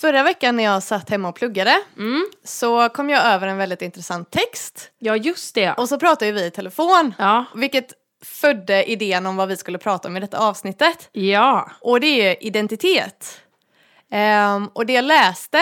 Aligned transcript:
Förra 0.00 0.22
veckan 0.22 0.56
när 0.56 0.64
jag 0.64 0.82
satt 0.82 1.10
hemma 1.10 1.28
och 1.28 1.34
pluggade 1.34 1.74
Mm. 1.96 2.26
så 2.44 2.88
kom 2.88 3.10
jag 3.10 3.26
över 3.26 3.46
en 3.46 3.56
väldigt 3.58 3.82
intressant 3.82 4.30
text. 4.30 4.90
Ja, 4.98 5.16
just 5.16 5.54
det. 5.54 5.72
Och 5.72 5.88
så 5.88 5.98
pratade 5.98 6.32
vi 6.32 6.44
i 6.44 6.50
telefon. 6.50 7.14
Ja. 7.18 7.44
Vilket 7.54 7.92
födde 8.24 8.90
idén 8.90 9.26
om 9.26 9.36
vad 9.36 9.48
vi 9.48 9.56
skulle 9.56 9.78
prata 9.78 10.08
om 10.08 10.16
i 10.16 10.20
detta 10.20 10.38
avsnittet. 10.38 11.08
Ja. 11.12 11.70
Och 11.80 12.00
det 12.00 12.06
är 12.06 12.44
identitet. 12.44 13.40
Ehm, 14.10 14.68
och 14.72 14.86
det 14.86 14.92
jag 14.92 15.04
läste, 15.04 15.58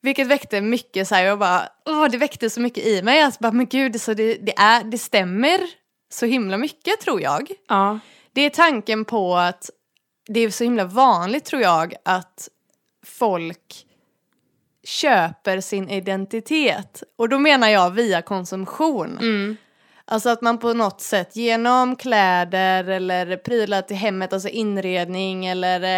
vilket 0.00 0.26
väckte 0.26 0.60
mycket 0.60 1.08
så 1.08 1.14
här, 1.14 1.24
jag 1.24 1.38
bara, 1.38 1.68
åh 1.86 2.04
det 2.08 2.18
väckte 2.18 2.50
så 2.50 2.60
mycket 2.60 2.86
i 2.86 3.02
mig. 3.02 3.22
Alltså 3.22 3.38
bara, 3.42 3.52
men 3.52 3.66
gud, 3.66 4.00
så 4.00 4.14
det, 4.14 4.34
det, 4.34 4.58
är, 4.58 4.84
det 4.84 4.98
stämmer 4.98 5.60
så 6.12 6.26
himla 6.26 6.56
mycket 6.56 7.00
tror 7.00 7.20
jag. 7.20 7.50
Ja. 7.68 7.98
Det 8.32 8.40
är 8.40 8.50
tanken 8.50 9.04
på 9.04 9.36
att 9.36 9.70
det 10.28 10.40
är 10.40 10.50
så 10.50 10.64
himla 10.64 10.84
vanligt 10.84 11.44
tror 11.44 11.62
jag 11.62 11.94
att 12.04 12.48
folk 13.02 13.86
köper 14.84 15.60
sin 15.60 15.88
identitet. 15.88 17.02
Och 17.16 17.28
då 17.28 17.38
menar 17.38 17.68
jag 17.68 17.90
via 17.90 18.22
konsumtion. 18.22 19.18
Mm. 19.18 19.56
Alltså 20.04 20.28
att 20.30 20.42
man 20.42 20.58
på 20.58 20.72
något 20.72 21.00
sätt 21.00 21.36
genom 21.36 21.96
kläder 21.96 22.84
eller 22.84 23.36
prylar 23.36 23.82
till 23.82 23.96
hemmet, 23.96 24.32
alltså 24.32 24.48
inredning 24.48 25.46
eller 25.46 25.96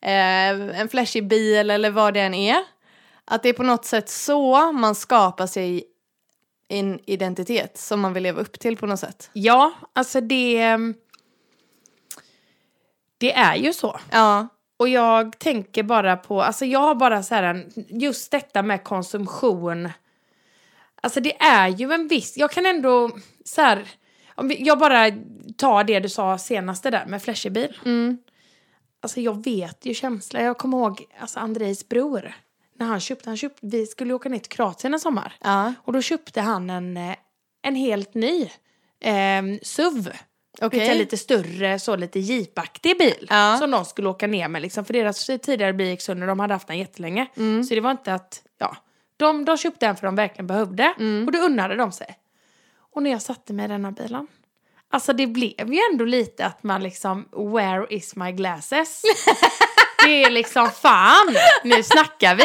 eh, 0.00 0.80
en 0.80 0.88
flashig 0.88 1.28
bil 1.28 1.70
eller 1.70 1.90
vad 1.90 2.14
det 2.14 2.20
än 2.20 2.34
är. 2.34 2.64
Att 3.24 3.42
det 3.42 3.48
är 3.48 3.52
på 3.52 3.62
något 3.62 3.84
sätt 3.84 4.08
så 4.08 4.72
man 4.72 4.94
skapar 4.94 5.46
sig 5.46 5.84
en 6.68 7.00
identitet 7.06 7.78
som 7.78 8.00
man 8.00 8.12
vill 8.12 8.22
leva 8.22 8.40
upp 8.40 8.58
till 8.60 8.76
på 8.76 8.86
något 8.86 9.00
sätt. 9.00 9.30
Ja, 9.32 9.72
alltså 9.92 10.20
det... 10.20 10.58
ehm, 10.58 10.94
Det 13.18 13.32
är 13.32 13.56
ju 13.56 13.72
så. 13.72 14.00
Ja, 14.10 14.48
Och 14.82 14.88
jag 14.88 15.38
tänker 15.38 15.82
bara 15.82 16.16
på, 16.16 16.42
alltså 16.42 16.64
jag 16.64 16.80
har 16.80 16.94
bara 16.94 17.22
så 17.22 17.34
här 17.34 17.42
en, 17.42 17.72
just 17.88 18.30
detta 18.30 18.62
med 18.62 18.84
konsumtion. 18.84 19.88
Alltså 21.02 21.20
det 21.20 21.42
är 21.42 21.68
ju 21.68 21.92
en 21.92 22.08
viss, 22.08 22.36
jag 22.36 22.50
kan 22.50 22.66
ändå 22.66 23.10
så 23.44 23.60
här, 23.60 23.88
om 24.34 24.48
vi, 24.48 24.62
jag 24.62 24.78
bara 24.78 25.10
tar 25.56 25.84
det 25.84 26.00
du 26.00 26.08
sa 26.08 26.38
senaste 26.38 26.90
där 26.90 27.06
med 27.06 27.22
flashig 27.22 27.52
bil. 27.52 27.78
mm. 27.84 28.18
Alltså 29.00 29.20
jag 29.20 29.44
vet 29.44 29.86
ju 29.86 29.94
känslan, 29.94 30.44
jag 30.44 30.58
kommer 30.58 30.78
ihåg 30.78 31.04
alltså 31.18 31.40
Andrejs 31.40 31.88
bror. 31.88 32.34
När 32.78 32.86
han 32.86 33.00
köpte, 33.00 33.30
han 33.30 33.36
köpte, 33.36 33.66
vi 33.66 33.86
skulle 33.86 34.14
åka 34.14 34.28
ner 34.28 34.38
till 34.38 34.52
Kroatien 34.52 34.94
en 34.94 35.00
sommar. 35.00 35.34
ja. 35.40 35.74
Och 35.84 35.92
då 35.92 36.02
köpte 36.02 36.40
han 36.40 36.70
en, 36.70 36.96
eh, 36.96 37.16
en 37.62 37.74
helt 37.74 38.14
ny 38.14 38.50
eh, 39.00 39.42
SUV. 39.62 40.08
Vet 40.60 40.88
jag, 40.88 40.96
lite 40.96 41.16
större, 41.16 41.78
så 41.78 41.96
lite 41.96 42.20
jeepaktig 42.20 42.98
bil. 42.98 43.26
Ja. 43.30 43.56
Som 43.60 43.70
de 43.70 43.84
skulle 43.84 44.08
åka 44.08 44.26
ner 44.26 44.48
med 44.48 44.62
liksom. 44.62 44.84
För 44.84 44.92
deras 44.92 45.26
tidigare 45.26 45.72
bil 45.72 45.86
gick 45.86 46.00
sönder, 46.00 46.26
de 46.26 46.40
hade 46.40 46.54
haft 46.54 46.68
den 46.68 46.78
jättelänge. 46.78 47.26
Mm. 47.36 47.64
Så 47.64 47.74
det 47.74 47.80
var 47.80 47.90
inte 47.90 48.14
att, 48.14 48.42
ja. 48.58 48.76
De, 49.16 49.44
de 49.44 49.56
köpte 49.56 49.86
den 49.86 49.96
för 49.96 50.06
de 50.06 50.14
verkligen 50.14 50.46
behövde. 50.46 50.94
Mm. 50.98 51.26
Och 51.26 51.32
då 51.32 51.38
unnade 51.38 51.76
de 51.76 51.92
sig. 51.92 52.18
Och 52.92 53.02
när 53.02 53.10
jag 53.10 53.22
satte 53.22 53.52
mig 53.52 53.64
i 53.64 53.68
denna 53.68 53.92
bilen. 53.92 54.26
Alltså 54.90 55.12
det 55.12 55.26
blev 55.26 55.72
ju 55.72 55.80
ändå 55.92 56.04
lite 56.04 56.46
att 56.46 56.62
man 56.62 56.82
liksom, 56.82 57.28
where 57.32 57.86
is 57.90 58.16
my 58.16 58.32
glasses? 58.32 59.02
det 60.04 60.24
är 60.24 60.30
liksom, 60.30 60.70
fan, 60.70 61.36
nu 61.64 61.82
snackar 61.82 62.34
vi. 62.34 62.44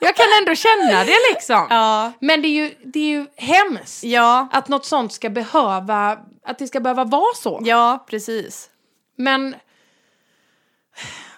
Jag 0.00 0.16
kan 0.16 0.26
ändå 0.38 0.54
känna 0.54 1.04
det 1.04 1.16
liksom. 1.32 1.66
Ja. 1.70 2.12
Men 2.20 2.42
det 2.42 2.48
är 2.48 2.64
ju, 2.64 2.74
det 2.84 2.98
är 3.00 3.08
ju 3.10 3.26
hemskt. 3.36 4.04
Ja, 4.04 4.48
Att 4.52 4.68
något 4.68 4.84
sånt 4.86 5.12
ska 5.12 5.30
behöva, 5.30 6.18
att 6.44 6.58
det 6.58 6.66
ska 6.66 6.80
behöva 6.80 7.04
vara 7.04 7.34
så. 7.34 7.60
ja 7.64 8.04
precis. 8.10 8.70
Men 9.16 9.56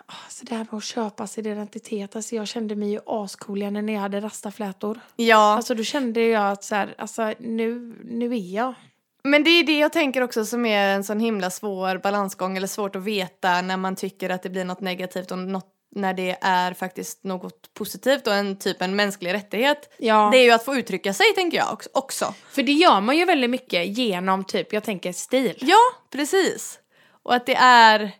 alltså 0.06 0.44
det 0.44 0.54
här 0.54 0.66
med 0.70 0.78
att 0.78 0.84
köpa 0.84 1.26
sin 1.26 1.46
identitet, 1.46 2.16
alltså 2.16 2.34
jag 2.34 2.48
kände 2.48 2.76
mig 2.76 2.90
ju 2.90 3.00
ascool 3.06 3.58
igen 3.62 3.86
när 3.86 3.92
jag 3.92 4.00
hade 4.00 4.20
rastaflätor. 4.20 5.00
Ja, 5.16 5.54
Alltså 5.56 5.74
då 5.74 5.82
kände 5.84 6.20
jag 6.20 6.52
att 6.52 6.64
så 6.64 6.74
här, 6.74 6.94
alltså 6.98 7.34
nu, 7.38 7.96
nu 8.04 8.32
är 8.34 8.54
jag. 8.54 8.74
Men 9.24 9.44
det 9.44 9.50
är 9.50 9.64
det 9.64 9.78
jag 9.78 9.92
tänker 9.92 10.22
också 10.22 10.44
som 10.44 10.66
är 10.66 10.94
en 10.94 11.04
sån 11.04 11.20
himla 11.20 11.50
svår 11.50 11.98
balansgång 11.98 12.56
eller 12.56 12.66
svårt 12.66 12.96
att 12.96 13.02
veta 13.02 13.62
när 13.62 13.76
man 13.76 13.96
tycker 13.96 14.30
att 14.30 14.42
det 14.42 14.50
blir 14.50 14.64
något 14.64 14.80
negativt 14.80 15.30
och 15.30 15.38
något 15.38 15.74
när 15.94 16.14
det 16.14 16.38
är 16.40 16.74
faktiskt 16.74 17.24
något 17.24 17.74
positivt 17.74 18.26
och 18.26 18.34
en 18.34 18.58
typ 18.58 18.82
en 18.82 18.96
mänsklig 18.96 19.32
rättighet. 19.32 19.94
Ja. 19.98 20.28
Det 20.32 20.38
är 20.38 20.44
ju 20.44 20.50
att 20.50 20.64
få 20.64 20.76
uttrycka 20.76 21.12
sig 21.12 21.26
tänker 21.34 21.58
jag 21.58 21.78
också-. 21.92 22.34
För 22.50 22.62
det 22.62 22.72
gör 22.72 23.00
man 23.00 23.16
ju 23.16 23.24
väldigt 23.24 23.50
mycket 23.50 23.98
genom 23.98 24.44
typ, 24.44 24.72
jag 24.72 24.84
tänker 24.84 25.12
stil. 25.12 25.58
Ja, 25.60 25.80
precis. 26.10 26.78
Och 27.22 27.34
att 27.34 27.46
det 27.46 27.54
är... 27.54 28.10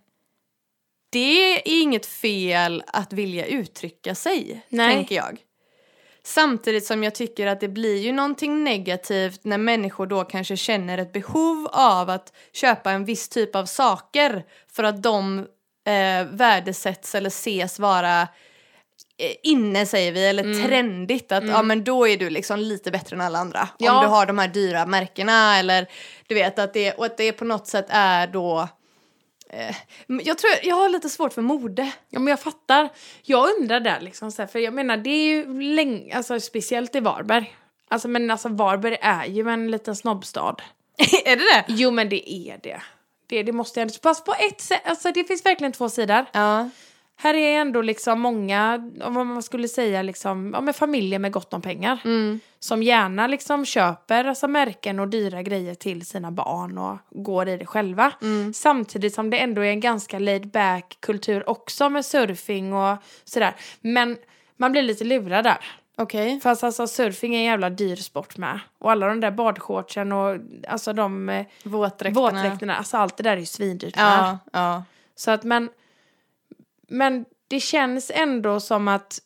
Det 1.10 1.54
är 1.54 1.62
inget 1.64 2.06
fel 2.06 2.84
att 2.87 3.12
vilja 3.12 3.47
uttrycka 3.47 4.14
sig, 4.14 4.66
Nej. 4.69 4.94
tänker 4.94 5.16
jag. 5.16 5.38
Samtidigt 6.28 6.87
som 6.87 7.05
jag 7.05 7.15
tycker 7.15 7.47
att 7.47 7.61
det 7.61 7.69
blir 7.69 7.97
ju 7.97 8.12
någonting 8.12 8.65
negativt 8.65 9.41
när 9.44 9.59
människor 9.59 10.06
då 10.06 10.25
kanske 10.25 10.56
känner 10.56 10.99
ett 10.99 11.12
behov 11.12 11.69
av 11.72 12.11
att 12.11 12.33
köpa 12.53 12.91
en 12.91 13.05
viss 13.05 13.28
typ 13.28 13.56
av 13.56 13.66
saker 13.66 14.44
för 14.72 14.84
att 14.84 15.03
de 15.03 15.38
eh, 15.87 16.27
värdesätts 16.31 17.15
eller 17.15 17.28
ses 17.28 17.78
vara 17.78 18.22
eh, 18.22 18.27
inne 19.43 19.87
säger 19.87 20.12
vi, 20.12 20.27
eller 20.27 20.67
trendigt. 20.67 21.33
Att 21.33 21.49
ja 21.49 21.62
men 21.62 21.84
då 21.84 22.09
är 22.09 22.17
du 22.17 22.31
liksom 22.31 22.59
lite 22.59 22.91
bättre 22.91 23.17
än 23.17 23.21
alla 23.21 23.38
andra. 23.38 23.69
Ja. 23.78 23.97
Om 23.97 24.05
du 24.05 24.09
har 24.09 24.27
de 24.27 24.38
här 24.38 24.49
dyra 24.49 24.87
märkena 24.87 25.59
eller 25.59 25.87
du 26.27 26.34
vet 26.34 26.59
att 26.59 26.75
det, 26.75 26.93
och 26.93 27.06
att 27.06 27.17
det 27.17 27.33
på 27.33 27.44
något 27.44 27.67
sätt 27.67 27.87
är 27.88 28.27
då 28.27 28.69
jag 30.06 30.38
tror 30.38 30.53
jag 30.62 30.76
har 30.76 30.88
lite 30.88 31.09
svårt 31.09 31.32
för 31.32 31.42
mode. 31.42 31.92
Ja 32.09 32.20
men 32.20 32.31
jag 32.31 32.41
fattar. 32.41 32.88
Jag 33.22 33.48
undrar 33.59 33.81
där 33.81 34.00
liksom 34.00 34.32
så 34.32 34.42
här, 34.42 34.47
för 34.47 34.59
jag 34.59 34.75
menar 34.75 34.97
det 34.97 35.10
är 35.10 35.25
ju 35.25 35.60
länge, 35.62 36.16
alltså 36.16 36.41
speciellt 36.41 36.94
i 36.94 37.00
Varberg. 37.00 37.56
Alltså 37.88 38.08
men 38.08 38.31
alltså 38.31 38.48
Varberg 38.48 38.98
är 39.00 39.26
ju 39.26 39.48
en 39.48 39.70
liten 39.70 39.97
snobbstad. 39.97 40.62
är 41.25 41.37
det 41.37 41.42
det? 41.42 41.64
Jo 41.69 41.91
men 41.91 42.08
det 42.08 42.32
är 42.32 42.58
det. 42.62 42.82
Det, 43.26 43.42
det 43.42 43.53
måste 43.53 43.81
jag 43.81 43.82
ändå, 43.82 43.94
fast 44.03 44.25
på 44.25 44.34
ett 44.50 44.60
sätt, 44.60 44.81
alltså 44.84 45.12
det 45.12 45.25
finns 45.25 45.47
verkligen 45.47 45.72
två 45.72 45.88
sidor. 45.88 46.26
Ja. 46.32 46.70
Här 47.21 47.34
är 47.34 47.61
ändå 47.61 47.83
liksom 47.83 48.21
många, 48.21 48.91
om 49.03 49.15
man 49.15 49.43
skulle 49.43 49.69
säga 49.69 50.03
liksom, 50.03 50.51
ja 50.55 50.61
men 50.61 50.75
familjer 50.75 51.19
med 51.19 51.33
gott 51.33 51.55
om 51.55 51.62
pengar. 51.62 51.99
Mm. 52.05 52.41
Som 52.59 52.83
gärna 52.83 53.27
liksom 53.27 53.65
köper 53.65 54.25
alltså 54.25 54.49
märken 54.49 55.01
och 55.01 55.09
dyra 55.09 55.43
grejer 55.43 55.75
till 55.75 56.06
sina 56.06 56.31
barn 56.31 56.79
och 56.79 56.99
går 57.11 57.49
i 57.49 57.56
det 57.56 57.67
själva. 57.67 58.12
Mm. 58.23 58.55
Samtidigt 58.55 59.15
som 59.15 59.31
det 59.31 59.39
ändå 59.39 59.65
är 59.65 59.71
en 59.71 59.81
ganska 59.81 60.19
laid 60.19 60.49
back 60.49 60.97
kultur 61.01 61.51
också 61.51 61.89
med 61.89 62.05
surfing 62.05 62.73
och 62.73 62.97
sådär. 63.25 63.55
Men 63.81 64.17
man 64.56 64.73
blir 64.73 64.83
lite 64.83 65.05
lurad 65.05 65.45
där. 65.45 65.59
Okej. 65.97 66.41
Fast 66.41 66.65
alltså 66.65 66.87
surfing 66.87 67.35
är 67.35 67.39
en 67.39 67.45
jävla 67.45 67.71
dyr 67.71 67.97
sport 67.97 68.37
med. 68.37 68.61
Och 68.79 68.91
alla 68.91 69.06
de 69.09 69.21
där 69.21 69.31
badshortsen 69.31 70.12
och 70.12 70.37
alltså 70.69 70.93
de 70.93 71.29
eh, 71.29 71.47
Våtdräkterna. 71.65 72.21
våtdräkterna, 72.21 72.77
alltså 72.77 72.97
allt 72.97 73.17
det 73.17 73.23
där 73.23 73.33
är 73.33 73.41
ju 73.41 73.47
svindyrt. 73.47 73.95
Ja, 73.97 74.39
ja. 74.53 74.83
Så 75.15 75.31
att 75.31 75.45
men, 75.45 75.69
men 76.88 77.25
det 77.49 77.60
känns 77.60 78.10
ändå 78.15 78.60
som 78.60 78.88
att 78.88 79.19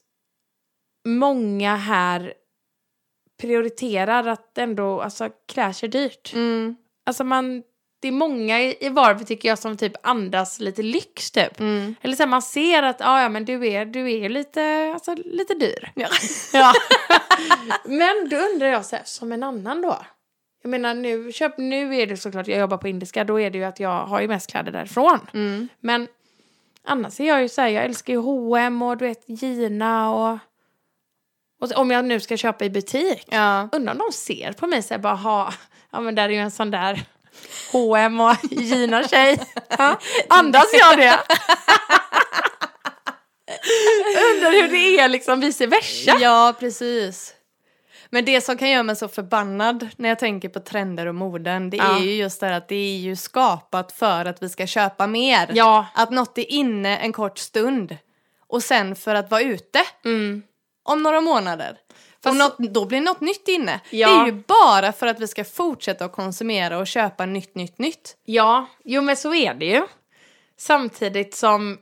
många 1.08 1.76
här 1.76 2.34
prioriterar 3.40 4.26
att 4.26 4.58
ändå, 4.58 5.00
alltså 5.00 5.30
sig 5.72 5.88
dyrt. 5.88 6.32
Mm, 6.34 6.76
Alltså 7.06 7.24
man, 7.24 7.62
det 8.02 8.08
är 8.08 8.12
många 8.12 8.60
i 8.60 8.76
i 8.80 8.88
Varberg 8.88 9.24
tycker 9.24 9.48
jag 9.48 9.58
som 9.58 9.76
typ 9.76 9.92
andas 10.02 10.60
lite 10.60 10.82
lyx 10.82 11.30
typ. 11.30 11.60
mm. 11.60 11.94
Eller 12.02 12.16
så 12.16 12.22
här, 12.22 12.30
man 12.30 12.42
ser 12.42 12.82
att 12.82 13.00
ah, 13.00 13.22
ja 13.22 13.28
men 13.28 13.44
du 13.44 13.66
är, 13.68 13.84
du 13.86 14.12
är 14.12 14.28
lite, 14.28 14.90
alltså, 14.94 15.14
lite 15.24 15.54
dyr. 15.54 15.92
Ja. 15.94 16.08
Ja. 16.52 16.72
men 17.84 18.28
då 18.28 18.36
undrar 18.36 18.66
jag 18.66 18.84
så 18.86 18.96
här, 18.96 19.04
som 19.04 19.32
en 19.32 19.42
annan 19.42 19.82
då? 19.82 19.98
Jag 20.62 20.70
menar 20.70 20.94
nu, 20.94 21.32
köp, 21.32 21.58
nu 21.58 21.96
är 21.96 22.06
det 22.06 22.16
såklart, 22.16 22.48
jag 22.48 22.58
jobbar 22.60 22.76
på 22.76 22.88
Indiska, 22.88 23.24
då 23.24 23.40
är 23.40 23.50
det 23.50 23.58
ju 23.58 23.64
att 23.64 23.80
jag 23.80 24.06
har 24.06 24.20
ju 24.20 24.28
mest 24.28 24.50
kläder 24.50 24.72
därifrån. 24.72 25.18
Mm. 25.34 25.68
Men 25.80 26.08
annars 26.86 27.20
är 27.20 27.24
jag 27.24 27.42
ju 27.42 27.48
så 27.48 27.60
här, 27.60 27.68
jag 27.68 27.84
älskar 27.84 28.12
ju 28.12 28.18
H&M 28.18 28.82
och 28.82 28.96
du 28.96 29.06
vet 29.06 29.22
Gina 29.26 30.10
och, 30.10 30.38
och 31.60 31.68
så- 31.68 31.74
om 31.76 31.90
jag 31.90 32.04
nu 32.04 32.20
ska 32.20 32.36
köpa 32.36 32.64
i 32.64 32.70
butik. 32.70 33.24
ja. 33.30 33.68
Undrar 33.72 33.92
om 33.92 33.98
de 33.98 34.12
ser 34.12 34.52
på 34.52 34.66
mig 34.66 34.82
så 34.82 34.94
här 34.94 34.98
bara, 34.98 35.14
ha, 35.14 35.52
ja 35.92 36.00
men 36.00 36.14
där 36.14 36.24
är 36.24 36.28
ju 36.28 36.38
en 36.38 36.50
sån 36.50 36.70
där 36.70 37.02
H&M 37.72 38.20
och 38.20 38.36
Gina-tjej. 38.50 39.38
Andas 40.28 40.66
jag 40.72 40.98
det? 40.98 41.18
Undrar 44.34 44.50
hur 44.52 44.68
det 44.68 44.98
är 45.00 45.08
liksom 45.08 45.40
vice 45.40 45.66
versa. 45.66 46.16
Ja, 46.20 46.54
precis. 46.60 47.34
Men 48.14 48.24
det 48.24 48.40
som 48.40 48.56
kan 48.58 48.70
göra 48.70 48.82
mig 48.82 48.96
så 48.96 49.08
förbannad 49.08 49.88
när 49.96 50.08
jag 50.08 50.18
tänker 50.18 50.48
på 50.48 50.60
trender 50.60 51.06
och 51.06 51.14
moden 51.14 51.70
det 51.70 51.76
Ja. 51.76 51.96
är 51.98 52.02
ju 52.02 52.12
just 52.14 52.40
det 52.40 52.46
här 52.46 52.52
att 52.52 52.68
det 52.68 52.74
är 52.74 52.96
ju 52.96 53.16
skapat 53.16 53.92
för 53.92 54.24
att 54.24 54.42
vi 54.42 54.48
ska 54.48 54.66
köpa 54.66 55.06
mer. 55.06 55.50
Ja. 55.54 55.86
Att 55.94 56.10
något 56.10 56.38
är 56.38 56.50
inne 56.52 56.96
en 56.98 57.12
kort 57.12 57.38
stund 57.38 57.96
och 58.46 58.62
sen 58.62 58.96
för 58.96 59.14
att 59.14 59.30
vara 59.30 59.40
ute 59.42 59.80
Mm. 60.04 60.42
om 60.82 61.02
några 61.02 61.20
månader. 61.20 61.76
Fast- 62.24 62.32
Om 62.32 62.38
något, 62.38 62.58
då 62.58 62.84
blir 62.86 63.00
något 63.00 63.20
nytt 63.20 63.48
inne. 63.48 63.80
Ja. 63.90 64.08
Det 64.08 64.14
är 64.14 64.26
ju 64.26 64.42
bara 64.48 64.92
för 64.92 65.06
att 65.06 65.20
vi 65.20 65.28
ska 65.28 65.44
fortsätta 65.44 66.04
att 66.04 66.12
konsumera 66.12 66.78
och 66.78 66.86
köpa 66.86 67.26
nytt, 67.26 67.54
nytt, 67.54 67.78
nytt. 67.78 68.16
Ja, 68.24 68.66
jo 68.84 69.02
men 69.02 69.16
så 69.16 69.34
är 69.34 69.54
det 69.54 69.66
ju. 69.66 69.82
Samtidigt 70.58 71.34
som 71.34 71.78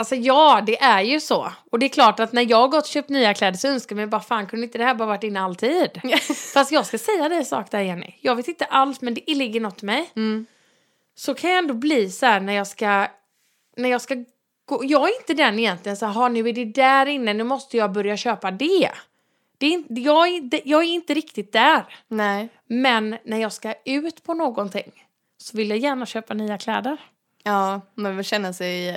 Alltså 0.00 0.14
ja, 0.14 0.62
det 0.66 0.80
är 0.82 1.00
ju 1.00 1.20
så. 1.20 1.52
Och 1.70 1.78
det 1.78 1.86
är 1.86 1.88
klart 1.88 2.20
att 2.20 2.32
när 2.32 2.50
jag 2.50 2.56
har 2.56 2.68
gått 2.68 2.84
och 2.84 2.88
köpt 2.90 3.08
nya 3.08 3.34
kläder 3.34 3.58
så 3.58 3.68
önskar 3.68 3.94
jag 3.96 3.96
mig 3.96 4.06
bara 4.06 4.20
fan 4.20 4.46
kunde 4.46 4.66
inte 4.66 4.78
det 4.78 4.84
här 4.84 4.94
bara 4.94 5.06
varit 5.08 5.24
inne 5.24 5.40
alltid? 5.40 6.00
Fast 6.54 6.72
jag 6.72 6.86
ska 6.86 6.98
säga 6.98 7.28
dig 7.28 7.38
en 7.38 7.44
sak 7.44 7.70
där 7.70 7.80
Jenny. 7.80 8.14
Jag 8.20 8.36
vet 8.36 8.48
inte 8.48 8.64
alls 8.64 9.00
men 9.00 9.14
det 9.14 9.34
ligger 9.34 9.60
något 9.60 9.82
i 9.82 9.86
mig. 9.86 10.10
Mm. 10.16 10.46
Så 11.14 11.34
kan 11.34 11.50
jag 11.50 11.58
ändå 11.58 11.74
bli 11.74 12.10
så 12.10 12.26
här 12.26 12.40
när 12.40 12.52
jag 12.52 12.66
ska, 12.66 13.06
när 13.76 13.88
jag 13.88 14.00
ska 14.00 14.14
gå. 14.68 14.80
Jag 14.84 15.08
är 15.10 15.16
inte 15.20 15.34
den 15.34 15.58
egentligen 15.58 15.96
så 15.96 16.06
här, 16.06 16.12
"Ha, 16.12 16.28
nu 16.28 16.48
är 16.48 16.52
det 16.52 16.64
där 16.64 17.06
inne, 17.06 17.32
nu 17.34 17.44
måste 17.44 17.76
jag 17.76 17.92
börja 17.92 18.16
köpa 18.16 18.50
det. 18.50 18.90
det 19.58 19.66
är, 19.66 19.70
inte- 19.72 19.94
jag, 20.00 20.28
är, 20.28 20.60
jag 20.64 20.82
är 20.82 20.88
inte 20.88 21.14
riktigt 21.14 21.52
där. 21.52 21.84
Nej. 22.08 22.48
Men 22.68 23.16
när 23.24 23.38
jag 23.38 23.52
ska 23.52 23.74
ut 23.84 24.22
på 24.24 24.34
någonting 24.34 24.92
så 25.38 25.56
vill 25.56 25.70
jag 25.70 25.78
gärna 25.78 26.06
köpa 26.06 26.34
nya 26.34 26.58
kläder. 26.58 26.96
Ja, 27.44 27.80
man 27.94 28.16
vill 28.16 28.24
känna 28.24 28.52
sig 28.52 28.88
eh, 28.88 28.96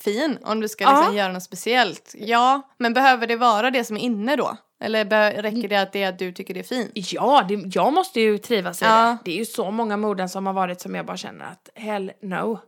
fin 0.00 0.38
om 0.42 0.60
du 0.60 0.68
ska 0.68 0.84
Ja. 0.84 0.98
liksom 1.00 1.16
göra 1.16 1.32
något 1.32 1.42
speciellt. 1.42 2.14
Ja, 2.18 2.62
men 2.78 2.92
behöver 2.94 3.26
det 3.26 3.36
vara 3.36 3.70
det 3.70 3.84
som 3.84 3.96
är 3.96 4.00
inne 4.00 4.36
då? 4.36 4.56
Eller 4.80 5.04
räcker 5.42 5.68
det 5.68 5.76
att 5.76 5.92
det 5.92 6.02
är 6.02 6.08
att 6.08 6.18
du 6.18 6.32
tycker 6.32 6.54
det 6.54 6.60
är 6.60 6.64
fint? 6.64 6.90
Ja, 6.94 7.44
det, 7.48 7.62
jag 7.74 7.92
måste 7.92 8.20
ju 8.20 8.38
trivas 8.38 8.82
i 8.82 8.84
Ja. 8.84 9.04
det. 9.04 9.18
Det 9.24 9.30
är 9.32 9.38
ju 9.38 9.44
så 9.44 9.70
många 9.70 9.96
moden 9.96 10.28
som 10.28 10.46
har 10.46 10.52
varit 10.52 10.80
som 10.80 10.94
jag 10.94 11.06
bara 11.06 11.16
känner 11.16 11.44
att 11.44 11.68
hell 11.74 12.12
no. 12.22 12.58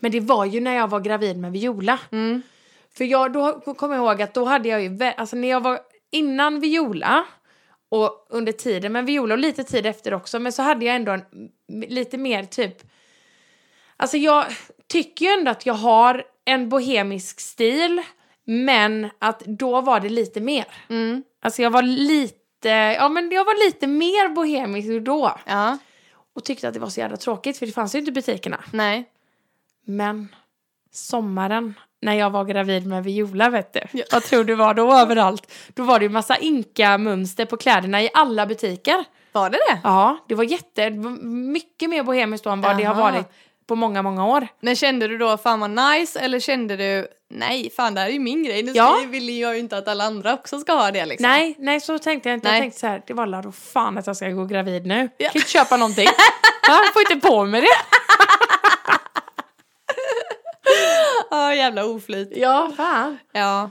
Men 0.00 0.10
det 0.12 0.20
var 0.20 0.44
ju 0.44 0.60
när 0.60 0.74
jag 0.76 0.88
var 0.88 1.00
gravid 1.00 1.36
med 1.38 1.52
Viola. 1.52 1.98
Mm. 2.12 2.42
För 2.96 3.04
jag, 3.04 3.32
då 3.32 3.60
kommer 3.60 3.94
jag 3.96 4.04
ihåg 4.04 4.22
att 4.22 4.34
då 4.34 4.44
hade 4.44 4.68
jag 4.68 4.82
ju, 4.82 4.98
alltså 5.16 5.36
när 5.36 5.48
jag 5.48 5.60
var 5.60 5.80
innan 6.10 6.60
Viola 6.60 7.24
och 7.88 8.26
under 8.30 8.52
tiden 8.52 8.92
med 8.92 9.06
Viola 9.06 9.34
och 9.34 9.38
lite 9.38 9.64
tid 9.64 9.86
efter 9.86 10.14
också, 10.14 10.38
men 10.38 10.52
så 10.52 10.62
hade 10.62 10.84
jag 10.84 10.96
ändå 10.96 11.12
en 11.12 11.24
lite 11.88 12.18
mer 12.18 12.44
typ, 12.44 12.76
alltså 14.02 14.16
jag 14.16 14.44
tycker 14.86 15.24
ju 15.24 15.30
ändå 15.32 15.50
att 15.50 15.66
jag 15.66 15.74
har 15.74 16.24
en 16.44 16.68
bohemisk 16.68 17.40
stil, 17.40 18.02
men 18.44 19.10
att 19.18 19.40
då 19.40 19.80
var 19.80 20.00
det 20.00 20.08
lite 20.08 20.40
mer. 20.40 20.64
Mm. 20.88 21.22
Alltså 21.42 21.62
jag 21.62 21.70
var 21.70 21.82
lite, 21.82 22.68
ja 22.68 23.08
men 23.08 23.30
jag 23.30 23.44
var 23.44 23.66
lite 23.66 23.86
mer 23.86 24.28
bohemisk 24.28 25.04
då. 25.06 25.38
Ja, 25.46 25.78
Och 26.34 26.44
tyckte 26.44 26.68
att 26.68 26.74
det 26.74 26.80
var 26.80 26.88
så 26.88 27.00
jävla 27.00 27.16
tråkigt 27.16 27.58
för 27.58 27.66
det 27.66 27.72
fanns 27.72 27.94
ju 27.94 27.98
inte 27.98 28.08
i 28.10 28.12
butikerna. 28.12 28.64
nej. 28.72 29.08
Men 29.84 30.28
sommaren 30.92 31.74
när 32.02 32.14
jag 32.14 32.30
var 32.30 32.44
gravid 32.44 32.86
med 32.86 33.04
Viola 33.04 33.50
vet 33.50 33.72
du. 33.72 34.02
Vad 34.12 34.22
tror 34.22 34.44
du 34.44 34.54
var 34.54 34.74
då 34.74 34.92
överallt? 34.94 35.52
Då 35.74 35.82
var 35.82 35.98
det 35.98 36.04
ju 36.04 36.08
massa 36.08 36.36
inka-mönster 36.36 37.44
på 37.44 37.56
kläderna 37.56 38.02
i 38.02 38.10
alla 38.14 38.46
butiker. 38.46 39.04
Var 39.32 39.50
det 39.50 39.58
det? 39.70 39.80
Ja, 39.84 40.18
det 40.28 40.34
var 40.34 40.44
jätte, 40.44 40.90
mycket 41.24 41.90
mer 41.90 42.02
bohemiskt 42.02 42.44
då 42.44 42.50
än 42.50 42.60
vad 42.60 42.76
det 42.78 42.84
har 42.84 42.94
varit 42.94 43.26
på 43.66 43.74
många, 43.76 44.02
många 44.02 44.26
år. 44.26 44.48
Men 44.60 44.76
kände 44.76 45.08
du 45.08 45.18
då 45.18 45.36
fan 45.36 45.60
vad 45.60 45.70
nice 45.70 46.20
eller 46.20 46.40
kände 46.40 46.76
du 46.76 47.06
nej 47.34 47.70
fan 47.70 47.94
det 47.94 48.00
här 48.00 48.08
är 48.08 48.12
ju 48.12 48.18
min 48.18 48.44
grej. 48.44 48.62
Nu 48.62 48.72
Ja. 48.74 49.00
vill 49.06 49.38
jag 49.38 49.54
ju 49.54 49.60
inte 49.60 49.76
att 49.78 49.88
alla 49.88 50.04
andra 50.04 50.34
också 50.34 50.58
ska 50.60 50.72
ha 50.72 50.90
det 50.90 51.06
liksom. 51.06 51.28
Nej, 51.30 51.54
nej 51.58 51.80
så 51.80 51.98
tänkte 51.98 52.28
jag 52.28 52.36
inte. 52.36 52.48
Nej. 52.48 52.56
Jag 52.56 52.62
tänkte 52.62 52.80
så 52.80 52.86
här, 52.86 53.02
det 53.06 53.14
var 53.14 53.42
då 53.42 53.52
fan 53.52 53.98
att 53.98 54.06
jag 54.06 54.16
ska 54.16 54.28
gå 54.28 54.44
gravid 54.44 54.86
nu. 54.86 55.08
Ja. 55.16 55.28
Kan 55.28 55.36
inte 55.40 55.50
köpa 55.50 55.76
någonting. 55.76 56.06
Jag 56.68 56.92
får 56.92 57.12
inte 57.12 57.28
på 57.28 57.44
mig 57.44 57.60
det. 57.60 57.66
Ja 61.30 61.54
jävla 61.54 61.84
oflyt. 61.84 62.32
Ja, 62.36 62.72
fan. 62.76 63.18
Ja. 63.32 63.70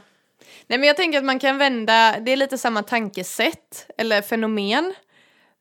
Nej 0.68 0.80
men 0.80 0.88
jag 0.88 0.98
tänker 0.98 1.18
att 1.18 1.24
man 1.26 1.40
kan 1.40 1.58
vända, 1.58 2.16
det 2.20 2.32
är 2.32 2.36
lite 2.36 2.58
samma 2.58 2.84
tankesätt 2.84 3.86
eller 3.98 4.22
fenomen. 4.22 4.94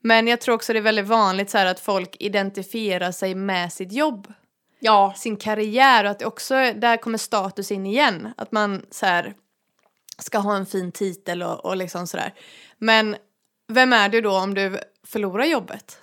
Men 0.03 0.27
jag 0.29 0.41
tror 0.41 0.55
också 0.55 0.73
det 0.73 0.79
är 0.79 0.83
väldigt 0.83 1.07
vanligt 1.07 1.51
så 1.51 1.59
här 1.59 1.67
att 1.67 1.81
folk 1.81 2.17
identifierar 2.21 3.13
sig 3.13 3.35
med 3.35 3.73
sitt 3.73 3.93
jobb. 3.93 4.33
Ja. 4.81 5.15
Sin 5.17 5.37
karriär 5.37 6.05
och 6.05 6.11
att 6.11 6.19
det 6.19 6.27
också, 6.27 6.55
där 6.55 6.97
kommer 6.97 7.19
status 7.19 7.71
in 7.71 7.87
igen. 7.87 8.29
Att 8.37 8.53
man 8.53 8.87
så 8.91 9.07
här 9.07 9.35
ska 10.19 10.39
ha 10.39 10.57
en 10.57 10.67
fin 10.67 10.93
titel 10.93 11.43
och, 11.43 11.65
och 11.65 11.77
liksom 11.77 12.07
sådär. 12.07 12.35
Men 12.79 13.17
vem 13.69 13.93
är 13.93 14.09
du 14.09 14.21
då 14.21 14.37
om 14.39 14.55
du 14.55 14.79
förlorar 15.07 15.45
jobbet? 15.45 15.99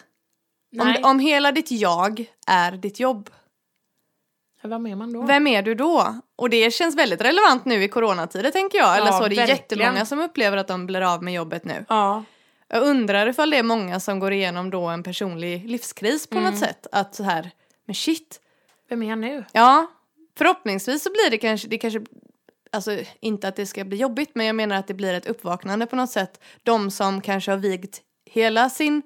Om, 0.82 0.88
Nej. 0.88 1.04
om 1.04 1.20
hela 1.20 1.52
ditt 1.52 1.72
jag 1.72 2.26
är 2.48 2.72
ditt 2.72 3.00
jobb, 3.00 3.30
Vad 4.62 4.88
är 4.88 4.96
man 4.96 5.14
då? 5.14 5.22
vem 5.22 5.48
är 5.48 5.62
du 5.62 5.76
då? 5.76 6.16
Och 6.36 6.50
det 6.50 6.72
känns 6.74 6.96
väldigt 6.96 7.22
relevant 7.22 7.66
nu 7.66 7.84
i 7.84 7.88
coronatider 7.88 8.52
tänker 8.52 8.78
jag. 8.78 8.98
Eller 8.98 9.06
Ja, 9.08 9.12
så, 9.12 9.20
det 9.20 9.26
är 9.26 9.28
verkligen. 9.28 9.50
jättemånga 9.50 10.06
som 10.06 10.20
upplever 10.20 10.58
att 10.58 10.68
de 10.68 10.86
blir 10.86 11.02
av 11.14 11.24
med 11.24 11.34
jobbet 11.34 11.66
nu. 11.66 11.86
Ja. 11.90 12.24
Jag 12.70 12.84
undrar 12.84 13.28
ifall 13.28 13.50
det 13.50 13.58
är 13.58 13.64
många 13.64 14.00
som 14.00 14.20
går 14.20 14.34
igenom 14.34 14.70
då 14.70 14.86
en 14.88 15.04
personlig 15.04 15.70
livskris 15.70 16.28
på 16.28 16.38
Mm. 16.38 16.52
något 16.52 16.60
sätt. 16.60 16.88
Att 16.92 17.16
så 17.16 17.24
här, 17.24 17.52
men 17.86 17.96
shit. 17.96 18.42
Vem 18.90 19.04
är 19.04 19.10
jag 19.10 19.20
nu? 19.20 19.46
Ja, 19.52 19.88
förhoppningsvis 20.38 21.04
så 21.04 21.10
blir 21.10 21.30
det 21.32 21.38
kanske, 21.38 21.68
det 21.68 21.78
kanske, 21.78 22.02
alltså 22.72 22.98
inte 23.20 23.48
att 23.48 23.56
det 23.56 23.66
ska 23.66 23.84
bli 23.86 23.98
jobbigt, 23.98 24.32
men 24.34 24.46
jag 24.46 24.56
menar 24.56 24.76
att 24.76 24.88
det 24.88 24.94
blir 24.94 25.14
ett 25.14 25.26
uppvaknande 25.28 25.86
på 25.86 25.96
något 25.96 26.10
sätt. 26.12 26.44
De 26.64 26.92
som 26.92 27.22
kanske 27.22 27.52
har 27.52 27.58
vigt 27.58 28.02
hela 28.26 28.70
sin, 28.70 29.02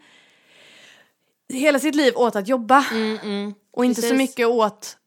hela 1.54 1.80
sitt 1.80 1.96
liv 1.96 2.14
åt 2.16 2.36
att 2.36 2.48
jobba. 2.48 2.86
Mm, 2.92 3.18
mm. 3.24 3.54
Och 3.72 3.86
inte 3.86 4.02
så 4.02 4.08
Precis. 4.10 4.18
mycket 4.18 4.48
åt 4.48 4.98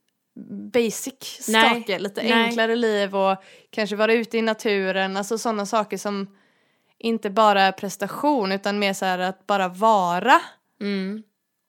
basic 0.73 1.49
Nej, 1.49 1.81
saker, 1.81 1.99
lite 1.99 2.23
nej. 2.23 2.33
enklare 2.33 2.77
liv 2.77 3.17
och 3.17 3.37
kanske 3.71 3.97
vara 3.97 4.12
ute 4.12 4.39
i 4.39 4.43
naturen, 4.43 5.17
alltså 5.17 5.39
sådana 5.39 5.67
saker 5.67 5.97
som 5.99 6.37
inte 7.05 7.31
bara 7.31 7.62
är 7.62 7.73
prestation 7.73 8.53
utan 8.53 8.79
mer 8.79 8.93
så 8.93 9.05
här 9.05 9.19
att 9.19 9.47
bara 9.47 9.69
vara 9.69 10.41
Mm. 10.81 11.23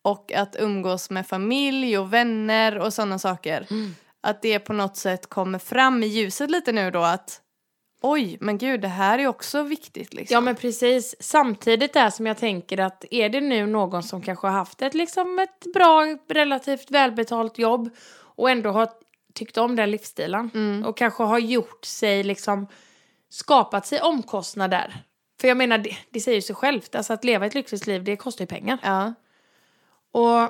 och 0.04 0.34
att 0.34 0.56
umgås 0.60 1.10
med 1.10 1.28
familj 1.28 1.98
och 1.98 2.14
vänner 2.14 2.78
och 2.78 2.94
sådana 2.94 3.20
saker. 3.20 3.68
Mm. 3.72 3.96
Att 4.22 4.42
det 4.42 4.60
på 4.60 4.74
något 4.74 4.98
sätt 4.98 5.30
kommer 5.30 5.60
fram 5.60 6.04
i 6.04 6.08
ljuset 6.08 6.50
lite 6.52 6.72
nu 6.72 6.92
då 6.92 7.00
att 7.02 7.42
oj, 8.02 8.38
men 8.42 8.58
gud, 8.58 8.82
det 8.82 8.88
här 8.88 9.20
är 9.20 9.28
också 9.28 9.64
viktigt 9.64 10.14
liksom. 10.14 10.34
Ja 10.34 10.42
men 10.42 10.56
precis. 10.56 11.16
Samtidigt 11.20 11.94
där 11.94 12.10
som 12.10 12.26
jag 12.26 12.38
tänker 12.38 12.80
att 12.80 13.06
är 13.12 13.30
det 13.30 13.42
nu 13.42 13.66
någon 13.66 14.04
som 14.04 14.22
kanske 14.22 14.48
har 14.48 14.54
haft 14.54 14.82
ett, 14.82 14.94
liksom 14.94 15.40
ett 15.40 15.74
bra, 15.74 16.18
relativt 16.30 16.92
välbetalt 16.92 17.58
jobb 17.58 17.90
och 18.18 18.50
ändå 18.50 18.70
har 18.72 18.90
tyckt 19.34 19.58
om 19.58 19.76
den 19.76 19.92
livsstilen 19.92 20.50
Mm. 20.54 20.86
och 20.86 20.98
kanske 20.98 21.24
har 21.24 21.40
gjort 21.40 21.86
sig 21.86 22.24
liksom 22.24 22.68
skapat 23.30 23.86
sig 23.88 24.02
omkostnader. 24.02 25.04
För 25.42 25.48
jag 25.48 25.58
menar, 25.58 25.78
det, 25.78 25.98
det 26.10 26.20
säger 26.20 26.36
ju 26.36 26.42
sig 26.42 26.56
självt, 26.56 26.96
alltså 26.96 27.14
att 27.14 27.24
leva 27.24 27.46
ett 27.46 27.54
lyxigt 27.56 27.88
liv 27.88 28.04
det 28.04 28.16
kostar 28.16 28.44
ju 28.44 28.48
pengar. 28.48 28.78
Ja. 28.84 29.14
Och 30.12 30.50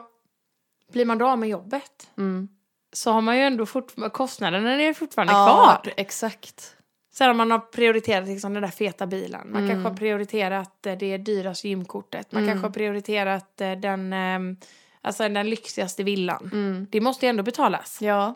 blir 0.92 1.06
man 1.06 1.18
då 1.18 1.28
av 1.28 1.40
med 1.40 1.50
jobbet 1.50 2.08
Mm. 2.18 2.48
så 2.94 3.12
har 3.12 3.22
man 3.22 3.38
ju 3.38 3.42
ändå 3.44 3.66
fortfarande, 3.66 4.10
kostnaderna 4.14 4.82
är 4.82 4.94
fortfarande 4.94 5.34
ja, 5.34 5.46
kvar. 5.84 5.94
exakt. 5.98 6.72
Sen 7.14 7.30
om 7.30 7.38
man 7.38 7.52
har 7.52 7.60
prioriterat 7.60 8.28
liksom 8.28 8.54
den 8.54 8.64
där 8.64 8.70
feta 8.70 9.08
bilen. 9.08 9.52
Man 9.52 9.64
Mm. 9.64 9.70
kanske 9.76 9.90
har 9.90 9.98
prioriterat 9.98 10.86
eh, 10.86 10.98
det 10.98 11.18
dyraste 11.18 11.68
gymkortet. 11.70 12.32
Man 12.32 12.44
Mm. 12.44 12.54
kanske 12.54 12.68
har 12.68 12.74
prioriterat 12.74 13.62
eh, 13.62 13.72
den, 13.72 14.14
ehm, 14.14 14.58
alltså 15.02 15.30
den 15.30 15.50
lyxigaste 15.50 16.04
villan. 16.04 16.50
Mm. 16.54 16.88
Det 16.92 17.02
måste 17.02 17.26
ju 17.26 17.30
ändå 17.30 17.44
betalas. 17.44 17.98
Ja. 18.02 18.36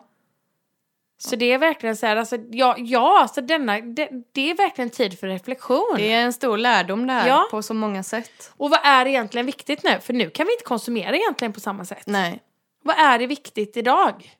Så 1.22 1.36
det 1.36 1.52
är 1.52 1.58
verkligen 1.58 1.96
så 1.96 2.06
här, 2.06 2.16
alltså, 2.16 2.36
ja, 2.50 2.74
ja 2.78 3.20
alltså 3.20 3.40
denna, 3.40 3.80
det, 3.80 4.08
det 4.32 4.50
är 4.50 4.54
verkligen 4.54 4.90
tid 4.90 5.18
för 5.18 5.26
reflektion. 5.26 5.94
Det 5.96 6.12
är 6.12 6.22
en 6.22 6.32
stor 6.32 6.58
lärdom 6.58 7.06
det 7.06 7.12
här 7.12 7.28
Ja. 7.28 7.48
på 7.50 7.62
så 7.62 7.74
många 7.74 8.02
sätt. 8.02 8.52
Och 8.56 8.70
vad 8.70 8.80
är 8.82 9.06
egentligen 9.06 9.46
viktigt 9.46 9.82
nu? 9.84 10.00
För 10.00 10.12
nu 10.12 10.30
kan 10.30 10.46
vi 10.46 10.52
inte 10.52 10.64
konsumera 10.64 11.16
egentligen 11.16 11.52
på 11.52 11.60
samma 11.60 11.84
sätt. 11.84 12.02
Nej. 12.06 12.42
Vad 12.82 12.96
är 12.98 13.18
det 13.18 13.26
viktigt 13.26 13.76
idag? 13.76 14.36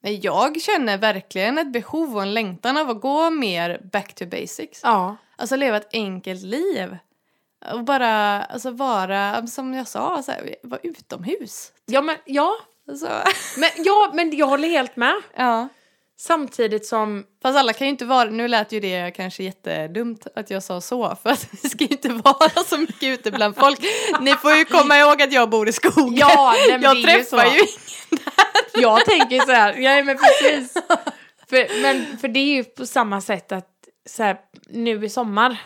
Jag 0.00 0.60
känner 0.60 0.98
verkligen 0.98 1.58
ett 1.58 1.72
behov 1.72 2.16
och 2.16 2.22
en 2.22 2.34
längtan 2.34 2.76
av 2.76 2.90
att 2.90 3.00
gå 3.00 3.30
mer 3.30 3.80
back 3.92 4.14
to 4.14 4.26
basics. 4.26 4.80
Ja. 4.82 5.16
Alltså 5.36 5.56
leva 5.56 5.76
ett 5.76 5.88
enkelt 5.92 6.42
liv. 6.42 6.96
Och 7.72 7.84
bara 7.84 8.42
alltså, 8.44 8.70
vara, 8.70 9.46
som 9.46 9.74
jag 9.74 9.88
sa, 9.88 10.22
så 10.22 10.32
här, 10.32 10.56
vara 10.62 10.80
utomhus. 10.82 11.72
Ja, 11.86 12.02
men, 12.02 12.16
ja. 12.24 12.54
Alltså, 12.88 13.06
Men, 13.56 13.70
ja, 13.76 14.10
men 14.14 14.36
jag 14.36 14.46
håller 14.46 14.68
helt 14.68 14.96
med. 14.96 15.14
ja. 15.36 15.68
Samtidigt 16.16 16.86
som 16.86 17.24
Fast 17.42 17.58
alla 17.58 17.72
kan 17.72 17.86
ju 17.86 17.90
inte 17.90 18.04
vara, 18.04 18.30
nu 18.30 18.48
lät 18.48 18.72
ju 18.72 18.80
det 18.80 19.10
kanske 19.16 19.42
jättedumt 19.42 20.26
att 20.36 20.50
jag 20.50 20.62
sa 20.62 20.80
så, 20.80 21.16
för 21.22 21.30
att 21.30 21.48
det 21.62 21.68
ska 21.68 21.84
ju 21.84 21.90
inte 21.90 22.08
vara 22.08 22.64
så 22.66 22.78
mycket 22.78 23.02
ute 23.02 23.30
bland 23.30 23.56
folk. 23.56 23.80
Ni 24.20 24.34
får 24.34 24.54
ju 24.54 24.64
komma 24.64 24.98
ihåg 24.98 25.22
att 25.22 25.32
jag 25.32 25.50
bor 25.50 25.68
i 25.68 25.72
skogen. 25.72 26.14
Ja, 26.14 26.54
nej, 26.68 26.78
jag 26.82 26.96
ju 26.96 27.02
träffar 27.02 27.44
så. 27.44 27.54
ju 27.54 27.58
ingen. 27.58 28.20
Jag 28.74 29.04
tänker 29.04 29.40
så 29.40 29.52
här, 29.52 29.74
ja 29.76 30.04
men 30.04 30.18
precis. 30.18 30.72
För, 31.48 31.82
men, 31.82 32.18
för 32.18 32.28
det 32.28 32.40
är 32.40 32.54
ju 32.54 32.64
på 32.64 32.86
samma 32.86 33.20
sätt 33.20 33.52
att 33.52 33.68
så 34.06 34.22
här, 34.22 34.36
nu 34.68 35.04
i 35.04 35.08
sommar 35.08 35.56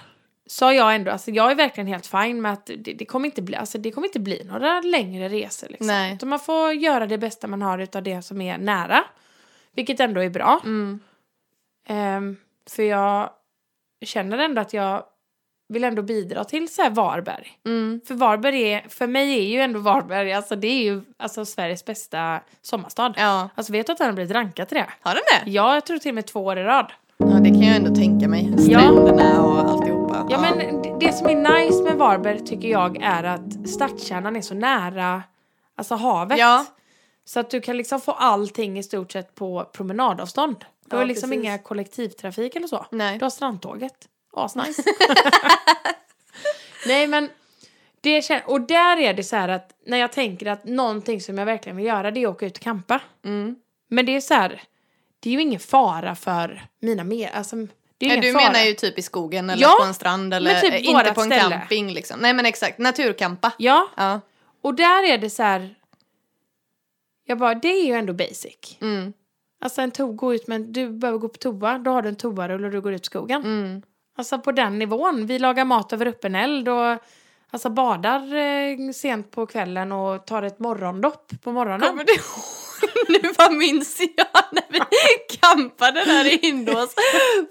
har 0.60 0.72
jag 0.72 0.94
ändå, 0.94 1.10
alltså 1.10 1.30
jag 1.30 1.50
är 1.50 1.54
verkligen 1.54 1.86
helt 1.86 2.06
fin 2.06 2.42
med 2.42 2.52
att 2.52 2.66
det, 2.66 2.92
det, 2.92 3.04
kommer, 3.04 3.26
inte 3.26 3.42
bli, 3.42 3.56
alltså 3.56 3.78
det 3.78 3.90
kommer 3.90 4.06
inte 4.06 4.20
bli 4.20 4.44
några 4.44 4.80
längre 4.80 5.28
resor. 5.28 5.68
Liksom. 5.68 5.86
Nej. 5.86 6.14
Utan 6.14 6.28
man 6.28 6.40
får 6.40 6.72
göra 6.72 7.06
det 7.06 7.18
bästa 7.18 7.46
man 7.46 7.62
har 7.62 7.78
utav 7.78 8.02
det 8.02 8.22
som 8.22 8.40
är 8.40 8.58
nära. 8.58 9.04
Vilket 9.74 10.00
ändå 10.00 10.20
är 10.20 10.30
bra. 10.30 10.60
Mm. 10.64 11.00
Ehm, 11.88 12.36
för 12.70 12.82
jag 12.82 13.30
känner 14.04 14.38
ändå 14.38 14.60
att 14.60 14.72
jag 14.72 15.02
vill 15.68 15.84
ändå 15.84 16.02
bidra 16.02 16.44
till 16.44 16.68
så 16.68 16.82
här 16.82 16.90
Varberg. 16.90 17.58
Mm. 17.66 18.00
För 18.06 18.14
Varberg 18.14 18.62
är, 18.62 18.88
för 18.88 19.06
mig 19.06 19.38
är 19.38 19.42
ju 19.42 19.60
ändå 19.60 19.80
Varberg, 19.80 20.32
alltså 20.32 20.56
det 20.56 20.68
är 20.68 20.82
ju 20.82 21.02
alltså 21.16 21.44
Sveriges 21.44 21.84
bästa 21.84 22.40
sommarstad. 22.62 23.14
Ja. 23.16 23.48
Alltså 23.54 23.72
vet 23.72 23.86
du 23.86 23.92
att 23.92 23.98
den 23.98 24.06
har 24.06 24.14
blivit 24.14 24.32
rankad 24.32 24.68
till 24.68 24.76
det? 24.76 24.86
Har 25.00 25.14
den 25.14 25.44
det? 25.44 25.50
Ja, 25.50 25.74
jag 25.74 25.86
tror 25.86 25.98
till 25.98 26.10
och 26.10 26.14
med 26.14 26.26
två 26.26 26.44
år 26.44 26.58
i 26.58 26.62
rad. 26.62 26.92
Ja, 27.16 27.26
det 27.26 27.48
kan 27.48 27.62
jag 27.62 27.76
ändå 27.76 27.94
tänka 27.94 28.28
mig. 28.28 28.58
Stränderna 28.58 29.42
och 29.42 29.58
alltihopa. 29.58 29.77
Ja, 30.42 30.54
men 30.56 30.98
det- 30.98 31.12
som 31.12 31.26
är 31.26 31.34
nice 31.64 31.82
med 31.82 31.96
Varberg 31.96 32.44
tycker 32.46 32.68
jag 32.68 33.02
är 33.02 33.24
att 33.24 33.68
stadskärnan 33.68 34.36
är 34.36 34.40
så 34.42 34.54
nära 34.54 35.22
alltså 35.76 35.94
havet. 35.94 36.38
Ja. 36.38 36.66
Så 37.24 37.40
att 37.40 37.50
du 37.50 37.60
kan 37.60 37.76
liksom 37.76 38.00
få 38.00 38.12
allting 38.12 38.78
i 38.78 38.82
stort 38.82 39.12
sett 39.12 39.34
på 39.34 39.64
promenadavstånd. 39.72 40.56
Du 40.60 40.66
Ja, 40.90 40.96
har 40.96 41.04
liksom 41.06 41.30
precis. 41.30 41.44
inga 41.44 41.58
kollektivtrafik 41.58 42.56
eller 42.56 42.66
så. 42.66 42.86
Nej. 42.90 43.18
Du 43.18 43.24
har 43.24 43.30
strandtåget. 43.30 43.94
Asnice. 44.32 44.82
Nej 46.86 47.06
men 47.06 47.28
det 48.00 48.20
kän- 48.20 48.44
och 48.46 48.60
där 48.60 48.96
är 48.96 49.14
det 49.14 49.24
så 49.24 49.36
här 49.36 49.48
att 49.48 49.70
när 49.86 49.98
jag 49.98 50.12
tänker 50.12 50.46
att 50.46 50.64
någonting 50.64 51.20
som 51.20 51.38
jag 51.38 51.46
verkligen 51.46 51.76
vill 51.76 51.86
göra 51.86 52.10
det 52.10 52.22
är 52.22 52.28
att 52.28 52.34
åka 52.34 52.46
ut 52.46 52.56
och 52.56 52.62
campa. 52.62 53.00
Mm. 53.24 53.56
Men 53.88 54.06
det 54.06 54.16
är 54.16 54.20
så 54.20 54.34
här, 54.34 54.62
det 55.20 55.30
är 55.30 55.34
ju 55.34 55.40
ingen 55.42 55.60
fara 55.60 56.14
för 56.14 56.62
mina 56.80 57.04
mer, 57.04 57.30
alltså 57.34 57.56
det 57.98 58.06
är 58.06 58.10
ingen 58.10 58.20
du 58.20 58.32
fara. 58.32 58.42
menar 58.52 58.60
ju 58.64 58.74
typ 58.74 58.98
i 58.98 59.02
skogen 59.02 59.50
eller 59.50 59.62
Ja, 59.62 59.76
på 59.80 59.86
en 59.86 59.94
strand 59.94 60.34
eller 60.34 60.60
typ 60.60 60.72
eh, 60.74 60.86
inte 60.88 61.12
på 61.14 61.20
en 61.20 61.26
ställe. 61.30 61.56
camping 61.58 61.92
liksom. 61.92 62.20
Nej 62.20 62.34
men 62.34 62.46
exakt, 62.46 62.78
naturkampa. 62.78 63.52
Ja, 63.58 63.88
Ja. 63.96 64.20
och 64.62 64.74
där 64.74 65.02
är 65.12 65.18
det 65.18 65.30
så 65.30 65.42
här, 65.42 65.74
jag 67.24 67.38
bara, 67.38 67.54
det 67.54 67.68
är 67.68 67.86
ju 67.86 67.92
ändå 67.92 68.12
basic. 68.12 68.76
Mm. 68.80 69.12
Alltså 69.60 69.80
en 69.80 69.92
to- 69.92 70.14
gå 70.14 70.34
ut 70.34 70.46
men 70.46 70.72
du 70.72 70.88
behöver 70.90 71.18
gå 71.18 71.28
på 71.28 71.38
toa, 71.38 71.78
då 71.78 71.90
har 71.90 72.02
du 72.02 72.08
en 72.08 72.16
toarulle 72.16 72.66
och 72.66 72.72
du 72.72 72.80
går 72.80 72.92
ut 72.92 73.02
i 73.02 73.04
skogen. 73.06 73.42
Mm. 73.44 73.82
Alltså 74.16 74.38
på 74.38 74.52
den 74.52 74.78
nivån. 74.78 75.26
Vi 75.26 75.38
lagar 75.38 75.64
mat 75.64 75.92
över 75.92 76.06
öppen 76.06 76.34
eld 76.34 76.68
och 76.68 76.98
alltså 77.50 77.70
badar 77.70 78.34
eh, 78.36 78.90
sent 78.94 79.30
på 79.30 79.46
kvällen 79.46 79.92
och 79.92 80.26
tar 80.26 80.42
ett 80.42 80.58
morgondopp 80.58 81.32
på 81.42 81.52
morgonen. 81.52 81.88
Kommer 81.88 82.04
du? 82.04 82.12
Nu 83.08 83.32
bara 83.38 83.50
minns 83.50 84.00
jag 84.16 84.44
när 84.52 84.62
vi 84.68 84.80
campade 85.40 86.04
där 86.04 86.24
i 86.24 86.38
Hindås 86.42 86.94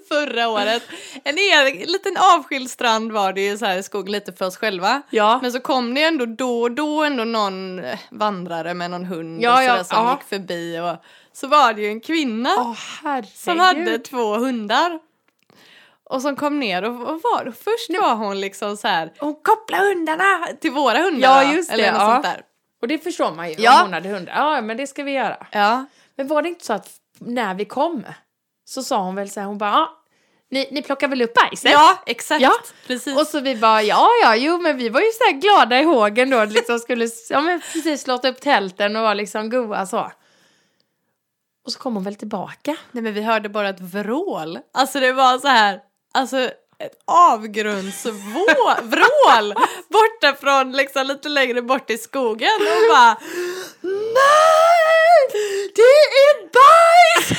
förra 0.08 0.48
året. 0.48 0.82
En 1.24 1.38
egen, 1.38 1.76
liten 1.92 2.16
avskild 2.16 2.70
strand 2.70 3.12
var 3.12 3.32
det 3.32 3.40
ju 3.40 3.58
så 3.58 3.64
här 3.66 3.78
i 3.78 3.82
skogen 3.82 4.12
lite 4.12 4.32
för 4.32 4.46
oss 4.46 4.56
själva. 4.56 5.02
Ja. 5.10 5.38
Men 5.42 5.52
så 5.52 5.60
kom 5.60 5.94
det 5.94 6.02
ändå 6.02 6.26
då 6.26 6.62
och 6.62 6.70
då 6.72 7.04
ändå 7.04 7.24
någon 7.24 7.80
vandrare 8.10 8.74
med 8.74 8.90
någon 8.90 9.04
hund 9.04 9.42
Ja, 9.42 9.56
och 9.58 9.62
ja, 9.64 9.70
sådär 9.70 9.84
som 9.84 10.06
ja. 10.06 10.12
gick 10.20 10.28
förbi 10.28 10.78
och 10.80 11.04
så 11.32 11.46
var 11.46 11.72
det 11.72 11.82
ju 11.82 11.88
en 11.88 12.00
kvinna 12.00 12.74
herregud. 13.02 13.32
som 13.36 13.58
hade 13.58 13.98
två 13.98 14.34
hundar. 14.34 14.98
Och 16.10 16.22
som 16.22 16.36
kom 16.36 16.60
ner 16.60 16.82
och, 16.84 16.90
och 17.08 17.20
var, 17.22 17.46
och 17.48 17.54
först 17.54 18.00
var 18.02 18.14
hon 18.14 18.40
liksom 18.40 18.76
så 18.76 18.88
här 18.88 19.12
Hon 19.18 19.34
kopplar 19.42 19.78
hundarna! 19.78 20.46
till 20.60 20.70
våra 20.72 20.98
hundar 20.98 21.42
Ja, 21.44 21.52
just 21.52 21.68
det, 21.70 21.74
Eller 21.74 21.92
något 21.92 22.00
ja. 22.00 22.12
sånt 22.12 22.22
där. 22.24 22.42
Och 22.82 22.88
det 22.88 22.98
förstår 22.98 23.32
man 23.34 23.48
ju 23.48 23.54
Ja. 23.58 23.76
om 23.76 23.82
hon 23.82 23.92
hade 23.92 24.08
hundar. 24.08 24.32
Ja, 24.36 24.60
men 24.60 24.76
det 24.76 24.86
ska 24.86 25.02
vi 25.02 25.12
göra. 25.12 25.46
Ja. 25.52 25.84
Men 26.16 26.26
var 26.28 26.42
det 26.42 26.48
inte 26.48 26.64
så 26.64 26.72
att 26.72 26.90
när 27.18 27.54
vi 27.54 27.64
kom 27.64 28.04
så 28.64 28.82
sa 28.82 28.98
hon 29.02 29.14
väl 29.14 29.30
så 29.30 29.40
här, 29.40 29.46
hon 29.46 29.58
bara, 29.58 29.70
ja, 29.70 29.94
ni, 30.50 30.68
ni 30.70 30.82
plockar 30.82 31.08
väl 31.08 31.22
upp 31.22 31.34
bajset? 31.34 31.70
Ja, 31.72 32.02
exakt. 32.06 32.42
Ja. 32.42 32.52
Precis. 32.86 33.18
Och 33.18 33.26
så 33.26 33.40
vi 33.40 33.56
bara, 33.56 33.82
ja, 33.82 34.08
ja, 34.22 34.36
jo, 34.36 34.58
men 34.58 34.76
vi 34.76 34.88
var 34.88 35.00
ju 35.00 35.06
så 35.12 35.24
här 35.24 35.32
glada 35.32 35.80
i 35.80 35.82
hågen 35.84 36.30
då, 36.30 36.44
liksom 36.44 36.78
skulle, 36.78 37.08
ja 37.30 37.40
men 37.40 37.60
precis 37.72 38.02
slått 38.02 38.24
upp 38.24 38.40
tälten 38.40 38.96
och 38.96 39.02
var 39.02 39.14
liksom 39.14 39.50
goa 39.50 39.86
så. 39.86 40.12
Och 41.64 41.72
så 41.72 41.78
kom 41.78 41.94
hon 41.94 42.04
väl 42.04 42.14
tillbaka. 42.14 42.76
Nej 42.92 43.02
men 43.02 43.14
vi 43.14 43.22
hörde 43.22 43.48
bara 43.48 43.68
ett 43.68 43.80
vrål. 43.80 44.58
Alltså 44.74 45.00
det 45.00 45.12
var 45.12 45.38
så 45.38 45.48
här, 45.48 45.80
alltså 46.14 46.50
ett 46.80 46.92
avgrundsvrål 47.04 49.54
borta 49.88 50.34
från 50.40 50.72
liksom 50.72 51.06
lite 51.06 51.28
längre 51.28 51.62
bort 51.62 51.90
i 51.90 51.98
skogen 51.98 52.50
och 52.60 52.94
bara 52.94 53.16
NEJ! 53.80 55.72
Det 55.74 55.82
är 55.82 56.42
bajs! 56.52 57.30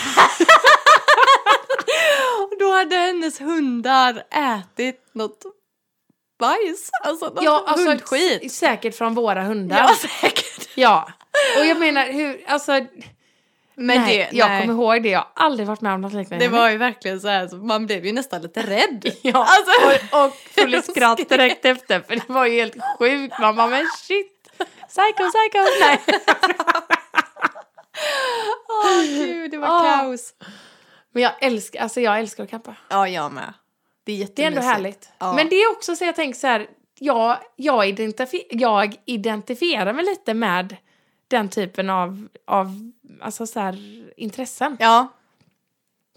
och 2.41 2.53
då 2.59 2.71
hade 2.71 2.95
hennes 2.95 3.41
hundar 3.41 4.23
ätit 4.31 5.01
något 5.13 5.43
bajs, 6.39 6.89
alltså 7.03 7.25
något 7.25 7.43
Ja, 7.43 7.63
alltså 7.67 7.87
hundskit. 7.89 8.53
säkert 8.53 8.95
från 8.95 9.13
våra 9.13 9.43
hundar. 9.43 9.77
Ja, 9.77 9.95
säkert. 10.21 10.69
Ja. 10.75 11.09
Och 11.59 11.65
jag 11.65 11.79
menar, 11.79 12.05
hur, 12.05 12.43
alltså, 12.47 12.71
Men 13.81 14.01
nej, 14.01 14.27
det, 14.31 14.37
jag 14.37 14.49
nej. 14.49 14.61
kommer 14.61 14.73
ihåg 14.73 15.03
det, 15.03 15.09
jag 15.09 15.19
har 15.19 15.27
aldrig 15.33 15.67
varit 15.67 15.81
med 15.81 15.93
om 15.93 16.01
något 16.01 16.13
liknande. 16.13 16.45
Det 16.45 16.49
var 16.51 16.69
ju 16.69 16.77
verkligen 16.77 17.21
så 17.21 17.27
här, 17.27 17.47
så 17.47 17.55
man 17.55 17.85
blev 17.85 18.05
ju 18.05 18.11
nästan 18.11 18.41
lite 18.41 18.61
rädd. 18.61 19.11
Ja, 19.21 19.47
Alltså, 19.49 20.15
och, 20.17 20.25
och 20.25 20.33
full 20.33 20.83
skratt 20.83 21.29
direkt 21.29 21.65
efter, 21.65 21.99
för 21.99 22.15
det 22.15 22.29
var 22.29 22.45
ju 22.45 22.59
helt 22.59 22.75
sjukt. 22.99 23.39
Man 23.39 23.55
bara, 23.55 23.67
men 23.67 23.85
shit, 23.97 24.49
psycho, 24.87 25.29
psycho. 25.31 25.65
Nej. 25.81 25.99
Åh 28.69 29.01
gud, 29.03 29.51
det 29.51 29.57
var 29.57 29.67
Åh. 29.67 29.97
kaos. 29.99 30.33
Men 31.13 31.23
jag 31.23 31.31
älskar, 31.41 31.79
alltså 31.79 32.01
jag 32.01 32.19
älskar 32.19 32.43
att 32.43 32.49
campa. 32.49 32.75
Ja, 32.89 33.07
jag 33.07 33.31
med. 33.31 33.53
Det 34.03 34.11
är 34.11 34.17
Det 34.17 34.21
är 34.23 34.27
jättemysigt. 34.27 34.57
ändå 34.57 34.61
härligt. 34.67 35.09
Ja. 35.19 35.33
Men 35.33 35.49
det 35.49 35.55
är 35.55 35.71
också 35.71 35.95
så 35.95 36.05
jag 36.05 36.15
tänker 36.15 36.39
så 36.39 36.47
här, 36.47 36.67
jag, 36.99 37.37
jag, 37.55 37.85
identifi- 37.85 38.47
jag 38.49 38.95
identifierar 39.05 39.93
mig 39.93 40.05
lite 40.05 40.33
med 40.33 40.75
den 41.29 41.49
typen 41.49 41.89
av, 41.89 42.27
av 42.45 42.91
alltså 43.21 43.47
så 43.47 43.59
här, 43.59 43.77
intressen. 44.17 44.77
Ja, 44.79 45.07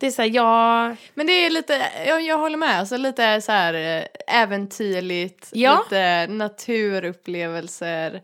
Det 0.01 0.07
är 0.07 0.11
så 0.11 0.23
här, 0.23 0.29
jag... 0.29 0.97
men 1.15 1.27
det 1.27 1.33
är 1.33 1.51
lite, 1.51 1.91
jag, 2.07 2.23
jag 2.23 2.39
håller 2.39 2.57
med, 2.57 2.79
alltså 2.79 2.97
lite 2.97 3.41
så 3.41 3.53
här 3.53 3.75
eh, 3.75 4.05
äventyrligt, 4.43 5.49
Ja. 5.53 5.83
lite 5.85 6.27
naturupplevelser. 6.27 8.23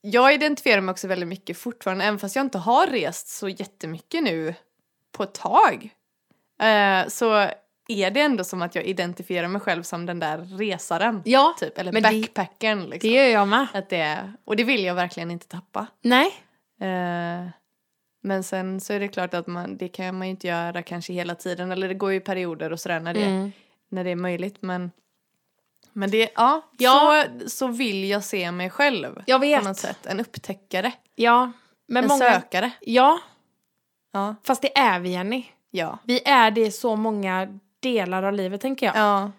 Jag 0.00 0.34
identifierar 0.34 0.80
mig 0.80 0.92
också 0.92 1.08
väldigt 1.08 1.28
mycket 1.28 1.58
fortfarande, 1.58 2.04
även 2.04 2.18
fast 2.18 2.36
jag 2.36 2.44
inte 2.44 2.58
har 2.58 2.86
rest 2.86 3.28
så 3.28 3.48
jättemycket 3.48 4.22
nu 4.22 4.54
på 5.12 5.22
ett 5.22 5.34
tag. 5.34 5.90
Eh, 6.62 7.08
så 7.08 7.50
är 7.88 8.10
det 8.10 8.20
ändå 8.20 8.44
som 8.44 8.62
att 8.62 8.74
jag 8.74 8.84
identifierar 8.84 9.48
mig 9.48 9.60
själv 9.60 9.82
som 9.82 10.06
den 10.06 10.18
där 10.20 10.38
resaren. 10.38 11.22
Ja, 11.24 11.54
Typ, 11.60 11.78
eller 11.78 11.92
men 11.92 12.02
det- 12.02 12.20
backpackern 12.20 12.80
liksom. 12.84 13.10
det 13.10 13.16
gör 13.16 13.24
jag 13.24 13.48
med. 13.48 13.66
Att 13.74 13.88
det 13.88 13.96
är, 14.00 14.32
och 14.44 14.56
det 14.56 14.64
vill 14.64 14.84
jag 14.84 14.94
verkligen 14.94 15.30
inte 15.30 15.46
tappa. 15.48 15.86
Nej. 16.02 16.26
Eh, 16.80 17.48
men 18.22 18.42
sen 18.44 18.80
så 18.80 18.92
är 18.92 19.00
det 19.00 19.08
klart 19.08 19.34
att 19.34 19.46
man, 19.46 19.76
det 19.76 19.88
kan 19.88 20.18
man 20.18 20.26
ju 20.26 20.30
inte 20.30 20.46
göra 20.46 20.82
kanske 20.82 21.12
hela 21.12 21.34
tiden. 21.34 21.72
Eller 21.72 21.88
det 21.88 21.94
går 21.94 22.12
ju 22.12 22.20
perioder 22.20 22.72
och 22.72 22.80
sådär 22.80 23.00
när 23.00 23.14
det, 23.14 23.24
Mm. 23.24 23.52
när 23.88 24.04
det 24.04 24.10
är 24.10 24.16
möjligt. 24.16 24.56
Men, 24.62 24.90
men 25.92 26.10
det, 26.10 26.30
ja, 26.36 26.62
Ja. 26.78 27.24
Så, 27.40 27.48
så 27.50 27.66
vill 27.66 28.04
jag 28.04 28.24
se 28.24 28.50
mig 28.52 28.70
själv. 28.70 29.22
Jag 29.26 29.40
På 29.40 29.46
vet. 29.46 29.64
något 29.64 29.76
sätt. 29.76 30.06
En 30.06 30.20
upptäckare. 30.20 30.92
Ja, 31.14 31.52
men 31.88 32.04
en 32.04 32.08
många... 32.08 32.32
sökare. 32.32 32.70
Ja, 32.80 33.18
Ja. 34.12 34.34
fast 34.44 34.62
det 34.62 34.78
är 34.78 35.00
vi, 35.00 35.10
Jenny. 35.10 35.44
Ja. 35.70 35.98
Vi 36.04 36.20
är 36.24 36.50
det 36.50 36.70
så 36.70 36.96
många 36.96 37.58
delar 37.80 38.22
av 38.22 38.32
livet, 38.32 38.60
tänker 38.60 38.86
jag. 38.86 38.96
Ja, 38.96 39.30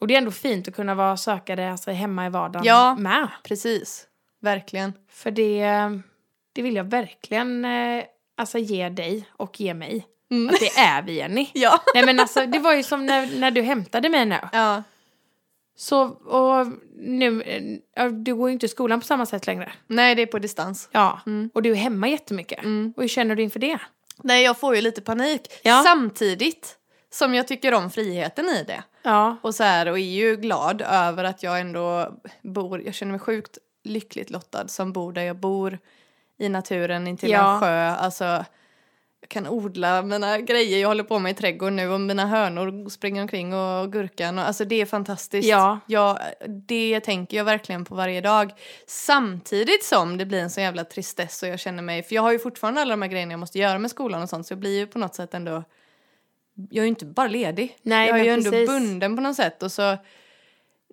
Och 0.00 0.06
det 0.06 0.14
är 0.14 0.18
ändå 0.18 0.30
fint 0.30 0.68
att 0.68 0.74
kunna 0.74 0.94
vara 0.94 1.16
sökare 1.16 1.72
alltså, 1.72 1.90
hemma 1.90 2.26
i 2.26 2.28
vardagen 2.28 2.64
Ja. 2.66 2.94
med. 2.98 3.28
precis. 3.44 4.06
Verkligen. 4.40 4.92
För 5.08 5.30
det, 5.30 5.64
det 6.52 6.62
vill 6.62 6.76
jag 6.76 6.84
verkligen 6.84 7.64
eh, 7.64 8.04
alltså, 8.36 8.58
ge 8.58 8.88
dig 8.88 9.28
och 9.32 9.60
ge 9.60 9.74
mig. 9.74 10.06
Mm. 10.30 10.48
Att 10.54 10.60
det 10.60 10.80
är 10.80 11.02
vi, 11.02 11.12
Jenny. 11.16 11.50
Ja. 11.54 11.80
Nej 11.94 12.06
men 12.06 12.20
alltså, 12.20 12.46
det 12.46 12.58
var 12.58 12.74
ju 12.74 12.82
som 12.82 13.06
när, 13.06 13.38
när 13.40 13.50
du 13.50 13.62
hämtade 13.62 14.08
mig 14.08 14.26
nu. 14.26 14.38
ja. 14.52 14.82
Så, 15.76 16.02
och 16.08 16.66
nu, 16.96 17.42
eh, 17.96 18.06
du 18.06 18.34
går 18.34 18.48
ju 18.48 18.52
inte 18.52 18.66
i 18.66 18.68
skolan 18.68 19.00
på 19.00 19.06
samma 19.06 19.26
sätt 19.26 19.46
längre. 19.46 19.72
Nej, 19.86 20.14
det 20.14 20.22
är 20.22 20.26
på 20.26 20.38
distans. 20.38 20.88
Ja, 20.92 21.20
Mm. 21.26 21.50
och 21.54 21.62
du 21.62 21.70
är 21.70 21.74
hemma 21.74 22.08
jättemycket. 22.08 22.58
Mm. 22.64 22.92
Och 22.96 23.02
hur 23.02 23.08
känner 23.08 23.34
du 23.36 23.42
inför 23.42 23.60
det? 23.60 23.78
Nej, 24.22 24.44
jag 24.44 24.58
får 24.58 24.76
ju 24.76 24.80
lite 24.82 25.00
panik. 25.00 25.40
Ja. 25.62 25.82
Samtidigt 25.84 26.76
som 27.10 27.34
jag 27.34 27.48
tycker 27.48 27.74
om 27.74 27.90
friheten 27.90 28.46
i 28.46 28.64
det. 28.64 28.82
Ja. 29.02 29.36
Och 29.42 29.54
så 29.54 29.62
här, 29.64 29.88
och 29.88 29.98
är 29.98 30.02
ju 30.02 30.36
glad 30.36 30.82
över 30.82 31.24
att 31.24 31.42
jag 31.42 31.60
ändå 31.60 32.14
bor, 32.42 32.82
jag 32.82 32.94
känner 32.94 33.10
mig 33.12 33.20
sjukt 33.20 33.58
lyckligt 33.84 34.30
lottad 34.30 34.68
som 34.68 34.92
bor 34.92 35.12
där 35.12 35.22
jag 35.22 35.36
bor 35.36 35.78
i 36.38 36.48
naturen 36.48 37.06
intill 37.06 37.30
Ja. 37.30 37.54
en 37.54 37.60
sjö. 37.60 37.86
Alltså, 38.04 38.24
jag 39.22 39.28
kan 39.28 39.46
odla 39.48 40.02
mina 40.02 40.38
grejer, 40.38 40.78
jag 40.80 40.88
håller 40.88 41.04
på 41.04 41.18
med 41.18 41.30
i 41.30 41.34
trädgården 41.34 41.76
nu 41.76 41.88
och 41.88 42.00
mina 42.00 42.26
hönor 42.26 42.88
springer 42.88 43.22
omkring 43.22 43.54
och 43.54 43.92
gurkan 43.92 44.38
och 44.38 44.44
alltså 44.46 44.64
det 44.64 44.80
är 44.80 44.86
fantastiskt. 44.86 45.48
Ja. 45.48 45.78
Jag, 45.86 46.18
det 46.48 47.00
tänker 47.00 47.36
jag 47.36 47.44
verkligen 47.44 47.84
på 47.84 47.94
varje 47.94 48.20
dag. 48.20 48.52
Samtidigt 48.86 49.84
som 49.84 50.18
det 50.18 50.26
blir 50.26 50.40
en 50.40 50.50
så 50.50 50.60
jävla 50.60 50.84
tristess 50.84 51.42
och 51.42 51.48
jag 51.48 51.60
känner 51.60 51.82
mig, 51.82 52.02
för 52.02 52.14
jag 52.14 52.22
har 52.22 52.32
ju 52.32 52.38
fortfarande 52.38 52.80
alla 52.80 52.92
de 52.92 53.02
här 53.02 53.08
grejerna 53.08 53.32
jag 53.32 53.40
måste 53.40 53.58
göra 53.58 53.78
med 53.78 53.90
skolan 53.90 54.22
och 54.22 54.28
sånt 54.28 54.46
så 54.46 54.52
jag 54.52 54.58
blir 54.58 54.78
ju 54.78 54.86
på 54.86 54.98
något 54.98 55.14
sätt 55.14 55.34
ändå 55.34 55.64
jag 56.70 56.82
är 56.82 56.86
ju 56.86 56.88
inte 56.88 57.04
bara 57.06 57.28
ledig. 57.28 57.76
Nej, 57.82 58.08
jag 58.08 58.20
är 58.20 58.24
ju 58.24 58.30
ändå 58.30 58.50
precis. 58.50 58.68
bunden 58.68 59.16
på 59.16 59.22
något 59.22 59.36
sätt. 59.36 59.62
Och 59.62 59.72
så, 59.72 59.96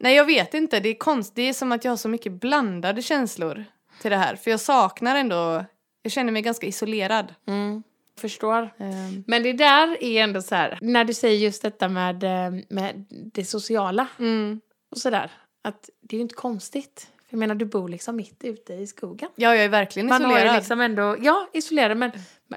nej, 0.02 0.16
jag 0.16 0.26
vet 0.26 0.54
inte. 0.54 0.80
Det 0.80 0.90
är 0.90 0.94
konstigt. 0.96 1.36
Det 1.36 1.42
är 1.50 1.54
som 1.54 1.72
att 1.72 1.84
jag 1.84 1.92
har 1.92 1.98
så 1.98 2.10
mycket 2.10 2.32
blandade 2.32 3.02
känslor 3.02 3.66
till 4.02 4.12
det 4.12 4.18
här. 4.18 4.36
För 4.36 4.52
jag 4.52 4.60
saknar 4.60 5.16
ändå... 5.16 5.66
Jag 6.02 6.12
känner 6.12 6.32
mig 6.32 6.42
ganska 6.42 6.68
isolerad. 6.68 7.34
Mm. 7.48 7.84
Förstår. 8.20 8.74
Ehm, 8.78 9.24
Men 9.28 9.44
det 9.44 9.54
där 9.54 10.04
är 10.04 10.24
ändå 10.24 10.42
så 10.42 10.56
här, 10.56 10.78
när 10.82 11.04
du 11.04 11.14
säger 11.14 11.38
just 11.38 11.62
detta 11.62 11.90
med, 11.90 12.24
eh, 12.24 12.62
med 12.70 13.06
det 13.10 13.46
sociala 13.46 14.08
Mm. 14.20 14.62
och 14.92 14.98
sådär, 14.98 15.32
att 15.64 15.90
det 16.02 16.16
är 16.16 16.18
ju 16.18 16.22
inte 16.22 16.36
konstigt. 16.36 17.08
Jag 17.30 17.38
menar, 17.38 17.56
du 17.56 17.66
bor 17.66 17.90
liksom 17.90 18.16
mitt 18.16 18.44
ute 18.44 18.74
i 18.74 18.88
skogen. 18.88 19.30
Ja, 19.36 19.56
jag 19.56 19.64
är 19.66 19.70
verkligen 19.70 20.08
Man 20.10 20.24
har 20.26 20.32
isolerad. 20.32 20.54
ju 20.54 20.60
liksom 20.60 20.82
ändå, 20.82 21.16
ja, 21.22 21.50
isolerad 21.54 21.98
men... 21.98 22.12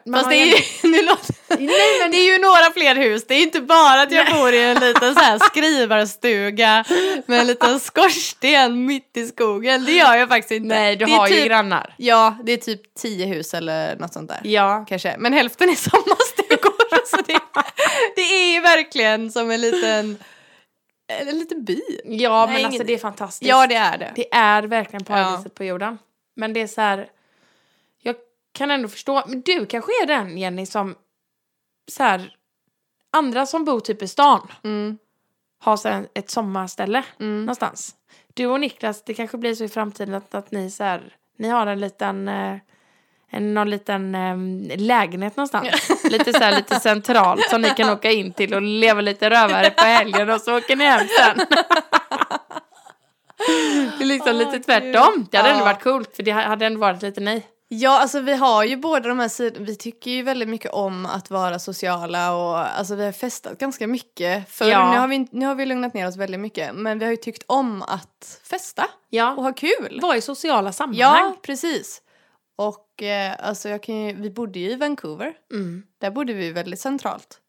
Man 0.07 0.15
Fast 0.15 0.25
har 0.25 0.33
det 0.33 0.37
är, 0.43 0.47
ju 0.47 0.53
ju, 0.53 0.63
nu 0.97 1.03
låter, 1.03 1.35
Nej, 1.49 2.01
men 2.03 2.11
det 2.11 2.17
är 2.17 2.33
ju 2.33 2.39
några 2.39 2.73
fler 2.75 2.95
hus. 2.95 3.25
Det 3.27 3.35
är 3.35 3.43
inte 3.43 3.61
bara 3.61 4.03
att 4.03 4.13
jag 4.13 4.27
bor 4.33 4.53
i 4.55 4.63
en 4.63 4.79
liten 4.79 5.15
så 5.15 5.21
här 5.21 5.39
skrivarstuga 5.51 6.85
med 7.27 7.41
en 7.41 7.47
liten 7.47 7.81
skorsten 7.81 8.87
mitt 8.87 9.17
i 9.17 9.27
skogen. 9.27 9.85
Det 9.85 9.93
gör 9.93 10.15
jag 10.15 10.29
faktiskt 10.29 10.53
inte. 10.53 10.75
Nej, 10.75 10.97
du 10.97 11.05
det 11.05 11.13
har 11.13 11.29
ju 11.29 11.35
typ, 11.35 11.47
grannar. 11.47 11.95
Ja, 11.97 12.37
det 12.45 12.53
är 12.53 12.57
typ 12.57 12.95
tio 12.95 13.27
hus 13.27 13.55
eller 13.55 13.97
något 13.97 14.13
sånt 14.13 14.29
där. 14.29 14.41
Ja. 14.45 14.85
Kanske. 14.89 15.17
Men 15.19 15.33
hälften 15.33 15.69
är 15.69 15.75
sommarstugor. 15.75 17.07
så 17.07 17.17
det, 17.17 17.41
det 18.17 18.23
är 18.23 18.53
ju 18.55 18.61
verkligen 18.61 19.33
som 19.33 19.51
en 19.51 19.61
liten, 19.61 20.19
en 21.11 21.39
liten 21.39 21.65
by. 21.65 21.81
Ja, 22.05 22.47
Nej, 22.47 22.55
men 22.57 22.65
alltså 22.67 22.85
det 22.85 22.93
är 22.95 22.99
fantastiskt. 22.99 23.49
Ja, 23.49 23.67
det 23.67 23.75
är 23.75 23.99
det. 23.99 24.13
Det 24.17 24.35
är 24.35 24.63
verkligen 24.63 25.05
paradiset 25.05 25.45
Ja. 25.45 25.51
på 25.55 25.65
jorden. 25.65 25.99
Men 26.35 26.53
det 26.53 26.61
är 26.61 26.67
så 26.67 26.81
här, 26.81 27.11
jag 28.03 28.17
kan 28.53 28.71
ändå 28.71 28.89
förstå, 28.89 29.23
men 29.27 29.41
du 29.41 29.67
kanske 29.67 29.93
är 30.03 30.07
den 30.07 30.39
Jenny 30.39 30.67
som, 30.67 30.95
så 31.93 32.03
här, 32.03 32.37
andra 33.11 33.47
som 33.47 33.65
bor 33.65 33.81
typ 33.81 34.03
i 34.03 34.09
stan 34.09 34.49
Mm. 34.65 34.99
har 35.59 35.77
så 35.77 35.89
här 35.89 36.09
ett 36.15 36.31
sommarställe 36.31 37.05
Mm. 37.21 37.41
någonstans. 37.41 37.95
Du 38.35 38.47
och 38.47 38.61
Niklas, 38.61 39.03
det 39.05 39.15
kanske 39.15 39.39
blir 39.39 39.55
så 39.55 39.65
i 39.65 39.69
framtiden 39.69 40.15
att, 40.15 40.35
att 40.35 40.51
ni 40.51 40.71
så 40.71 40.85
här, 40.85 41.17
ni 41.37 41.49
har 41.49 41.67
en 41.67 41.81
liten, 41.81 42.29
eh, 42.29 42.57
någon 43.33 43.71
liten 43.71 44.15
eh, 44.15 44.37
lägenhet 44.79 45.37
någonstans. 45.37 45.91
lite 46.05 46.33
så 46.33 46.39
här, 46.39 46.57
lite 46.57 46.81
centralt 46.81 47.51
som 47.51 47.61
ni 47.63 47.71
kan 47.71 47.91
åka 47.91 48.11
in 48.11 48.33
till 48.33 48.55
och 48.55 48.63
leva 48.63 49.01
lite 49.01 49.31
rövare 49.31 49.71
på 49.71 49.85
helgen 49.85 50.31
och 50.31 50.41
så 50.41 50.57
åker 50.59 50.77
ni 50.77 50.85
hem 50.85 51.07
sen. 51.19 51.47
det 53.99 54.05
är 54.05 54.07
liksom 54.07 54.29
Åh, 54.33 54.39
lite 54.39 54.51
Gud. 54.53 54.65
tvärtom. 54.67 55.27
Det 55.31 55.37
hade 55.37 55.51
ändå 55.51 55.61
Ja. 55.61 55.65
varit 55.65 55.83
coolt 55.83 56.17
för 56.17 56.23
det 56.23 56.31
hade 56.31 56.67
ändå 56.67 56.81
varit 56.81 57.03
lite 57.03 57.21
ni. 57.21 57.43
Ja, 57.73 58.01
alltså 58.01 58.21
vi 58.21 58.35
har 58.37 58.65
ju 58.65 58.77
båda 58.77 59.09
de 59.09 59.19
här 59.19 59.29
sidorna. 59.29 59.67
Vi 59.67 59.77
tycker 59.77 60.11
ju 60.11 60.23
väldigt 60.23 60.49
mycket 60.49 60.71
om 60.73 61.07
att 61.07 61.31
vara 61.31 61.59
sociala 61.59 62.35
och 62.35 62.59
alltså 62.59 62.95
vi 62.95 63.05
har 63.05 63.13
festat 63.13 63.59
ganska 63.59 63.87
mycket. 63.87 64.51
För 64.51 64.65
Ja. 64.71 64.93
nu, 64.93 64.99
har 64.99 65.09
vi, 65.09 65.29
nu 65.31 65.47
har 65.47 65.55
vi 65.55 65.67
lugnat 65.67 65.95
ner 65.95 66.09
oss 66.09 66.17
väldigt 66.17 66.41
mycket. 66.41 66.75
Men 66.75 66.99
vi 66.99 67.05
har 67.05 67.11
ju 67.13 67.17
tyckt 67.17 67.43
om 67.47 67.83
att 67.83 68.41
festa 68.51 68.83
och 68.83 68.89
Ja, 69.11 69.25
ha 69.25 69.53
kul. 69.53 69.99
var 70.03 70.15
i 70.15 70.21
sociala 70.21 70.73
sammanhang. 70.73 71.01
Ja, 71.25 71.37
precis. 71.43 72.03
Och 72.57 72.77
eh, 73.03 73.33
alltså 73.39 73.69
jag 73.69 73.83
kan 73.83 73.95
ju, 74.07 74.13
vi 74.15 74.31
bodde 74.31 74.59
ju 74.59 74.71
i 74.71 74.77
Vancouver. 74.77 75.35
Mm. 75.53 75.83
Där 75.99 76.11
bodde 76.11 76.33
vi 76.33 76.51
väldigt 76.53 76.81
centralt. 76.81 77.41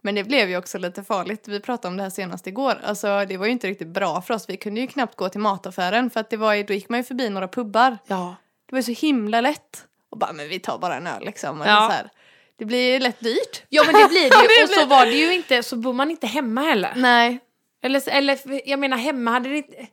Men 0.00 0.14
det 0.14 0.24
blev 0.24 0.48
ju 0.50 0.56
också 0.56 0.78
lite 0.78 1.04
farligt. 1.04 1.48
Vi 1.48 1.60
pratade 1.60 1.88
om 1.92 1.96
det 1.96 2.02
här 2.02 2.10
senast 2.10 2.46
igår. 2.46 2.80
Alltså 2.84 3.24
det 3.28 3.36
var 3.36 3.46
ju 3.46 3.52
inte 3.52 3.66
riktigt 3.66 3.88
bra 3.88 4.22
för 4.22 4.34
oss. 4.34 4.48
Vi 4.48 4.56
kunde 4.56 4.80
ju 4.80 4.86
knappt 4.86 5.16
gå 5.16 5.28
till 5.28 5.40
mataffären 5.40 6.10
för 6.10 6.20
att 6.20 6.30
det 6.30 6.36
var 6.36 6.54
ju, 6.54 6.62
då 6.62 6.74
gick 6.74 6.88
man 6.88 6.98
ju 6.98 7.04
förbi 7.04 7.30
några 7.30 7.48
pubbar. 7.48 7.98
Ja. 8.06 8.36
Det 8.66 8.72
var 8.74 8.78
ju 8.78 8.94
så 8.94 9.06
himla 9.06 9.40
lätt. 9.40 9.84
Och 10.10 10.18
bara, 10.18 10.32
men 10.32 10.48
vi 10.48 10.60
tar 10.60 10.78
bara 10.78 10.96
en 10.96 11.06
öl 11.06 11.24
liksom. 11.24 11.62
Eller 11.62 11.72
Ja. 11.72 11.88
så 11.88 11.92
här. 11.96 12.10
Det 12.56 12.64
blir 12.64 13.00
lätt 13.00 13.20
dyrt. 13.20 13.62
ja, 13.68 13.82
men 13.86 14.02
det 14.02 14.08
blir 14.08 14.20
det 14.20 14.26
ju. 14.26 14.30
Det 14.58 14.64
Och 14.64 14.70
så 14.80 14.86
var 14.86 15.06
det 15.06 15.12
ju 15.12 15.34
inte, 15.34 15.62
så 15.62 15.76
bor 15.76 15.92
man 15.92 16.10
inte 16.10 16.26
hemma 16.26 16.60
heller. 16.60 16.92
Nej. 16.96 17.38
Eller, 17.82 18.08
eller 18.08 18.38
jag 18.68 18.78
menar 18.78 18.96
hemma 18.96 19.30
hade 19.30 19.48
det 19.48 19.56
inte, 19.56 19.86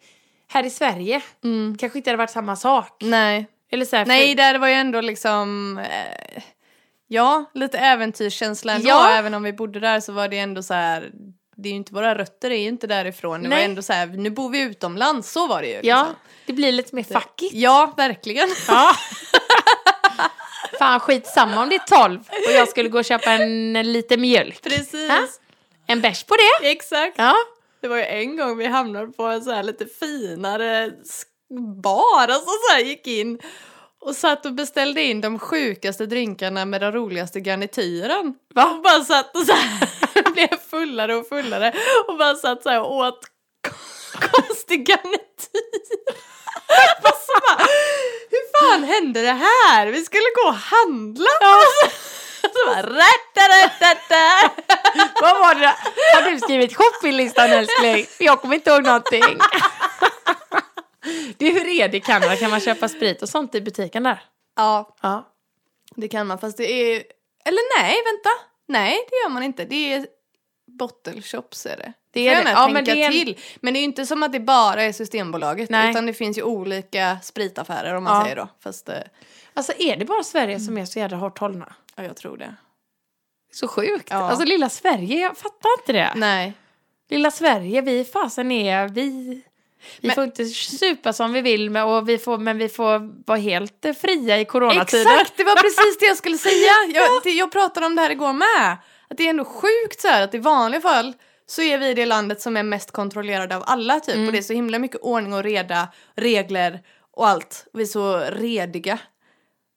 här 0.47 0.63
i 0.65 0.69
Sverige 0.69 1.21
kanske 1.79 1.99
inte 1.99 2.09
hade 2.09 2.17
varit 2.17 2.29
samma 2.29 2.55
sak. 2.55 2.97
Nej. 3.01 3.47
Eller 3.71 3.85
så 3.85 3.95
här, 3.95 4.05
för- 4.05 4.07
Nej, 4.07 4.35
där 4.35 4.59
var 4.59 4.67
ju 4.67 4.73
ändå 4.73 5.01
liksom... 5.01 5.77
Eh, 5.77 6.43
ja, 7.07 7.45
lite 7.53 7.77
äventyrskänsla 7.77 8.73
ändå. 8.73 8.89
Ja. 8.89 9.09
Även 9.09 9.33
om 9.33 9.43
vi 9.43 9.53
bodde 9.53 9.79
där 9.79 9.99
så 9.99 10.11
var 10.13 10.27
det 10.27 10.37
ändå 10.39 10.63
så 10.63 10.73
här... 10.73 11.11
Det 11.57 11.69
är 11.69 11.71
ju 11.71 11.77
inte, 11.77 11.93
våra 11.93 12.15
rötter 12.17 12.51
är 12.51 12.55
ju 12.57 12.67
inte 12.67 12.87
därifrån. 12.87 13.43
Det 13.43 13.49
Nej. 13.49 13.57
var 13.57 13.65
ändå 13.65 13.81
så 13.81 13.93
här, 13.93 14.07
nu 14.07 14.29
bor 14.29 14.49
vi 14.49 14.59
utomlands. 14.61 15.31
Så 15.31 15.47
var 15.47 15.61
det 15.61 15.67
ju. 15.67 15.79
Ja, 15.83 15.97
Liksom. 15.99 16.15
det 16.45 16.53
blir 16.53 16.71
lite 16.71 16.95
mer 16.95 17.03
fackigt. 17.03 17.53
Ja, 17.53 17.93
verkligen. 17.97 18.49
Ja. 18.67 18.91
Fan 20.79 20.99
skitsamma 20.99 21.63
om 21.63 21.69
det 21.69 21.75
är 21.75 22.03
12 22.07 22.19
och 22.29 22.51
jag 22.53 22.67
skulle 22.69 22.89
gå 22.89 22.97
och 22.97 23.05
köpa 23.05 23.31
en, 23.31 23.73
lite 23.73 24.17
mjölk. 24.17 24.61
Precis. 24.63 25.09
Ja. 25.09 25.27
En 25.87 26.01
bärs 26.01 26.23
på 26.23 26.35
det. 26.61 26.67
Exakt. 26.71 27.13
Ja. 27.17 27.33
Det 27.81 27.87
var 27.87 27.97
ju 27.97 28.03
en 28.03 28.37
gång 28.37 28.57
vi 28.57 28.65
hamnade 28.65 29.07
på 29.07 29.23
en 29.23 29.41
så 29.43 29.51
här 29.51 29.63
lite 29.63 29.85
finare 29.85 30.91
bar. 31.81 32.27
Alltså 32.27 32.49
så 32.49 32.73
här 32.73 32.79
gick 32.79 33.07
in 33.07 33.39
och 34.01 34.15
satt 34.15 34.45
och 34.45 34.53
beställde 34.53 35.01
in 35.01 35.21
de 35.21 35.39
sjukaste 35.39 36.05
drinkarna 36.05 36.65
med 36.65 36.81
den 36.81 36.91
roligaste 36.91 37.39
garnityren. 37.39 38.33
Va? 38.55 38.65
Och 38.65 38.81
bara 38.81 39.03
satt 39.03 39.35
och 39.35 39.45
så 39.45 39.53
här 39.53 40.33
blev 40.33 40.57
fullare 40.69 41.15
och 41.15 41.27
fullare 41.27 41.73
och 42.07 42.17
bara 42.17 42.35
satt 42.35 42.63
så 42.63 42.69
här 42.69 42.81
och 42.81 42.95
åt 42.95 43.19
konstig 44.31 44.87
garnityr. 44.87 46.15
Och 47.03 47.17
så 47.27 47.33
bara, 47.41 47.67
hur 48.29 48.59
fan 48.59 48.83
hände 48.83 49.21
det 49.21 49.31
här? 49.31 49.87
Vi 49.87 50.03
skulle 50.03 50.29
gå 50.35 50.49
och 50.49 50.55
handla. 50.55 51.29
Och 51.41 51.91
så, 52.53 52.65
bara, 52.65 52.81
rätt, 52.81 53.25
Vad 55.21 55.39
var 55.39 55.55
det? 55.55 55.75
Har 56.15 56.31
du 56.31 56.39
skrivit 56.39 56.75
shoppinglistan 56.75 57.49
älskling? 57.49 58.05
Jag 58.17 58.41
kommer 58.41 58.55
inte 58.55 58.69
ihåg 58.69 58.83
någonting. 58.83 59.39
Du, 61.37 61.45
hur 61.51 61.67
är 61.67 61.87
det 61.89 61.97
i 61.97 62.01
Kanada? 62.01 62.35
Kan 62.35 62.49
man 62.51 62.59
köpa 62.59 62.89
sprit 62.89 63.21
och 63.21 63.29
sånt 63.29 63.55
i 63.55 63.61
butiken 63.61 64.03
där? 64.03 64.23
Ja, 64.55 64.95
Ja. 65.01 65.31
Det 65.95 66.07
kan 66.07 66.27
man, 66.27 66.39
fast 66.39 66.57
det 66.57 66.71
är... 66.71 67.03
Eller 67.45 67.81
nej, 67.81 67.95
vänta. 68.05 68.29
Nej, 68.67 68.97
det 69.09 69.15
gör 69.23 69.29
man 69.29 69.43
inte. 69.43 69.65
Det 69.65 69.93
är 69.93 70.07
bottle 70.67 71.21
shops 71.21 71.65
är 71.65 71.77
det. 71.77 71.93
Det 72.11 72.27
är 72.27 72.43
det. 72.43 72.51
Ja, 72.51 72.67
men 72.67 72.85
det 72.85 72.91
är 73.03 73.05
en- 73.05 73.11
till. 73.11 73.39
Men 73.61 73.73
det 73.73 73.77
är 73.77 73.81
ju 73.81 73.85
inte 73.85 74.05
som 74.05 74.23
att 74.23 74.31
det 74.31 74.39
bara 74.39 74.83
är 74.83 74.91
Systembolaget. 74.91 75.69
Nej. 75.69 75.89
Utan 75.91 76.05
det 76.05 76.13
finns 76.13 76.37
ju 76.37 76.41
olika 76.43 77.17
spritaffärer 77.23 77.93
om 77.95 78.03
man 78.03 78.17
Ja. 78.17 78.23
säger 78.23 78.35
då. 78.35 78.47
Fast 78.59 78.89
eh, 78.89 78.95
Alltså 79.53 79.73
är 79.79 79.97
det 79.97 80.05
bara 80.05 80.23
Sverige 80.23 80.59
som 80.59 80.77
är 80.77 80.85
så 80.85 80.99
jävla 80.99 81.17
hårt 81.17 81.37
hållna? 81.39 81.75
ja, 81.95 82.03
jag 82.03 82.15
tror 82.17 82.37
det. 82.37 82.55
Så 83.53 83.67
sjukt. 83.67 84.07
Ja. 84.11 84.15
Alltså 84.17 84.45
lilla 84.45 84.69
Sverige, 84.69 85.19
jag 85.19 85.37
fattar 85.37 85.69
inte 85.79 85.93
det. 85.93 86.11
Nej. 86.15 86.53
Lilla 87.09 87.31
Sverige, 87.31 87.81
vi 87.81 88.03
fasen 88.05 88.51
är, 88.51 88.87
vi... 88.87 89.41
Vi 90.01 90.07
Men- 90.07 90.15
får 90.15 90.23
inte 90.23 90.45
supa 90.45 91.13
som 91.13 91.33
vi 91.33 91.41
vill 91.41 91.69
med, 91.69 91.85
och 91.85 92.09
vi 92.09 92.17
får, 92.17 92.37
men 92.37 92.57
vi 92.57 92.69
får 92.69 93.23
vara 93.27 93.37
helt 93.39 93.85
eh, 93.85 93.93
fria 93.93 94.39
i 94.39 94.45
coronatider. 94.45 95.11
Exakt, 95.13 95.37
det 95.37 95.43
var 95.43 95.55
precis 95.55 95.97
det 95.99 96.05
jag 96.05 96.17
skulle 96.17 96.37
säga. 96.49 96.71
Jag, 96.93 97.23
det, 97.23 97.29
jag 97.29 97.51
pratade 97.51 97.85
om 97.85 97.95
det 97.95 98.01
här 98.01 98.09
igår 98.09 98.33
med. 98.33 98.77
Att 99.09 99.17
det 99.17 99.25
är 99.25 99.29
ändå 99.29 99.45
sjukt 99.45 100.01
så 100.01 100.07
här 100.07 100.21
att 100.23 100.33
i 100.33 100.37
vanliga 100.37 100.81
fall 100.81 101.13
så 101.47 101.61
är 101.61 101.77
vi 101.77 101.93
det 101.93 102.05
landet 102.05 102.41
som 102.41 102.57
är 102.57 102.63
mest 102.63 102.91
kontrollerade 102.91 103.55
av 103.55 103.63
alla 103.67 103.99
typ. 103.99 104.15
Mm. 104.15 104.27
Och 104.27 104.31
det 104.31 104.37
är 104.37 104.41
så 104.43 104.53
himla 104.53 104.79
mycket 104.79 105.01
ordning 105.01 105.33
och 105.33 105.43
reda, 105.43 105.87
regler 106.15 106.79
och 107.11 107.27
allt. 107.27 107.65
Vi 107.73 107.81
är 107.81 107.85
så 107.87 108.17
rediga. 108.17 108.97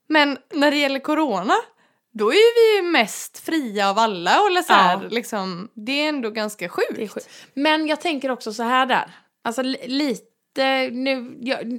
Men 0.08 0.38
när 0.54 0.70
det 0.70 0.76
gäller 0.76 1.00
corona, 1.00 1.54
då 2.14 2.32
är 2.32 2.54
vi 2.54 2.76
ju 2.76 2.90
mest 2.92 3.38
fria 3.38 3.90
av 3.90 3.98
alla. 3.98 4.46
Eller 4.46 4.62
så 4.62 4.72
här, 4.72 4.98
Ja. 5.02 5.08
liksom, 5.10 5.68
det 5.74 5.92
är 6.04 6.08
ändå 6.08 6.30
ganska 6.30 6.68
sjukt. 6.68 7.12
Sjukt. 7.14 7.28
Men 7.54 7.86
jag 7.86 8.00
tänker 8.00 8.30
också 8.30 8.52
så 8.52 8.62
här 8.62 8.86
där. 8.86 9.10
Alltså 9.48 9.62
li- 9.62 9.88
lite 9.88 10.90
nu, 10.92 11.38
jag, 11.40 11.78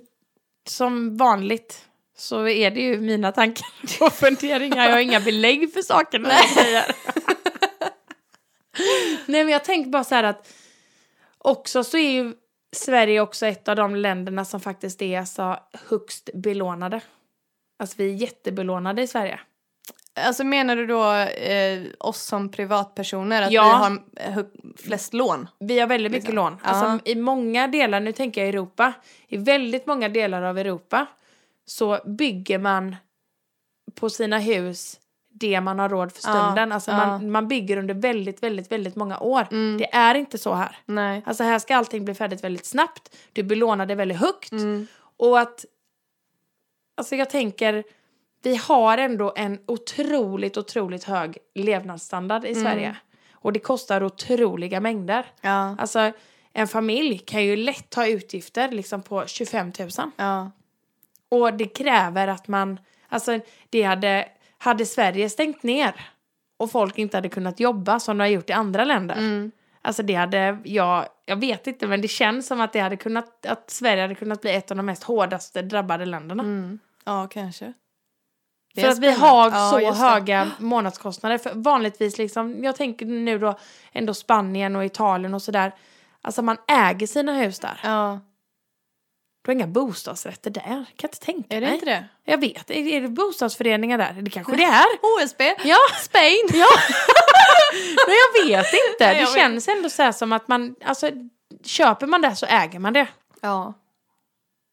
som 0.67 1.17
vanligt 1.17 1.85
så 2.17 2.47
är 2.47 2.71
det 2.71 2.81
ju 2.81 3.01
mina 3.01 3.31
tankar 3.31 3.67
och 4.01 4.13
funderingar. 4.13 4.85
Jag 4.85 4.91
har 4.91 4.99
inga 4.99 5.19
belägg 5.19 5.73
för 5.73 5.81
sakerna 5.81 6.29
jag 6.29 6.49
säger. 6.49 6.85
Nej 9.25 9.43
men 9.43 9.49
jag 9.49 9.63
tänker 9.63 9.89
bara 9.89 10.03
så 10.03 10.15
här 10.15 10.23
att 10.23 10.53
också 11.37 11.83
så 11.83 11.97
är 11.97 12.11
ju 12.11 12.33
Sverige 12.75 13.21
också 13.21 13.45
ett 13.45 13.67
av 13.67 13.75
de 13.75 13.95
länderna 13.95 14.45
som 14.45 14.59
faktiskt 14.61 15.01
är 15.01 15.25
så 15.25 15.57
högst 15.89 16.29
belånade. 16.33 17.01
Alltså 17.79 17.95
vi 17.97 18.09
är 18.11 18.15
jättebelånade 18.15 19.01
i 19.01 19.07
Sverige. 19.07 19.39
Alltså 20.27 20.43
menar 20.43 20.75
du 20.75 20.85
då 20.87 21.13
eh, 21.13 21.81
oss 21.99 22.21
som 22.21 22.51
privatpersoner, 22.51 23.41
att 23.41 23.51
Ja. 23.51 23.63
vi 23.63 23.69
har 23.69 24.37
eh, 24.39 24.45
flest 24.77 25.13
lån? 25.13 25.47
Vi 25.59 25.79
har 25.79 25.87
väldigt 25.87 26.11
mycket 26.11 26.23
Liksom. 26.29 26.35
lån. 26.35 26.57
Ja. 26.63 26.69
Alltså, 26.69 27.09
I 27.09 27.15
många 27.15 27.67
delar, 27.67 27.99
nu 27.99 28.11
tänker 28.11 28.41
jag 28.41 28.49
Europa, 28.49 28.93
i 29.27 29.37
väldigt 29.37 29.87
många 29.87 30.09
delar 30.09 30.41
av 30.41 30.57
Europa 30.57 31.05
så 31.65 31.99
bygger 32.05 32.59
man 32.59 32.95
på 33.95 34.09
sina 34.09 34.39
hus 34.39 34.99
det 35.31 35.61
man 35.61 35.79
har 35.79 35.89
råd 35.89 36.11
för 36.11 36.29
Ja, 36.29 36.33
stunden. 36.33 36.71
Alltså 36.71 36.91
ja. 36.91 36.97
man, 37.07 37.31
man 37.31 37.47
bygger 37.47 37.77
under 37.77 37.93
väldigt, 37.93 38.43
väldigt, 38.43 38.71
väldigt 38.71 38.95
många 38.95 39.19
år. 39.19 39.47
Mm. 39.51 39.77
Det 39.77 39.93
är 39.95 40.15
inte 40.15 40.37
så 40.37 40.53
här. 40.53 40.77
Nej. 40.85 41.23
Alltså 41.25 41.43
här 41.43 41.59
ska 41.59 41.75
allting 41.75 42.05
bli 42.05 42.13
färdigt 42.15 42.43
väldigt 42.43 42.65
snabbt. 42.65 43.15
Du 43.33 43.43
belånar 43.43 43.85
det 43.85 43.95
väldigt 43.95 44.17
högt. 44.17 44.51
Mm. 44.51 44.87
Och 45.17 45.39
att, 45.39 45.65
alltså 46.97 47.15
jag 47.15 47.29
tänker, 47.29 47.83
vi 48.41 48.55
har 48.55 48.97
ändå 48.97 49.33
en 49.35 49.59
otroligt, 49.65 50.57
otroligt 50.57 51.03
hög 51.03 51.37
levnadsstandard 51.55 52.45
Mm. 52.45 52.57
i 52.57 52.61
Sverige. 52.61 52.95
Och 53.33 53.53
det 53.53 53.59
kostar 53.59 54.03
otroliga 54.03 54.79
mängder. 54.79 55.25
Ja. 55.41 55.75
Alltså 55.79 56.11
en 56.53 56.67
familj 56.67 57.17
kan 57.17 57.43
ju 57.45 57.55
lätt 57.55 57.93
ha 57.95 58.07
utgifter 58.07 58.71
liksom 58.71 59.01
på 59.01 59.25
25 59.27 59.71
000. 59.79 59.89
Ja. 60.17 60.51
Och 61.29 61.53
det 61.53 61.65
kräver 61.65 62.27
att 62.27 62.47
man, 62.47 62.79
alltså 63.09 63.39
det 63.69 63.81
hade, 63.83 64.27
hade 64.57 64.85
Sverige 64.85 65.29
stängt 65.29 65.63
ner 65.63 65.95
och 66.57 66.71
folk 66.71 66.97
inte 66.97 67.17
hade 67.17 67.29
kunnat 67.29 67.59
jobba 67.59 67.99
som 67.99 68.17
de 68.17 68.21
har 68.23 68.27
gjort 68.29 68.49
i 68.49 68.53
andra 68.53 68.83
länder. 68.85 69.15
Mm. 69.15 69.51
Alltså 69.81 70.03
det 70.03 70.13
hade, 70.13 70.57
jag, 70.63 71.05
jag 71.25 71.35
vet 71.39 71.67
inte 71.67 71.87
men 71.87 72.01
det 72.01 72.07
känns 72.07 72.47
som 72.47 72.61
att 72.61 72.73
det 72.73 72.79
hade 72.79 72.97
kunnat, 72.97 73.45
att 73.45 73.69
Sverige 73.69 74.01
hade 74.01 74.15
kunnat 74.15 74.41
bli 74.41 74.55
ett 74.55 74.71
av 74.71 74.77
de 74.77 74.85
mest 74.85 75.03
hårdaste 75.03 75.61
drabbade 75.61 76.05
länderna. 76.05 76.43
Mm. 76.43 76.79
Ja, 77.05 77.27
kanske. 77.31 77.73
Det 78.81 78.85
För 78.85 78.91
att 78.91 78.99
vi 78.99 79.11
har 79.11 79.71
så 79.71 79.77
det. 79.77 79.91
höga 79.93 80.51
månadskostnader. 80.59 81.37
För 81.37 81.51
vanligtvis 81.55 82.17
liksom, 82.17 82.63
jag 82.63 82.75
tänker 82.75 83.05
nu 83.05 83.39
då 83.39 83.59
ändå 83.93 84.13
Spanien 84.13 84.75
och 84.75 84.85
Italien 84.85 85.33
och 85.33 85.41
sådär. 85.41 85.71
Alltså 86.21 86.41
man 86.41 86.57
äger 86.67 87.07
sina 87.07 87.33
hus 87.33 87.59
där. 87.59 87.79
Ja, 87.83 88.19
Du 89.41 89.49
har 89.51 89.53
inga 89.53 89.67
bostadsrätter 89.67 90.49
där. 90.51 90.61
Kan 90.63 90.85
jag 91.01 91.07
inte 91.07 91.19
tänka 91.19 91.55
är 91.55 91.61
det 91.61 91.67
mig. 91.67 91.73
inte 91.73 91.85
det? 91.85 92.05
Jag 92.25 92.37
vet, 92.37 92.69
är, 92.71 92.75
är 92.87 93.01
det 93.01 93.07
bostadsföreningar 93.07 93.97
där? 93.97 94.13
Det 94.21 94.29
kanske 94.29 94.55
det 94.55 94.63
är. 94.63 95.21
HSB? 95.21 95.55
Ja, 95.63 95.77
Spain? 96.01 96.47
ja. 96.53 96.67
Men 98.07 98.15
jag 98.15 98.45
vet 98.47 98.65
inte. 98.73 99.05
Nej, 99.05 99.13
Det 99.15 99.19
jag 99.21 99.27
vet. 99.27 99.35
känns 99.35 99.67
ändå 99.67 99.89
så 99.89 100.03
här 100.03 100.11
som 100.11 100.33
att 100.33 100.47
man, 100.47 100.75
alltså 100.85 101.09
köper 101.65 102.07
man 102.07 102.21
det 102.21 102.35
så 102.35 102.45
äger 102.45 102.79
man 102.79 102.93
det. 102.93 103.07
Ja. 103.41 103.73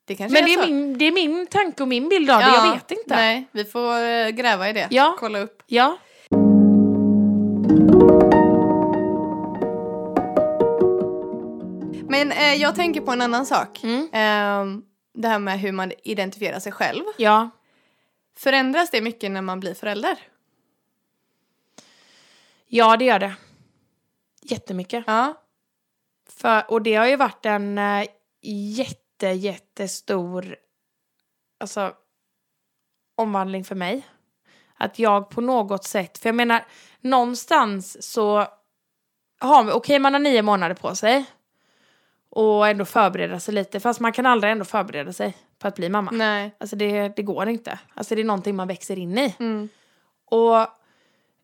Det 0.07 0.19
Men 0.19 0.31
det 0.31 0.39
är 0.55 0.63
så. 0.63 0.67
min, 0.67 0.99
det 0.99 1.05
är 1.05 1.13
min 1.13 1.47
tanke 1.47 1.83
och 1.83 1.89
min 1.89 2.09
bild 2.09 2.31
av 2.31 2.39
det, 2.41 2.47
Ja, 2.47 2.67
jag 2.67 2.73
vet 2.75 2.91
inte. 2.91 3.17
Nej, 3.17 3.47
vi 3.53 3.65
får 3.65 4.01
eh, 4.01 4.29
gräva 4.29 4.69
i 4.69 4.73
det. 4.73 4.89
Ja. 4.91 5.17
Kolla 5.19 5.39
upp. 5.39 5.63
Ja. 5.67 5.99
Men 12.09 12.33
eh, 12.33 12.55
jag 12.55 12.75
tänker 12.75 13.01
på 13.01 13.13
en 13.13 13.23
annan 13.23 13.47
sak. 13.47 13.81
Mm. 13.85 14.09
Ehm, 14.13 14.83
det 15.15 15.29
här 15.29 15.39
med 15.39 15.61
hur 15.61 15.73
man 15.73 15.93
identifierar 16.05 16.61
sig 16.61 16.73
själv. 16.73 17.05
Ja. 17.17 17.51
Förändras 18.37 18.91
det 18.91 19.01
mycket 19.01 19.31
när 19.31 19.43
man 19.43 19.61
blir 19.61 19.75
förälder? 19.75 20.19
Ja, 22.69 22.97
det 22.97 23.05
gör 23.05 23.19
det. 23.19 23.35
Jättemycket. 24.43 25.05
Ja. 25.07 25.35
För, 26.29 26.71
och 26.71 26.83
det 26.83 26.95
har 26.95 27.07
ju 27.07 27.17
varit 27.17 27.47
en 27.47 27.79
eh, 27.79 28.07
jätte, 28.43 29.01
jättestor 29.23 30.57
alltså, 31.61 31.93
omvandling 33.15 33.65
för 33.65 33.75
mig. 33.75 34.03
Att 34.79 34.99
jag 34.99 35.31
på 35.31 35.41
något 35.41 35.85
sätt, 35.85 36.19
för 36.19 36.29
jag 36.29 36.37
menar 36.37 36.65
någonstans 37.01 38.03
så 38.13 38.47
har 39.39 39.73
okej 39.73 39.99
man 39.99 40.13
har 40.13 40.21
nio 40.21 40.43
månader 40.43 40.75
på 40.75 40.95
sig 40.95 41.25
och 42.29 42.69
ändå 42.69 42.85
förbereda 42.85 43.41
sig 43.41 43.55
lite, 43.55 43.81
fast 43.81 44.01
man 44.01 44.13
kan 44.13 44.27
aldrig 44.27 44.53
ändå 44.53 44.65
förbereda 44.65 45.13
sig 45.13 45.37
på 45.59 45.69
att 45.69 45.77
bli 45.77 45.89
mamma. 45.89 46.11
Nej. 46.11 46.55
Alltså 46.59 46.77
det, 46.77 47.09
det 47.09 47.23
går 47.23 47.49
inte. 47.49 47.79
Alltså 47.95 48.15
det 48.15 48.21
är 48.21 48.25
någonting 48.25 48.57
man 48.57 48.69
växer 48.69 48.99
in 48.99 49.19
i. 49.19 49.35
Mm. 49.39 49.69
Och 50.25 50.67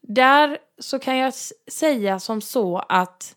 där 0.01 0.59
så 0.79 0.99
kan 0.99 1.17
jag 1.17 1.35
säga 1.71 2.21
som 2.21 2.41
så 2.41 2.79
att 2.79 3.37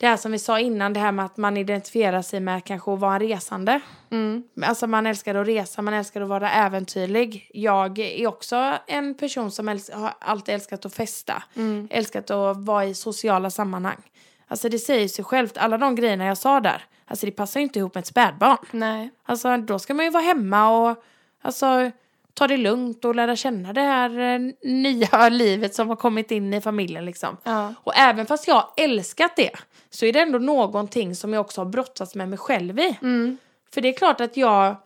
det 0.00 0.06
här 0.06 0.16
som 0.16 0.32
vi 0.32 0.38
sa 0.38 0.58
innan, 0.60 0.92
det 0.92 1.00
här 1.00 1.12
med 1.12 1.24
att 1.24 1.36
man 1.36 1.56
identifierar 1.56 2.22
sig 2.22 2.40
med 2.40 2.64
kanske 2.64 2.92
att 2.92 3.00
vara 3.00 3.14
en 3.14 3.20
resande. 3.20 3.80
Mm. 4.10 4.42
Alltså 4.62 4.86
man 4.86 5.06
älskar 5.06 5.34
att 5.34 5.46
resa, 5.46 5.82
man 5.82 5.94
älskar 5.94 6.20
att 6.20 6.28
vara 6.28 6.50
äventyrlig. 6.50 7.50
Jag 7.54 7.98
är 7.98 8.26
också 8.26 8.74
en 8.86 9.14
person 9.14 9.50
som 9.50 9.68
äls- 9.68 9.94
har 9.94 10.14
alltid 10.18 10.54
älskat 10.54 10.86
att 10.86 10.94
festa. 10.94 11.42
Mm. 11.56 11.88
Älskat 11.90 12.30
att 12.30 12.56
vara 12.56 12.84
i 12.84 12.94
sociala 12.94 13.50
sammanhang. 13.50 14.02
Alltså 14.48 14.68
det 14.68 14.78
säger 14.78 15.08
sig 15.08 15.24
självt, 15.24 15.56
alla 15.56 15.78
de 15.78 15.94
grejerna 15.94 16.24
jag 16.24 16.38
sa 16.38 16.60
där, 16.60 16.84
alltså 17.06 17.26
det 17.26 17.32
passar 17.32 17.60
ju 17.60 17.64
inte 17.64 17.78
ihop 17.78 17.94
med 17.94 18.00
ett 18.00 18.06
spädbarn. 18.06 18.58
Nej. 18.70 19.10
Alltså 19.24 19.56
då 19.56 19.78
ska 19.78 19.94
man 19.94 20.04
ju 20.04 20.10
vara 20.10 20.22
hemma 20.22 20.70
och 20.70 21.04
alltså, 21.42 21.90
ta 22.34 22.46
det 22.46 22.56
lugnt 22.56 23.04
och 23.04 23.14
lära 23.14 23.36
känna 23.36 23.72
det 23.72 23.80
här 23.80 24.18
eh, 24.18 24.38
nya 24.62 25.28
livet 25.30 25.74
som 25.74 25.88
har 25.88 25.96
kommit 25.96 26.30
in 26.30 26.54
i 26.54 26.60
familjen 26.60 27.04
liksom. 27.04 27.36
Ja. 27.44 27.74
Och 27.84 27.96
även 27.96 28.26
fast 28.26 28.48
jag 28.48 28.54
har 28.54 28.70
älskat 28.76 29.36
det 29.36 29.50
så 29.90 30.06
är 30.06 30.12
det 30.12 30.20
ändå 30.20 30.38
någonting 30.38 31.14
som 31.14 31.32
jag 31.32 31.40
också 31.40 31.60
har 31.60 31.66
brottats 31.66 32.14
med 32.14 32.28
mig 32.28 32.38
själv 32.38 32.78
i. 32.80 32.98
Mm. 33.02 33.38
För 33.74 33.80
det 33.80 33.88
är 33.88 33.92
klart 33.92 34.20
att 34.20 34.36
jag, 34.36 34.76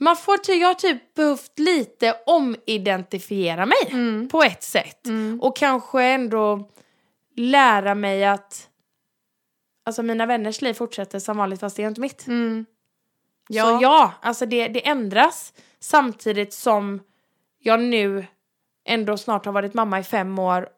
man 0.00 0.16
får 0.16 0.36
ty, 0.38 0.52
jag 0.52 0.68
har 0.68 0.74
typ 0.74 1.14
behövt 1.14 1.58
lite 1.58 2.14
omidentifiera 2.26 3.66
mig 3.66 3.88
Mm. 3.90 4.28
på 4.28 4.42
ett 4.42 4.62
sätt. 4.62 5.06
Mm. 5.06 5.40
Och 5.42 5.56
kanske 5.56 6.02
ändå 6.04 6.68
lära 7.36 7.94
mig 7.94 8.24
att 8.24 8.68
Alltså 9.86 10.02
mina 10.02 10.26
vänners 10.26 10.62
liv 10.62 10.74
fortsätter 10.74 11.18
som 11.18 11.36
vanligt 11.36 11.60
fast 11.60 11.76
det 11.76 11.82
är 11.82 11.88
inte 11.88 12.00
mitt. 12.00 12.26
Mm. 12.26 12.66
Ja. 13.48 13.64
Så 13.64 13.78
ja, 13.82 14.12
alltså 14.22 14.46
det, 14.46 14.68
det 14.68 14.88
ändras 14.88 15.52
samtidigt 15.84 16.52
som 16.52 17.00
jag 17.58 17.80
nu 17.80 18.26
ändå 18.84 19.16
snart 19.16 19.44
har 19.44 19.52
varit 19.52 19.74
mamma 19.74 19.98
i 19.98 20.02
fem 20.02 20.38
år 20.38 20.68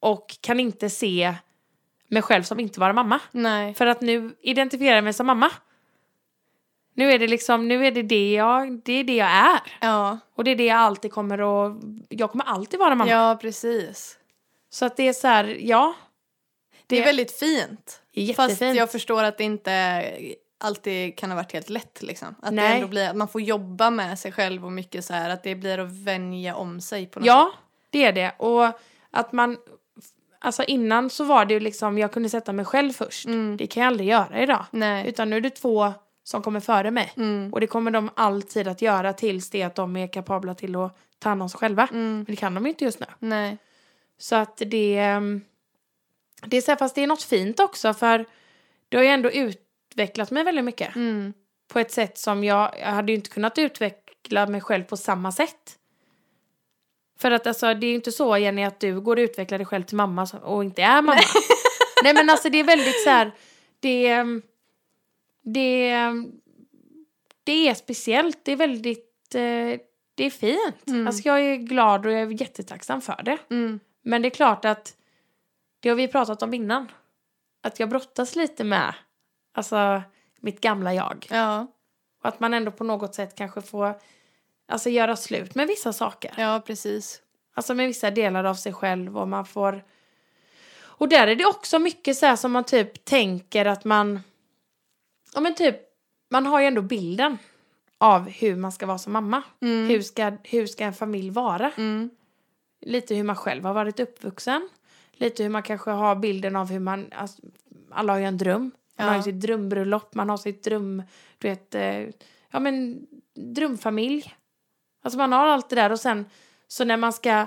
och 0.00 0.36
kan 0.40 0.60
inte 0.60 0.90
se 0.90 1.34
mig 2.08 2.22
själv 2.22 2.42
som 2.42 2.60
inte 2.60 2.80
vara 2.80 2.92
mamma. 2.92 3.20
Nej. 3.30 3.74
För 3.74 3.86
att 3.86 4.00
nu 4.00 4.36
identifierar 4.40 4.94
jag 4.94 5.04
mig 5.04 5.12
som 5.12 5.26
mamma. 5.26 5.50
Nu 6.94 7.12
är 7.12 7.18
det 7.18 7.26
liksom, 7.26 7.68
nu 7.68 7.86
är 7.86 7.90
det 7.90 8.02
det 8.02 8.32
jag, 8.32 8.80
det 8.84 8.92
är 8.92 9.04
det 9.04 9.16
jag 9.16 9.30
är. 9.30 9.60
Ja. 9.80 10.18
Och 10.34 10.44
det 10.44 10.50
är 10.50 10.56
det 10.56 10.64
jag 10.66 10.78
alltid 10.78 11.12
kommer 11.12 11.38
att, 11.66 11.76
jag 12.08 12.30
kommer 12.30 12.44
alltid 12.44 12.80
vara 12.80 12.94
mamma. 12.94 13.10
Ja, 13.10 13.38
precis. 13.40 14.18
Så 14.70 14.84
att 14.84 14.96
det 14.96 15.08
är 15.08 15.12
så 15.12 15.28
här, 15.28 15.44
ja. 15.60 15.94
Det 16.86 16.96
är 16.96 17.00
Det- 17.00 17.06
väldigt 17.06 17.32
fint. 17.38 18.02
Är 18.14 18.34
Fast 18.34 18.50
jättefint. 18.50 18.76
jag 18.76 18.92
förstår 18.92 19.22
att 19.22 19.38
det 19.38 19.44
inte 19.44 19.72
alltid 20.64 21.18
kan 21.18 21.30
ha 21.30 21.36
varit 21.36 21.52
helt 21.52 21.70
lätt 21.70 22.02
liksom. 22.02 22.28
Att 22.28 22.50
det 22.50 22.56
Nej. 22.56 22.74
ändå 22.74 22.88
blir, 22.88 23.08
att 23.08 23.16
man 23.16 23.28
får 23.28 23.40
jobba 23.40 23.90
med 23.90 24.18
sig 24.18 24.32
själv 24.32 24.64
och 24.64 24.72
mycket 24.72 25.04
så 25.04 25.12
här 25.12 25.30
att 25.30 25.42
det 25.42 25.54
blir 25.54 25.78
att 25.78 25.92
vänja 25.92 26.56
om 26.56 26.80
sig 26.80 27.06
på 27.06 27.20
något 27.20 27.26
Ja, 27.26 27.52
det 27.90 28.04
är 28.04 28.12
det. 28.12 28.32
Och 28.38 28.80
att 29.10 29.32
man, 29.32 29.56
alltså 30.38 30.64
innan 30.64 31.10
så 31.10 31.24
var 31.24 31.44
det 31.44 31.54
ju 31.54 31.60
liksom, 31.60 31.98
jag 31.98 32.12
kunde 32.12 32.28
sätta 32.28 32.52
mig 32.52 32.64
själv 32.64 32.92
först. 32.92 33.26
Mm. 33.26 33.56
Det 33.56 33.66
kan 33.66 33.82
jag 33.82 33.88
aldrig 33.88 34.08
göra 34.08 34.42
idag. 34.42 34.64
Nej. 34.70 35.08
Utan 35.08 35.30
nu 35.30 35.36
är 35.36 35.40
det 35.40 35.50
två 35.50 35.92
som 36.24 36.42
kommer 36.42 36.60
före 36.60 36.90
mig. 36.90 37.12
Mm. 37.16 37.52
Och 37.52 37.60
det 37.60 37.66
kommer 37.66 37.90
de 37.90 38.10
alltid 38.14 38.68
att 38.68 38.82
göra 38.82 39.12
tills 39.12 39.50
det 39.50 39.62
att 39.62 39.74
de 39.74 39.96
är 39.96 40.06
kapabla 40.06 40.54
till 40.54 40.76
att 40.76 40.98
ta 41.18 41.28
hand 41.28 41.42
om 41.42 41.48
sig 41.48 41.58
själva. 41.58 41.88
Mm. 41.92 42.16
Men 42.16 42.24
det 42.24 42.36
kan 42.36 42.54
de 42.54 42.64
ju 42.64 42.70
inte 42.70 42.84
just 42.84 43.00
nu. 43.00 43.06
Nej. 43.18 43.58
Så 44.18 44.36
att 44.36 44.56
det, 44.56 44.98
ehm, 44.98 45.40
det 46.46 46.56
är 46.56 46.60
så 46.60 46.70
här, 46.70 46.78
fast 46.78 46.94
det 46.94 47.02
är 47.02 47.06
något 47.06 47.22
fint 47.22 47.60
också 47.60 47.94
för 47.94 48.24
det 48.88 48.96
har 48.96 49.04
ju 49.04 49.10
ändå 49.10 49.30
utvecklat 49.92 50.30
mig 50.30 50.44
väldigt 50.44 50.64
mycket. 50.64 50.96
Mm. 50.96 51.32
På 51.68 51.78
ett 51.78 51.90
sätt 51.90 52.18
som 52.18 52.44
jag, 52.44 52.74
jag 52.80 52.86
hade 52.86 53.12
inte 53.12 53.30
kunnat 53.30 53.58
utveckla 53.58 54.46
mig 54.46 54.60
själv 54.60 54.84
på 54.84 54.96
samma 54.96 55.32
sätt. 55.32 55.78
För 57.18 57.30
att 57.30 57.46
alltså 57.46 57.74
det 57.74 57.86
är 57.86 57.88
ju 57.88 57.94
inte 57.94 58.12
så 58.12 58.36
Jenny 58.36 58.64
att 58.64 58.80
du 58.80 59.00
går 59.00 59.16
och 59.16 59.20
utvecklar 59.20 59.58
dig 59.58 59.66
själv 59.66 59.82
till 59.82 59.96
mamma 59.96 60.26
och 60.42 60.64
inte 60.64 60.82
är 60.82 61.02
mamma. 61.02 61.20
Nej 62.04 62.14
men 62.14 62.30
alltså 62.30 62.50
det 62.50 62.60
är 62.60 62.64
väldigt 62.64 63.02
så 63.04 63.10
här, 63.10 63.32
det, 63.80 64.24
det, 65.42 65.94
det 67.44 67.68
är 67.68 67.74
speciellt, 67.74 68.44
det 68.44 68.52
är 68.52 68.56
väldigt, 68.56 69.34
eh, 69.34 69.80
det 70.14 70.24
är 70.24 70.30
fint. 70.30 70.86
Mm. 70.86 71.06
Alltså 71.06 71.28
jag 71.28 71.40
är 71.40 71.56
glad 71.56 72.06
och 72.06 72.12
jag 72.12 72.20
är 72.20 72.40
jättetacksam 72.40 73.00
för 73.00 73.22
det. 73.22 73.38
Mm. 73.50 73.80
Men 74.02 74.22
det 74.22 74.28
är 74.28 74.30
klart 74.30 74.64
att 74.64 74.96
det 75.80 75.88
har 75.88 75.96
vi 75.96 76.08
pratat 76.08 76.42
om 76.42 76.54
innan. 76.54 76.92
Att 77.62 77.80
jag 77.80 77.88
brottas 77.88 78.36
lite 78.36 78.64
med 78.64 78.94
alltså, 79.52 80.02
mitt 80.40 80.60
gamla 80.60 80.94
jag. 80.94 81.26
Ja. 81.30 81.66
Och 82.22 82.28
att 82.28 82.40
man 82.40 82.54
ändå 82.54 82.70
på 82.70 82.84
något 82.84 83.14
sätt 83.14 83.34
kanske 83.34 83.62
får 83.62 83.94
alltså, 84.68 84.90
göra 84.90 85.16
slut 85.16 85.54
med 85.54 85.66
vissa 85.66 85.92
saker. 85.92 86.34
ja, 86.36 86.62
precis. 86.66 87.22
Alltså 87.54 87.74
med 87.74 87.86
vissa 87.86 88.10
delar 88.10 88.44
av 88.44 88.54
sig 88.54 88.72
själv 88.72 89.18
och 89.18 89.28
man 89.28 89.46
får... 89.46 89.84
Och 90.80 91.08
där 91.08 91.26
är 91.26 91.36
det 91.36 91.46
också 91.46 91.78
mycket 91.78 92.16
så 92.16 92.26
här 92.26 92.36
som 92.36 92.52
man 92.52 92.64
typ 92.64 93.04
tänker 93.04 93.64
att 93.64 93.84
man... 93.84 94.20
Ja 95.34 95.40
men 95.40 95.54
typ, 95.54 95.76
man 96.30 96.46
har 96.46 96.60
ju 96.60 96.66
ändå 96.66 96.82
bilden 96.82 97.38
av 97.98 98.28
hur 98.28 98.56
man 98.56 98.72
ska 98.72 98.86
vara 98.86 98.98
som 98.98 99.12
mamma. 99.12 99.42
Mm. 99.60 99.88
Hur, 99.88 100.02
ska, 100.02 100.32
hur 100.42 100.66
ska 100.66 100.84
en 100.84 100.94
familj 100.94 101.30
vara? 101.30 101.72
Mm. 101.76 102.10
lite 102.80 103.14
hur 103.14 103.24
man 103.24 103.36
själv 103.36 103.64
har 103.64 103.74
varit 103.74 104.00
uppvuxen. 104.00 104.68
Lite 105.12 105.42
hur 105.42 105.50
man 105.50 105.62
kanske 105.62 105.90
har 105.90 106.16
bilden 106.16 106.56
av 106.56 106.70
hur 106.70 106.80
man, 106.80 107.06
alltså, 107.12 107.42
alla 107.90 108.12
har 108.12 108.20
ju 108.20 108.26
en 108.26 108.38
dröm. 108.38 108.70
Man 108.98 109.06
Ja. 109.06 109.10
har 109.12 109.16
ju 109.16 109.22
sitt 109.22 109.40
drömbröllop, 109.40 110.14
man 110.14 110.28
har 110.30 110.36
sitt 110.36 110.64
dröm, 110.64 111.02
du 111.38 111.48
vet, 111.48 111.74
eh, 111.74 112.00
ja 112.50 112.60
men 112.60 113.06
drömfamilj. 113.34 114.34
Alltså 115.04 115.18
man 115.18 115.32
har 115.32 115.46
allt 115.46 115.68
det 115.70 115.76
där 115.76 115.92
och 115.92 116.00
sen 116.00 116.26
så 116.68 116.84
när 116.84 116.96
man 116.96 117.12
ska 117.12 117.46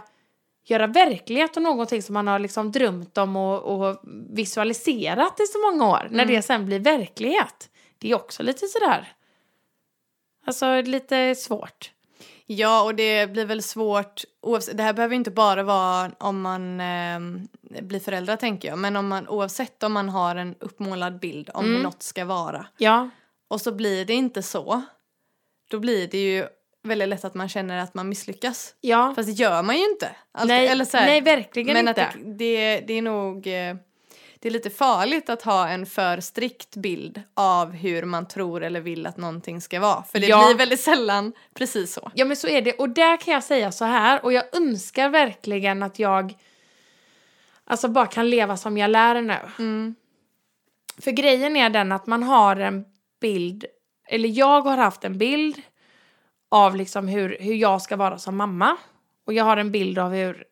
göra 0.68 0.88
verklighet 0.88 1.58
av 1.58 1.64
någonting 1.64 2.02
som 2.02 2.14
man 2.14 2.28
har 2.28 2.40
liksom 2.40 2.72
drömt 2.72 3.18
om 3.18 3.36
och, 3.36 3.64
och 3.64 4.02
visualiserat 4.30 5.40
i 5.40 5.44
så 5.48 5.72
många 5.72 5.90
år, 5.90 6.08
när 6.12 6.24
Mm. 6.24 6.36
det 6.36 6.42
sen 6.42 6.66
blir 6.66 6.80
verklighet, 6.80 7.70
det 7.98 8.12
är 8.12 8.16
också 8.16 8.44
lite 8.44 8.68
sådär, 8.68 9.14
alltså 10.46 10.82
lite 10.82 11.36
svårt. 11.36 11.92
Ja, 12.48 12.84
och 12.84 12.96
det 12.96 13.32
blir 13.32 13.46
väl 13.46 13.64
svårt. 13.64 14.22
Oavsett, 14.42 14.78
det 14.78 14.84
här 14.84 14.94
behöver 14.94 15.16
inte 15.16 15.32
bara 15.32 15.64
vara 15.64 16.12
om 16.18 16.42
man 16.42 16.80
ehm, 16.82 17.48
blir 17.82 18.00
förälder, 18.00 18.36
tänker 18.36 18.68
jag. 18.68 18.78
Men 18.80 18.96
om 18.96 19.08
man, 19.08 19.28
oavsett 19.28 19.84
om 19.84 19.94
man 19.94 20.10
har 20.10 20.36
en 20.36 20.56
uppmålad 20.60 21.20
bild 21.20 21.50
om 21.54 21.64
hur 21.66 21.72
Mm. 21.72 21.84
något 21.84 22.04
ska 22.04 22.26
vara 22.26 22.66
Ja, 22.78 23.10
och 23.48 23.62
så 23.62 23.72
blir 23.72 24.06
det 24.06 24.14
inte 24.14 24.42
så. 24.44 24.82
Då 25.70 25.80
blir 25.80 26.08
det 26.08 26.18
ju 26.18 26.48
väldigt 26.84 27.08
lätt 27.10 27.26
att 27.26 27.34
man 27.34 27.50
känner 27.50 27.78
att 27.78 27.94
man 27.94 28.10
misslyckas. 28.10 28.76
Ja. 28.82 29.14
Fast 29.16 29.28
det 29.30 29.34
gör 29.44 29.64
man 29.64 29.78
ju 29.78 29.84
inte. 29.92 30.10
Alltid. 30.32 30.48
nej, 30.48 30.68
Eller 30.68 30.86
så 30.86 30.98
här, 30.98 31.06
nej, 31.08 31.22
verkligen 31.22 31.74
men 31.74 31.88
inte. 31.88 32.06
att 32.06 32.14
det, 32.14 32.34
det, 32.34 32.80
det 32.88 32.94
är 32.94 33.02
nog 33.02 33.48
eh, 33.48 33.76
det 34.46 34.50
är 34.50 34.52
lite 34.52 34.70
farligt 34.70 35.30
att 35.30 35.42
ha 35.42 35.68
en 35.68 35.86
för 35.86 36.20
strikt 36.20 36.76
bild 36.76 37.22
av 37.34 37.72
hur 37.72 38.04
man 38.04 38.28
tror 38.28 38.64
eller 38.64 38.82
vill 38.82 39.06
att 39.08 39.18
någonting 39.18 39.62
ska 39.62 39.80
vara. 39.80 40.04
För 40.04 40.20
det 40.20 40.28
Ja. 40.28 40.46
blir 40.48 40.58
väldigt 40.58 40.80
sällan 40.80 41.34
precis 41.54 41.94
så. 41.94 42.12
Ja 42.16 42.26
men 42.26 42.38
så 42.38 42.48
är 42.48 42.62
det. 42.62 42.74
Och 42.74 42.90
där 42.90 43.18
kan 43.18 43.34
jag 43.34 43.44
säga 43.44 43.72
så 43.72 43.86
här. 43.86 44.26
Och 44.26 44.34
jag 44.34 44.56
önskar 44.56 45.10
verkligen 45.10 45.84
att 45.84 46.00
jag 46.00 46.34
alltså 47.64 47.88
bara 47.88 48.06
kan 48.08 48.30
leva 48.30 48.58
som 48.58 48.78
jag 48.78 48.90
lär 48.92 49.22
nu. 49.22 49.38
Mm. 49.60 49.96
För 51.02 51.12
grejen 51.12 51.56
är 51.56 51.70
den 51.70 51.92
att 51.92 52.08
man 52.08 52.24
har 52.24 52.56
en 52.56 52.86
bild, 53.22 53.66
eller 54.08 54.30
jag 54.30 54.62
har 54.62 54.78
haft 54.78 55.04
en 55.04 55.18
bild 55.18 55.62
av 56.52 56.76
liksom 56.76 57.08
hur, 57.08 57.38
hur 57.40 57.56
jag 57.56 57.82
ska 57.82 57.96
vara 57.96 58.18
som 58.18 58.36
mamma. 58.36 58.78
Och 59.28 59.34
jag 59.34 59.44
har 59.44 59.58
en 59.58 59.72
bild 59.72 60.00
av 60.00 60.12
hur 60.12 60.44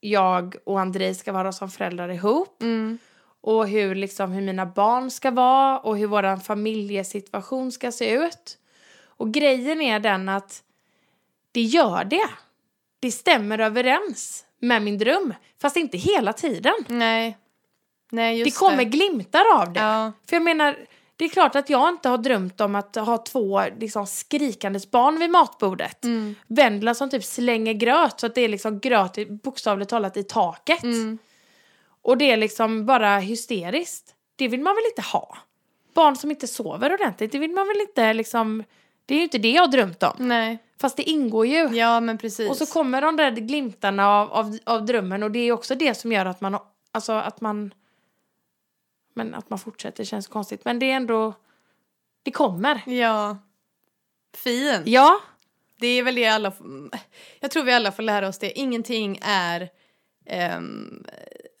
jag 0.00 0.54
och 0.66 0.80
Andrei 0.80 1.14
ska 1.14 1.32
vara 1.32 1.52
som 1.52 1.70
föräldrar 1.70 2.08
ihop. 2.08 2.62
Mm. 2.62 2.98
Och 3.40 3.68
hur, 3.68 3.94
liksom, 3.94 4.32
hur 4.32 4.42
mina 4.42 4.66
barn 4.66 5.10
ska 5.10 5.30
vara 5.30 5.78
och 5.78 5.98
hur 5.98 6.06
vår 6.06 6.36
familjesituation 6.36 7.72
ska 7.72 7.92
se 7.92 8.10
ut. 8.10 8.58
Och 9.04 9.32
grejen 9.32 9.80
är 9.80 10.00
den 10.00 10.28
att 10.28 10.62
det 11.52 11.62
gör 11.62 12.04
det. 12.04 12.28
Det 13.00 13.10
stämmer 13.10 13.58
överens 13.58 14.44
med 14.58 14.82
min 14.82 14.98
dröm. 14.98 15.34
Fast 15.60 15.76
inte 15.76 15.98
hela 15.98 16.32
tiden. 16.32 16.74
Nej. 16.86 17.38
Nej, 18.10 18.38
just 18.38 18.44
det 18.50 18.58
kommer 18.58 18.84
glimtar 18.84 19.44
av 19.54 19.72
det. 19.72 19.80
Ja. 19.80 20.12
För 20.28 20.36
jag 20.36 20.42
menar, 20.42 20.76
det 21.16 21.24
är 21.24 21.28
klart 21.28 21.56
att 21.56 21.70
jag 21.70 21.88
inte 21.88 22.08
har 22.08 22.18
drömt 22.18 22.60
om 22.60 22.74
att 22.74 22.96
ha 22.96 23.18
två 23.18 23.62
liksom, 23.78 24.06
skrikandes 24.06 24.90
barn 24.90 25.18
vid 25.18 25.30
matbordet. 25.30 26.04
Mm. 26.04 26.34
Vendela 26.46 26.94
som 26.94 27.10
typ 27.10 27.24
slänger 27.24 27.72
gröt 27.72 28.20
så 28.20 28.26
att 28.26 28.34
det 28.34 28.40
är 28.40 28.48
liksom 28.48 28.80
gröt 28.80 29.28
bokstavligt 29.28 29.90
talat 29.90 30.16
i 30.16 30.22
taket. 30.22 30.82
Mm. 30.82 31.18
Och 32.02 32.18
det 32.18 32.30
är 32.30 32.36
liksom 32.36 32.86
bara 32.86 33.18
hysteriskt. 33.18 34.14
Det 34.36 34.48
vill 34.48 34.60
man 34.60 34.74
väl 34.74 34.84
inte 34.90 35.02
ha? 35.02 35.38
Barn 35.94 36.16
som 36.16 36.30
inte 36.30 36.46
sover 36.46 36.94
ordentligt, 36.94 37.32
det 37.32 37.38
vill 37.38 37.50
man 37.50 37.68
väl 37.68 37.80
inte 37.80 38.12
liksom... 38.12 38.64
Det 39.06 39.14
är 39.14 39.18
ju 39.18 39.24
inte 39.24 39.38
det 39.38 39.50
jag 39.50 39.62
har 39.62 39.68
drömt 39.68 40.02
om. 40.02 40.14
Nej. 40.18 40.58
Fast 40.80 40.96
det 40.96 41.02
ingår 41.02 41.46
ju. 41.46 41.76
Ja, 41.76 42.00
men 42.00 42.18
precis. 42.18 42.50
Och 42.50 42.56
så 42.56 42.66
kommer 42.66 43.02
de 43.02 43.16
där 43.16 43.30
glimtarna 43.30 44.08
av, 44.08 44.32
av, 44.32 44.58
av 44.64 44.86
drömmen 44.86 45.22
och 45.22 45.30
det 45.30 45.38
är 45.38 45.52
också 45.52 45.74
det 45.74 45.94
som 45.94 46.12
gör 46.12 46.26
att 46.26 46.40
man, 46.40 46.58
alltså 46.92 47.12
att 47.12 47.40
man, 47.40 47.74
men 49.14 49.34
att 49.34 49.50
man 49.50 49.58
fortsätter 49.58 50.04
känns 50.04 50.26
konstigt. 50.28 50.64
Men 50.64 50.78
det 50.78 50.90
är 50.90 50.96
ändå, 50.96 51.34
det 52.22 52.30
kommer. 52.30 52.82
Ja. 52.86 53.38
Fin. 54.34 54.82
Ja, 54.84 55.20
Det 55.80 55.86
är 55.86 56.02
väl 56.02 56.14
det 56.14 56.26
alla... 56.26 56.52
Jag 57.40 57.50
tror 57.50 57.62
vi 57.62 57.72
alla 57.72 57.92
får 57.92 58.02
lära 58.02 58.28
oss 58.28 58.38
det. 58.38 58.58
Ingenting 58.58 59.18
är 59.22 59.70
ehm, 60.26 61.04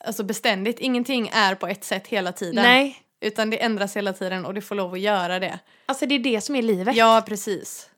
alltså 0.04 0.22
beständigt. 0.24 0.78
Ingenting 0.80 1.30
är 1.32 1.54
på 1.54 1.66
ett 1.66 1.84
sätt 1.84 2.06
hela 2.06 2.32
tiden. 2.32 2.64
nej. 2.64 3.02
Utan 3.20 3.50
det 3.50 3.62
ändras 3.62 3.96
hela 3.96 4.12
tiden 4.12 4.46
och 4.46 4.54
det 4.54 4.60
får 4.60 4.74
lov 4.74 4.92
att 4.92 5.00
göra 5.00 5.38
det. 5.38 5.58
Alltså 5.86 6.06
det 6.06 6.14
är 6.14 6.18
det 6.18 6.40
som 6.40 6.56
är 6.56 6.62
livet. 6.62 6.96
Ja, 6.96 7.24
precis. 7.26 7.90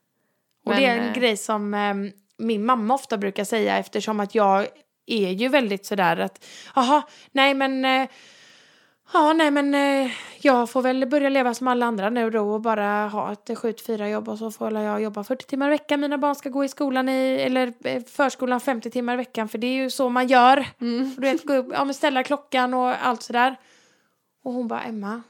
och 0.65 0.75
det 0.75 0.85
är 0.85 0.95
Men, 0.95 1.03
en 1.05 1.13
eh, 1.13 1.19
grej 1.19 1.37
som 1.37 1.73
ehm, 1.73 2.11
min 2.37 2.65
mamma 2.65 2.93
ofta 2.93 3.17
brukar 3.17 3.43
säga 3.43 3.77
eftersom 3.77 4.19
att 4.19 4.35
jag 4.35 4.67
är 5.05 5.29
ju 5.29 5.47
väldigt 5.47 5.85
sådär 5.85 6.17
att, 6.17 6.45
jaha, 6.75 7.01
nej 7.31 7.53
men, 7.53 7.85
eh, 7.85 8.07
ja 9.13 9.33
nej 9.33 9.51
men 9.51 9.75
eh, 9.75 10.11
jag 10.41 10.69
får 10.69 10.81
väl 10.81 11.05
börja 11.05 11.29
leva 11.29 11.53
som 11.53 11.67
alla 11.67 11.85
andra 11.85 12.09
nu 12.09 12.29
då 12.29 12.53
och 12.53 12.61
bara 12.61 13.07
ha 13.07 13.31
ett 13.31 13.49
7-4 13.49 14.07
jobb 14.07 14.29
och 14.29 14.37
så 14.37 14.51
får 14.51 14.71
jag 14.71 15.01
jobba 15.01 15.23
40 15.23 15.45
timmar 15.45 15.67
i 15.67 15.69
veckan. 15.69 15.99
Mina 15.99 16.17
barn 16.17 16.35
ska 16.35 16.49
gå 16.49 16.63
i 16.65 16.69
skolan 16.69 17.09
i, 17.09 17.35
eller 17.41 17.73
eh, 17.83 18.03
förskolan 18.03 18.59
50 18.59 18.91
timmar 18.91 19.13
i 19.13 19.17
veckan 19.17 19.49
för 19.49 19.57
det 19.57 19.67
är 19.67 19.83
ju 19.83 19.89
så 19.89 20.09
man 20.09 20.27
gör. 20.27 20.65
Mm. 20.81 21.15
Du 21.15 21.21
vet, 21.21 21.45
gå 21.45 21.53
upp, 21.53 21.67
ja 21.71 21.85
men 21.85 21.93
ställa 21.93 22.23
klockan 22.23 22.73
och 22.73 23.05
allt 23.07 23.21
sådär. 23.21 23.55
Och 24.43 24.53
hon 24.53 24.67
bara, 24.67 24.83
Emma, 24.83 25.21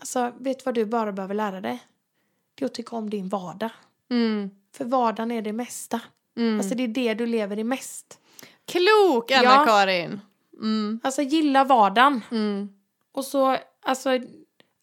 alltså 0.00 0.32
vet 0.38 0.58
du 0.58 0.62
vad 0.64 0.74
du 0.74 0.84
bara 0.84 1.12
behöver 1.12 1.34
lära 1.34 1.60
dig? 1.60 1.82
Det 2.54 2.64
är 2.64 2.66
att 2.66 2.74
tycka 2.74 2.96
om 2.96 3.10
din 3.10 3.28
vardag. 3.28 3.70
Mm. 4.10 4.50
För 4.76 4.84
vardagen 4.84 5.30
är 5.30 5.42
det 5.42 5.52
mesta. 5.52 6.00
Mm. 6.36 6.58
Alltså 6.58 6.74
det 6.74 6.82
är 6.82 6.88
det 6.88 7.14
du 7.14 7.26
lever 7.26 7.58
i 7.58 7.64
mest. 7.64 8.18
Klok, 8.66 9.30
Ja. 9.30 9.38
Anna-Karin! 9.38 10.20
Mm. 10.58 11.00
Alltså 11.02 11.22
gilla 11.22 11.64
vardagen. 11.64 12.24
Mm. 12.30 12.68
Och 13.12 13.24
så, 13.24 13.56
alltså 13.82 14.18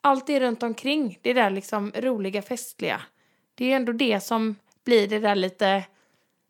allt 0.02 0.28
det 0.28 0.40
runt 0.40 0.64
omkring. 0.64 1.20
Det 1.22 1.34
där 1.34 1.50
liksom 1.50 1.92
roliga, 1.96 2.42
festliga. 2.42 3.02
Det 3.56 3.72
är 3.72 3.76
ändå 3.76 3.92
det 3.92 4.20
som 4.24 4.56
blir 4.86 5.08
det 5.08 5.20
där 5.20 5.36
lite... 5.36 5.84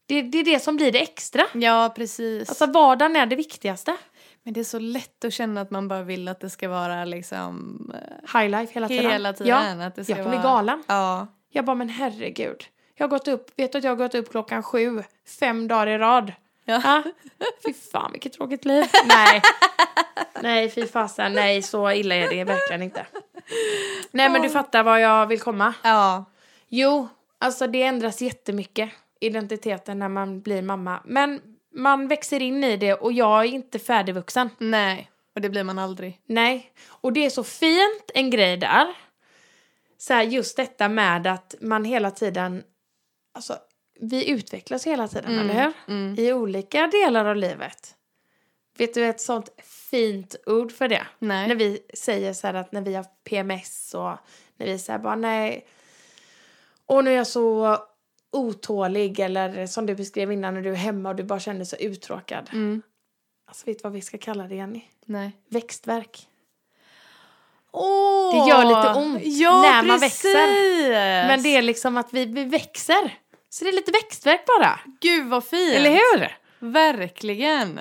Det, 0.08 0.22
det 0.22 0.38
är 0.38 0.46
det 0.46 0.60
som 0.60 0.76
blir 0.76 0.92
det 0.92 1.02
extra. 1.02 1.44
Ja, 1.54 1.94
precis. 1.96 2.50
Alltså 2.50 2.66
vardagen 2.66 3.16
är 3.16 3.26
det 3.26 3.36
viktigaste. 3.36 3.98
Men 4.44 4.54
det 4.54 4.60
är 4.60 4.64
så 4.64 4.80
lätt 4.80 5.26
att 5.26 5.34
känna 5.34 5.62
att 5.62 5.72
man 5.72 5.88
bara 5.88 6.04
vill 6.04 6.28
att 6.28 6.40
det 6.40 6.50
ska 6.50 6.70
vara 6.70 7.06
liksom 7.06 7.78
eh, 7.94 8.40
High 8.40 8.50
life 8.60 8.74
hela 8.74 8.88
tiden. 8.88 9.12
hela 9.12 9.34
tiden. 9.34 9.80
Ja, 9.80 9.86
Att 9.88 9.96
det 9.96 10.04
ska 10.04 10.12
jag 10.14 10.18
kan 10.24 10.30
bli 10.30 10.38
vara... 10.38 10.48
galen. 10.48 10.84
Ja. 10.88 11.28
Jag 11.50 11.66
bara, 11.66 11.76
men 11.76 11.90
herregud. 11.90 12.64
Jag 12.96 13.04
har 13.04 13.10
gått 13.10 13.28
upp, 13.28 13.60
vet 13.60 13.72
du 13.72 13.78
att 13.78 13.84
jag 13.84 13.92
har 13.92 13.96
gått 13.96 14.16
upp 14.16 14.32
klockan 14.32 14.64
sju, 14.64 15.04
fem 15.40 15.68
dagar 15.68 15.88
i 15.88 15.98
rad. 15.98 16.34
Ja. 16.66 16.82
Ja. 16.84 17.04
Fy 17.66 17.74
fan 17.74 18.12
vilket 18.12 18.34
tråkigt 18.34 18.66
liv. 18.66 18.86
Nej. 19.06 19.42
Nej, 20.42 20.70
fy 20.70 20.88
fasen. 20.88 21.34
Nej, 21.34 21.62
så 21.62 21.92
illa 21.92 22.16
är 22.16 22.30
det 22.30 22.44
verkligen 22.44 22.82
inte. 22.82 23.06
Nej, 24.12 24.30
men 24.30 24.42
du 24.42 24.50
fattar 24.50 24.84
vad 24.84 25.02
jag 25.02 25.28
vill 25.28 25.40
komma. 25.40 25.74
ja. 25.84 26.26
Jo, 26.68 27.08
alltså 27.40 27.68
det 27.68 27.84
ändras 27.84 28.22
jättemycket, 28.22 28.90
identiteten 29.20 30.00
när 30.00 30.10
man 30.10 30.42
blir 30.42 30.62
mamma. 30.62 31.02
Men 31.06 31.42
man 31.74 32.08
växer 32.08 32.42
in 32.42 32.64
i 32.64 32.78
det 32.78 32.94
och 32.94 33.14
jag 33.14 33.40
är 33.46 33.50
inte 33.50 33.80
färdigvuxen. 33.80 34.50
Nej, 34.58 35.12
och 35.36 35.42
det 35.42 35.50
blir 35.50 35.64
man 35.64 35.80
aldrig. 35.80 36.22
Nej, 36.26 36.72
och 36.88 37.14
det 37.14 37.26
är 37.26 37.30
så 37.30 37.44
fint 37.44 38.12
en 38.14 38.30
grej 38.30 38.58
där. 38.58 38.88
Så 39.98 40.14
här, 40.14 40.24
just 40.24 40.58
detta 40.58 40.90
med 40.90 41.28
att 41.28 41.56
man 41.62 41.86
hela 41.86 42.12
tiden, 42.12 42.64
alltså 43.34 43.58
vi 44.00 44.30
utvecklas 44.30 44.88
hela 44.88 45.08
tiden, 45.08 45.34
Mm, 45.34 45.50
eller 45.50 45.64
hur? 45.64 45.74
mm. 45.88 46.16
I 46.20 46.34
olika 46.34 46.88
delar 46.88 47.26
av 47.26 47.36
livet. 47.36 47.96
Vet 48.78 48.94
du 48.94 49.06
ett 49.06 49.22
sånt 49.22 49.50
fint 49.92 50.36
ord 50.46 50.72
för 50.72 50.88
det? 50.88 51.08
Nej. 51.20 51.48
När 51.48 51.56
vi 51.56 51.80
säger 51.94 52.34
så 52.34 52.48
här 52.48 52.54
att 52.54 52.72
när 52.72 52.82
vi 52.82 52.96
har 52.96 53.06
PMS 53.24 53.94
och 53.94 54.12
när 54.58 54.66
vi 54.66 54.80
säger 54.80 55.00
bara 55.00 55.16
nej. 55.16 55.66
Och 56.86 57.04
nu 57.04 57.12
är 57.12 57.16
jag 57.16 57.28
så 57.28 57.78
otålig 58.32 59.20
eller 59.20 59.68
som 59.68 59.86
du 59.86 59.96
beskrev 59.96 60.32
innan 60.32 60.54
när 60.54 60.62
du 60.62 60.72
är 60.72 60.76
hemma 60.76 61.10
och 61.10 61.16
du 61.16 61.24
bara 61.24 61.40
känner 61.40 61.66
så 61.66 61.76
uttråkad. 61.76 62.50
Mm. 62.54 62.82
Alltså 63.48 63.66
vet 63.66 63.78
du 63.80 63.84
vad 63.84 63.92
vi 63.92 64.02
ska 64.02 64.18
kalla 64.18 64.44
det 64.44 64.56
Jenny? 64.56 64.82
Nej. 65.06 65.32
Växtverk. 65.50 66.28
Åh! 67.72 68.32
Det 68.46 68.50
gör 68.50 68.66
lite 68.66 69.00
ont 69.00 69.22
ja, 69.24 69.62
när 69.62 69.84
man 69.84 70.00
precis. 70.00 70.26
växer. 70.26 71.28
Men 71.28 71.44
det 71.44 71.56
är 71.56 71.62
liksom 71.62 71.98
att 71.98 72.14
vi, 72.14 72.26
vi 72.26 72.44
växer. 72.44 73.14
Så 73.56 73.64
det 73.64 73.70
är 73.70 73.74
lite 73.74 73.92
växtverk 73.92 74.46
bara. 74.46 74.80
Gud 75.02 75.28
vad 75.28 75.44
fint! 75.46 75.76
Eller 75.76 75.90
hur? 75.92 76.38
Verkligen! 76.60 77.80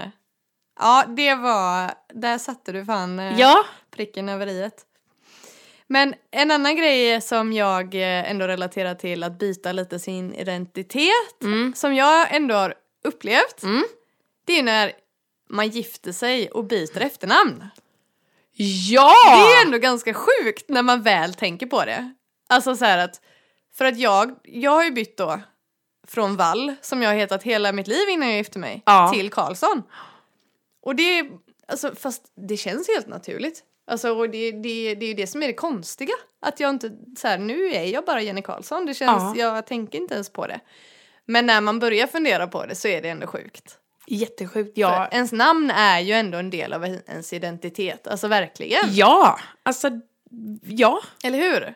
Ja, 0.81 1.05
det 1.17 1.35
var... 1.35 1.95
Där 2.13 2.39
satte 2.39 2.73
du 2.73 2.85
fan 2.85 3.19
eh, 3.19 3.41
Ja. 3.41 3.65
pricken 3.91 4.29
över 4.29 4.47
iet. 4.47 4.87
Men 5.87 6.15
en 6.31 6.51
annan 6.51 6.77
grej 6.77 7.21
som 7.21 7.53
jag 7.53 7.95
eh, 7.95 8.31
ändå 8.31 8.47
relaterar 8.47 8.95
till 8.95 9.23
att 9.23 9.39
byta 9.39 9.73
lite 9.73 9.99
sin 9.99 10.35
identitet, 10.35 11.43
Mm. 11.43 11.75
som 11.77 11.95
jag 11.95 12.35
ändå 12.35 12.55
har 12.55 12.75
upplevt, 13.05 13.63
Mm. 13.63 13.85
det 14.45 14.59
är 14.59 14.63
när 14.63 14.93
man 15.51 15.69
gifter 15.69 16.13
sig 16.13 16.51
och 16.51 16.65
byter 16.65 17.01
efternamn. 17.01 17.65
Ja! 18.91 19.13
Det 19.27 19.53
är 19.55 19.65
ändå 19.67 19.79
ganska 19.79 20.15
sjukt 20.15 20.69
när 20.69 20.83
man 20.83 21.03
väl 21.03 21.35
tänker 21.35 21.67
på 21.67 21.85
det. 21.85 22.15
Alltså 22.49 22.77
så 22.77 22.85
här 22.85 22.99
att, 22.99 23.21
för 23.75 23.85
att 23.85 23.99
jag, 23.99 24.35
jag 24.43 24.71
har 24.71 24.85
ju 24.85 24.91
bytt 24.91 25.17
då 25.17 25.41
från 26.07 26.37
Wall, 26.37 26.75
som 26.81 27.03
jag 27.03 27.11
har 27.11 27.17
hetat 27.17 27.43
hela 27.43 27.73
mitt 27.73 27.87
liv 27.88 28.09
innan 28.09 28.29
jag 28.29 28.37
gifte 28.37 28.59
mig, 28.59 28.83
Ja. 28.87 29.11
till 29.14 29.31
Karlsson. 29.31 29.83
Och 30.83 30.97
det, 30.97 31.19
är- 31.19 31.31
alltså 31.69 31.95
fast 31.95 32.23
det 32.49 32.57
känns 32.57 32.88
helt 32.88 33.07
naturligt. 33.09 33.62
Alltså 33.87 34.11
och 34.19 34.31
det, 34.31 34.51
det, 34.51 34.95
det 34.95 35.05
är 35.07 35.09
ju 35.09 35.14
det 35.14 35.27
som 35.27 35.43
är 35.43 35.47
det 35.47 35.53
konstiga. 35.53 36.14
Att 36.40 36.61
jag 36.61 36.71
inte, 36.71 36.90
så 37.19 37.29
här, 37.29 37.38
nu 37.38 37.71
är 37.75 37.85
jag 37.85 38.05
bara 38.05 38.23
Jenny 38.23 38.43
Karlsson, 38.43 38.87
det 38.87 38.95
känns, 38.95 39.37
jag 39.37 39.67
tänker 39.67 39.99
inte 39.99 40.14
ens 40.14 40.31
på 40.33 40.47
det. 40.47 40.61
Men 41.25 41.47
när 41.47 41.61
man 41.61 41.79
börjar 41.79 42.07
fundera 42.07 42.47
på 42.47 42.67
det 42.67 42.75
så 42.75 42.88
är 42.88 43.03
det 43.03 43.09
ändå 43.09 43.27
sjukt. 43.27 43.79
Jättesjukt. 44.07 44.73
Ja. 44.79 44.95
Ja. 44.95 45.09
ens 45.17 45.33
namn 45.33 45.71
är 45.71 46.01
ju 46.01 46.12
ändå 46.12 46.38
en 46.38 46.51
del 46.51 46.73
av 46.73 46.85
ens 46.85 47.33
identitet, 47.33 48.07
alltså 48.07 48.29
verkligen. 48.29 48.85
Ja. 48.90 49.38
Alltså, 49.62 49.90
ja. 50.62 51.01
Eller 51.25 51.38
hur? 51.38 51.75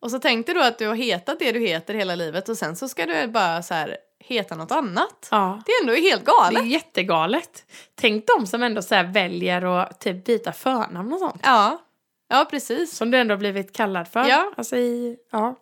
Och 0.00 0.10
så 0.10 0.18
tänkte 0.18 0.52
du 0.54 0.62
att 0.64 0.78
du 0.78 0.86
har 0.88 0.94
hetat 0.94 1.38
det 1.38 1.52
du 1.52 1.60
heter 1.60 1.94
hela 1.94 2.14
livet 2.14 2.48
och 2.48 2.58
sen 2.58 2.76
så 2.76 2.88
ska 2.88 3.06
du 3.06 3.26
bara 3.26 3.62
så 3.62 3.74
här 3.74 3.96
heta 4.18 4.54
något 4.54 4.72
annat. 4.72 5.28
Ja. 5.30 5.62
Det 5.66 5.72
är 5.72 5.80
ändå 5.82 5.92
helt 5.92 6.24
Det 6.26 6.30
är 6.32 6.34
galet. 6.52 6.66
jättegalet. 6.66 7.64
Tänk 7.94 8.24
de 8.26 8.46
som 8.46 8.62
ändå 8.62 8.82
så 8.82 9.02
väljer 9.02 9.64
att 9.80 10.00
typ 10.00 10.24
byta 10.24 10.52
förnamn 10.52 11.12
och 11.12 11.18
sånt. 11.18 11.40
Ja, 11.44 11.82
ja 12.28 12.46
precis. 12.50 12.96
Som 12.96 13.10
du 13.10 13.18
ändå 13.18 13.36
blivit 13.36 13.76
kallad 13.76 14.08
för. 14.08 14.24
Ja. 14.24 14.52
Alltså 14.56 14.76
i, 14.76 15.16
ja. 15.32 15.54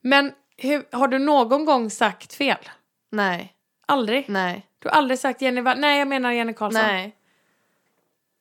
Men 0.00 0.32
Hur, 0.56 0.84
har 0.96 1.08
du 1.08 1.18
någon 1.18 1.64
gång 1.64 1.90
sagt 1.90 2.34
fel? 2.34 2.68
Nej, 3.10 3.52
Aldrig? 3.88 4.24
nej, 4.28 4.66
Du 4.78 4.88
har 4.88 4.96
aldrig 4.96 5.18
sagt 5.18 5.42
Jenny 5.42 5.60
Nej, 5.60 5.98
jag 5.98 6.08
menar 6.08 6.32
Jenny 6.32 6.52
Karlsson. 6.54 6.82
nej. 6.82 7.16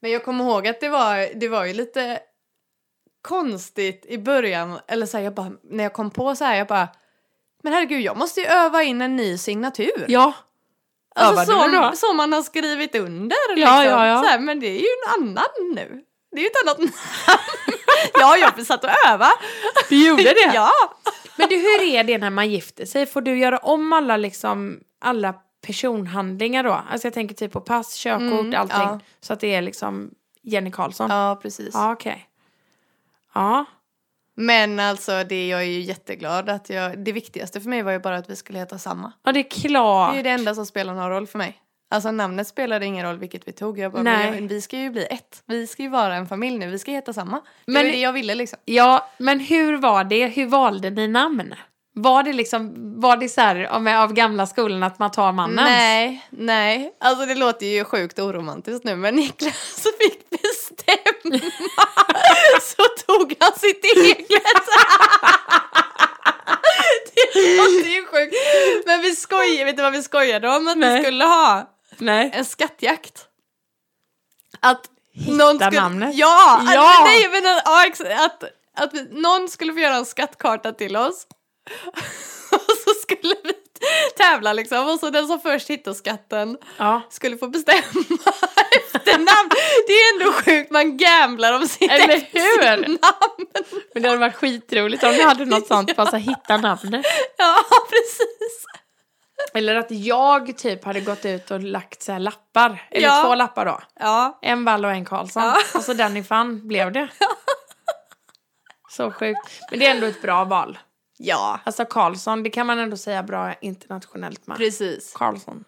Men 0.02 0.12
jag 0.12 0.26
kommer 0.26 0.44
ihåg 0.44 0.68
att 0.68 0.80
det 0.80 0.90
var, 0.90 1.40
det 1.40 1.48
var 1.48 1.66
ju 1.66 1.74
lite 1.74 2.20
konstigt 3.28 4.06
i 4.10 4.18
början. 4.18 4.80
Eller 4.88 5.06
så 5.06 5.18
här, 5.18 5.24
jag 5.24 5.34
bara, 5.34 5.52
när 5.64 5.84
jag 5.84 5.94
kom 5.94 6.12
på 6.12 6.36
så 6.36 6.44
här, 6.46 6.56
jag 6.56 6.68
bara, 6.68 6.88
men 7.64 7.74
herregud, 7.74 8.02
jag 8.02 8.18
måste 8.18 8.40
ju 8.42 8.46
öva 8.48 8.84
in 8.84 9.02
en 9.02 9.16
ny 9.16 9.38
signatur. 9.38 10.06
Ja. 10.08 10.34
Alltså 11.16 11.52
Övade 11.54 11.68
du 11.72 11.78
då? 11.78 11.84
som, 11.84 11.96
som 11.96 12.18
man 12.18 12.34
har 12.34 12.42
skrivit 12.44 12.96
under. 12.96 13.38
Ja, 13.50 13.56
liksom. 13.56 13.92
ja, 13.92 14.08
ja. 14.08 14.22
Så 14.24 14.28
här, 14.30 14.40
men 14.40 14.60
det 14.60 14.68
är 14.68 14.80
ju 14.80 14.86
en 14.86 15.22
annan 15.22 15.74
nu. 15.76 16.04
Det 16.32 16.38
är 16.38 16.42
ju 16.42 16.48
ett 16.48 16.64
annat 16.66 16.78
namn. 16.80 16.92
ja, 18.14 18.38
jag 18.38 18.66
satt 18.66 18.84
och 18.84 18.90
övade. 19.08 19.32
Du 19.90 20.08
gjorde 20.08 20.24
det? 20.24 20.52
ja. 20.54 20.70
Men 21.36 21.50
du, 21.50 21.56
hur 21.56 21.82
är 21.84 22.04
det 22.04 22.18
när 22.18 22.30
man 22.30 22.50
gifter 22.50 22.86
sig? 22.86 23.06
Får 23.06 23.22
du 23.22 23.38
göra 23.38 23.58
om 23.58 23.94
alla, 23.94 24.18
liksom, 24.18 24.80
alla 25.02 25.34
personhandlingar 25.68 26.64
då? 26.64 26.82
Alltså 26.92 27.08
jag 27.08 27.14
tänker 27.14 27.36
typ 27.36 27.52
på 27.52 27.62
pass, 27.62 27.96
körkort, 27.96 28.22
Mm, 28.40 28.62
allting. 28.62 28.78
ja. 28.80 29.00
Så 29.22 29.34
att 29.34 29.40
det 29.40 29.56
är 29.56 29.62
liksom 29.62 30.12
Jenny 30.44 30.72
Karlsson? 30.72 31.10
Ja, 31.10 31.40
precis. 31.42 31.70
Ja, 31.74 31.92
okej. 31.94 32.28
Ja. 33.36 33.66
Men 34.38 34.80
alltså, 34.80 35.24
det, 35.24 35.48
jag 35.48 35.60
är 35.62 35.66
ju 35.66 35.80
jätteglad 35.82 36.50
att 36.50 36.70
jag... 36.70 37.00
Det 37.04 37.12
viktigaste 37.12 37.62
för 37.62 37.70
mig 37.70 37.82
var 37.82 37.92
ju 37.92 38.00
bara 38.00 38.18
att 38.18 38.30
vi 38.30 38.36
skulle 38.36 38.60
heta 38.60 38.78
samma. 38.78 39.12
Ja, 39.24 39.32
det 39.32 39.40
är 39.40 39.50
klart. 39.50 40.14
Det 40.14 40.20
är 40.20 40.24
det 40.24 40.30
enda 40.30 40.56
som 40.56 40.66
spelar 40.66 40.94
någon 40.94 41.10
roll 41.10 41.28
för 41.28 41.38
mig. 41.38 41.62
Alltså 41.90 42.12
namnet 42.12 42.48
spelade 42.48 42.86
ingen 42.86 43.06
roll 43.06 43.18
vilket 43.18 43.48
vi 43.48 43.52
tog. 43.52 43.80
Jag 43.80 43.92
bara, 43.92 44.04
Nej. 44.04 44.32
men 44.32 44.42
jag, 44.44 44.50
vi 44.50 44.62
ska 44.62 44.78
ju 44.78 44.90
bli 44.90 45.06
ett. 45.06 45.44
Vi 45.46 45.68
ska 45.68 45.84
ju 45.84 45.90
vara 45.90 46.16
en 46.16 46.28
familj 46.28 46.58
nu. 46.58 46.70
Vi 46.70 46.80
ska 46.80 46.92
heta 46.92 47.14
samma. 47.14 47.38
Det 47.66 47.72
Men- 47.72 47.86
var 47.86 47.92
det 47.92 48.00
jag 48.00 48.14
ville 48.14 48.36
liksom. 48.36 48.60
Ja, 48.66 49.10
men 49.18 49.40
hur 49.40 49.78
var 49.78 50.04
det? 50.04 50.28
Hur 50.28 50.46
valde 50.46 50.90
ni 50.90 51.08
namn? 51.08 51.54
Var 51.98 52.24
det 52.24 52.34
liksom, 52.34 52.74
var 53.02 53.18
det 53.18 53.30
så 53.30 53.42
här 53.42 53.64
av, 53.64 53.88
av 53.88 54.14
gamla 54.14 54.48
skolan 54.48 54.84
att 54.84 55.00
man 55.00 55.12
tar 55.12 55.32
mannens? 55.32 55.68
Nej, 55.70 56.26
nej. 56.30 56.94
Alltså 57.00 57.26
det 57.26 57.36
låter 57.36 57.66
ju 57.66 57.84
sjukt 57.84 58.20
oromantiskt 58.20 58.86
nu 58.86 58.96
men 58.96 59.16
Niklas 59.16 59.84
fick 60.00 60.30
bestämma 60.30 61.52
så 62.76 62.84
tog 63.06 63.36
han 63.40 63.60
sitt 63.60 63.86
eget. 63.86 64.28
det 67.34 67.58
låter 67.58 67.90
ju 67.90 68.06
sjukt. 68.06 68.36
Men 68.86 69.02
vi 69.02 69.16
skojar, 69.16 69.66
vet 69.66 69.78
du 69.78 69.84
vad 69.84 69.92
vi 69.94 70.04
skojade 70.04 70.50
om? 70.50 70.68
Att 70.68 70.78
Nej. 70.78 70.98
vi 70.98 71.04
skulle 71.04 71.26
ha 71.26 71.70
Nej. 71.98 72.32
en 72.34 72.46
skattjakt. 72.46 73.26
Att 74.60 74.90
någon 75.28 75.56
skulle... 75.60 75.82
namnet? 75.82 76.16
Ja! 76.16 76.58
att- 76.62 76.74
Ja! 76.74 77.02
nej 77.06 77.30
men 77.30 77.46
att- 77.46 78.02
att, 78.26 78.44
att 78.78 78.94
någon 79.12 79.50
skulle 79.50 79.74
få 79.74 79.80
göra 79.80 79.96
en 79.96 80.06
skattkarta 80.06 80.72
till 80.72 80.98
oss. 80.98 81.28
och 82.52 82.78
så 82.86 82.94
skulle 83.02 83.36
vi 83.44 83.54
tävla 84.18 84.54
liksom 84.54 84.90
och 84.90 85.00
så 85.00 85.10
den 85.10 85.28
som 85.28 85.40
först 85.40 85.70
hittar 85.70 85.94
skatten 85.94 86.58
Ja. 86.78 87.02
skulle 87.10 87.38
få 87.38 87.48
bestämma 87.48 87.82
efternamn. 88.94 89.50
Det 89.88 89.94
är 89.94 90.14
ändå 90.22 90.34
sjukt, 90.34 90.72
man 90.72 90.98
gamblar 90.98 91.54
om 91.54 91.68
sitt 91.68 91.92
Eller 91.92 92.08
hur? 92.32 92.60
efternamn. 92.60 92.98
Men 93.94 94.04
det 94.04 94.10
hade 94.10 94.20
varit 94.20 94.36
skitroligt 94.36 95.04
om 95.04 95.12
ni 95.12 95.22
hade 95.24 95.46
något 95.46 95.68
sånt, 95.76 95.96
bara 95.96 96.10
här, 96.10 96.20
hitta 96.20 96.58
namnet. 96.58 97.06
Ja, 97.38 97.56
precis. 97.90 98.66
Eller 99.54 99.76
att 99.76 99.92
jag 99.92 100.58
typ 100.58 100.84
hade 100.86 101.02
gått 101.02 101.26
ut 101.26 101.52
och 101.52 101.60
lagt 101.64 102.02
så 102.04 102.18
lappar, 102.18 102.88
eller 102.92 103.08
Ja. 103.08 103.24
två 103.24 103.36
lappar 103.36 103.66
då. 103.66 103.80
Ja, 104.00 104.40
En 104.42 104.66
Wall 104.66 104.86
och 104.86 104.92
en 104.92 105.06
Karlsson. 105.06 105.44
Ja. 105.44 105.58
Och 105.76 105.84
så 105.84 105.94
den 105.94 106.14
ni 106.14 106.24
fann 106.24 106.68
blev 106.68 106.92
det. 106.92 107.08
Så 108.92 109.12
sjukt. 109.12 109.62
Men 109.70 109.80
det 109.80 109.86
är 109.86 109.92
ändå 109.92 110.08
ett 110.08 110.22
bra 110.22 110.44
val. 110.44 110.78
Ja, 111.18 111.60
Alltså 111.64 111.86
Karlsson, 111.86 112.44
det 112.44 112.50
kan 112.50 112.68
man 112.68 112.80
ändå 112.80 112.98
säga 112.98 113.24
bra 113.24 113.54
internationellt 113.54 114.48
med. 114.48 114.58
precis. 114.58 115.14
Karlsson. 115.16 115.64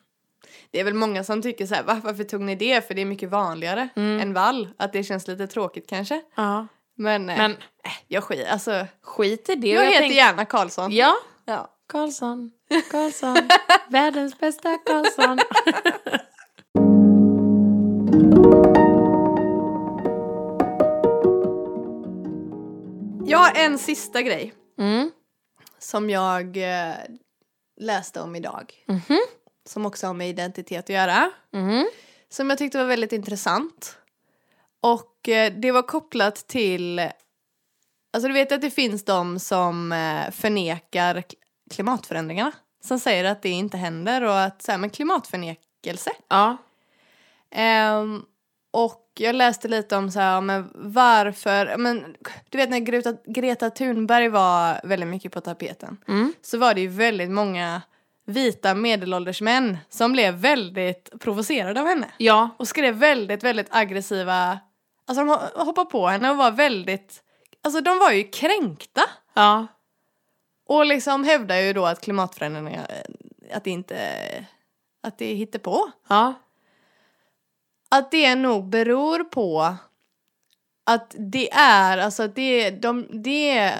Det 0.72 0.80
är 0.80 0.84
väl 0.84 0.94
många 0.94 1.24
som 1.24 1.42
tycker 1.42 1.66
så 1.66 1.76
här, 1.76 1.84
"Va, 1.84 2.02
varför 2.04 2.24
tog 2.24 2.42
ni 2.42 2.56
det? 2.56 2.88
För 2.88 2.94
det 2.94 3.02
är 3.02 3.06
mycket 3.06 3.30
vanligare 3.30 3.90
än 3.96 4.34
vall. 4.34 4.70
Att 4.78 4.94
det 4.94 5.04
känns 5.04 5.28
lite 5.28 5.48
tråkigt 5.48 5.90
kanske. 5.90 6.22
Ja. 6.36 6.68
Men, 6.96 7.30
eh, 7.30 7.38
Men 7.38 7.52
äh, 7.52 7.58
jag 8.08 8.24
skit, 8.24 8.48
alltså. 8.52 8.86
skit 9.02 9.50
i 9.50 9.56
det. 9.56 9.68
Jag, 9.68 9.82
Och 9.82 9.88
heter 9.88 10.00
tänk- 10.00 10.14
gärna 10.14 10.46
Karlsson. 10.46 10.92
Ja, 10.92 11.16
Ja. 11.46 11.68
Karlsson. 11.88 12.52
Karlsson. 12.92 13.38
Världens 13.90 14.40
bästa 14.40 14.78
Karlsson. 14.78 15.40
Jag 23.26 23.38
har 23.38 23.52
en 23.56 23.78
sista 23.78 24.22
grej 24.22 24.54
Mm. 24.80 25.12
Som 25.88 26.10
jag 26.10 26.58
eh, 26.58 26.96
läste 27.78 28.22
om 28.22 28.36
idag. 28.36 28.74
Mhm. 28.88 29.20
Som 29.66 29.86
också 29.86 30.08
har 30.08 30.14
med 30.14 30.30
identitet 30.30 30.86
att 30.86 30.90
göra. 30.90 31.32
Mm. 31.54 31.88
Som 32.30 32.50
jag 32.50 32.60
tyckte 32.60 32.78
var 32.78 32.86
väldigt 32.86 33.12
intressant. 33.12 33.98
Och 34.82 35.30
eh, 35.30 35.54
det 35.54 35.72
var 35.72 35.82
kopplat 35.82 36.36
till... 36.36 37.00
Alltså 38.14 38.28
du 38.28 38.34
vet 38.34 38.52
att 38.52 38.62
det 38.62 38.72
finns 38.72 39.06
de 39.06 39.40
som 39.40 39.92
eh, 39.92 40.32
förnekar 40.32 41.24
klimatförändringarna. 41.72 42.52
Som 42.84 43.00
säger 43.00 43.24
att 43.24 43.42
det 43.42 43.50
inte 43.50 43.78
händer 43.78 44.24
och 44.24 44.40
att 44.40 44.62
så 44.62 44.72
här, 44.72 44.80
men 44.80 44.90
klimatförnekelse. 44.90 46.12
Ja. 46.28 46.58
Ehm, 47.52 48.26
och 48.72 49.07
jag 49.20 49.36
läste 49.36 49.68
lite 49.68 49.96
om 49.96 50.12
så 50.12 50.20
här, 50.20 50.42
men 50.42 50.72
varför, 50.76 51.78
men 51.78 52.16
du 52.50 52.58
vet 52.58 52.70
när 52.70 52.80
Greta, 52.80 53.14
Greta 53.26 53.70
Thunberg 53.70 54.30
var 54.30 54.82
väldigt 54.84 55.10
mycket 55.10 55.32
på 55.32 55.42
tapeten. 55.42 55.98
Mm. 56.08 56.34
Så 56.42 56.58
var 56.58 56.74
det 56.74 56.82
ju 56.82 56.88
väldigt 56.88 57.30
många 57.30 57.82
vita 58.26 58.76
medelålders 58.76 59.42
män 59.42 59.78
som 59.90 60.12
blev 60.12 60.34
väldigt 60.34 61.12
provocerade 61.20 61.82
av 61.82 61.88
henne. 61.88 62.08
Ja. 62.18 62.50
Och 62.58 62.68
skrev 62.68 62.96
väldigt, 62.96 63.44
väldigt 63.44 63.68
aggressiva, 63.70 64.60
alltså 65.08 65.26
de 65.26 65.32
ho- 65.32 65.66
hoppade 65.66 65.90
på 65.90 66.08
henne 66.08 66.32
och 66.32 66.38
var 66.38 66.52
väldigt, 66.52 67.24
alltså 67.64 67.82
de 67.82 68.00
var 68.00 68.12
ju 68.12 68.24
kränkta. 68.24 69.02
Ja. 69.34 69.68
Och 70.68 70.86
liksom 70.86 71.24
hävdar 71.24 71.56
ju 71.56 71.74
då 71.74 71.86
att 71.86 72.02
klimatförändringar, 72.02 72.88
att 73.54 73.64
det 73.64 73.72
inte, 73.72 73.98
att 75.04 75.18
det 75.18 75.34
hittar 75.34 75.60
på. 75.60 75.92
Ja. 76.10 76.34
Att 77.90 78.12
det 78.12 78.36
nog 78.36 78.70
beror 78.70 79.24
på 79.24 79.76
att 80.86 81.16
det 81.18 81.52
är, 81.52 81.98
alltså 81.98 82.24
att 82.24 82.36
det, 82.36 82.70
de, 82.70 83.08
det 83.24 83.74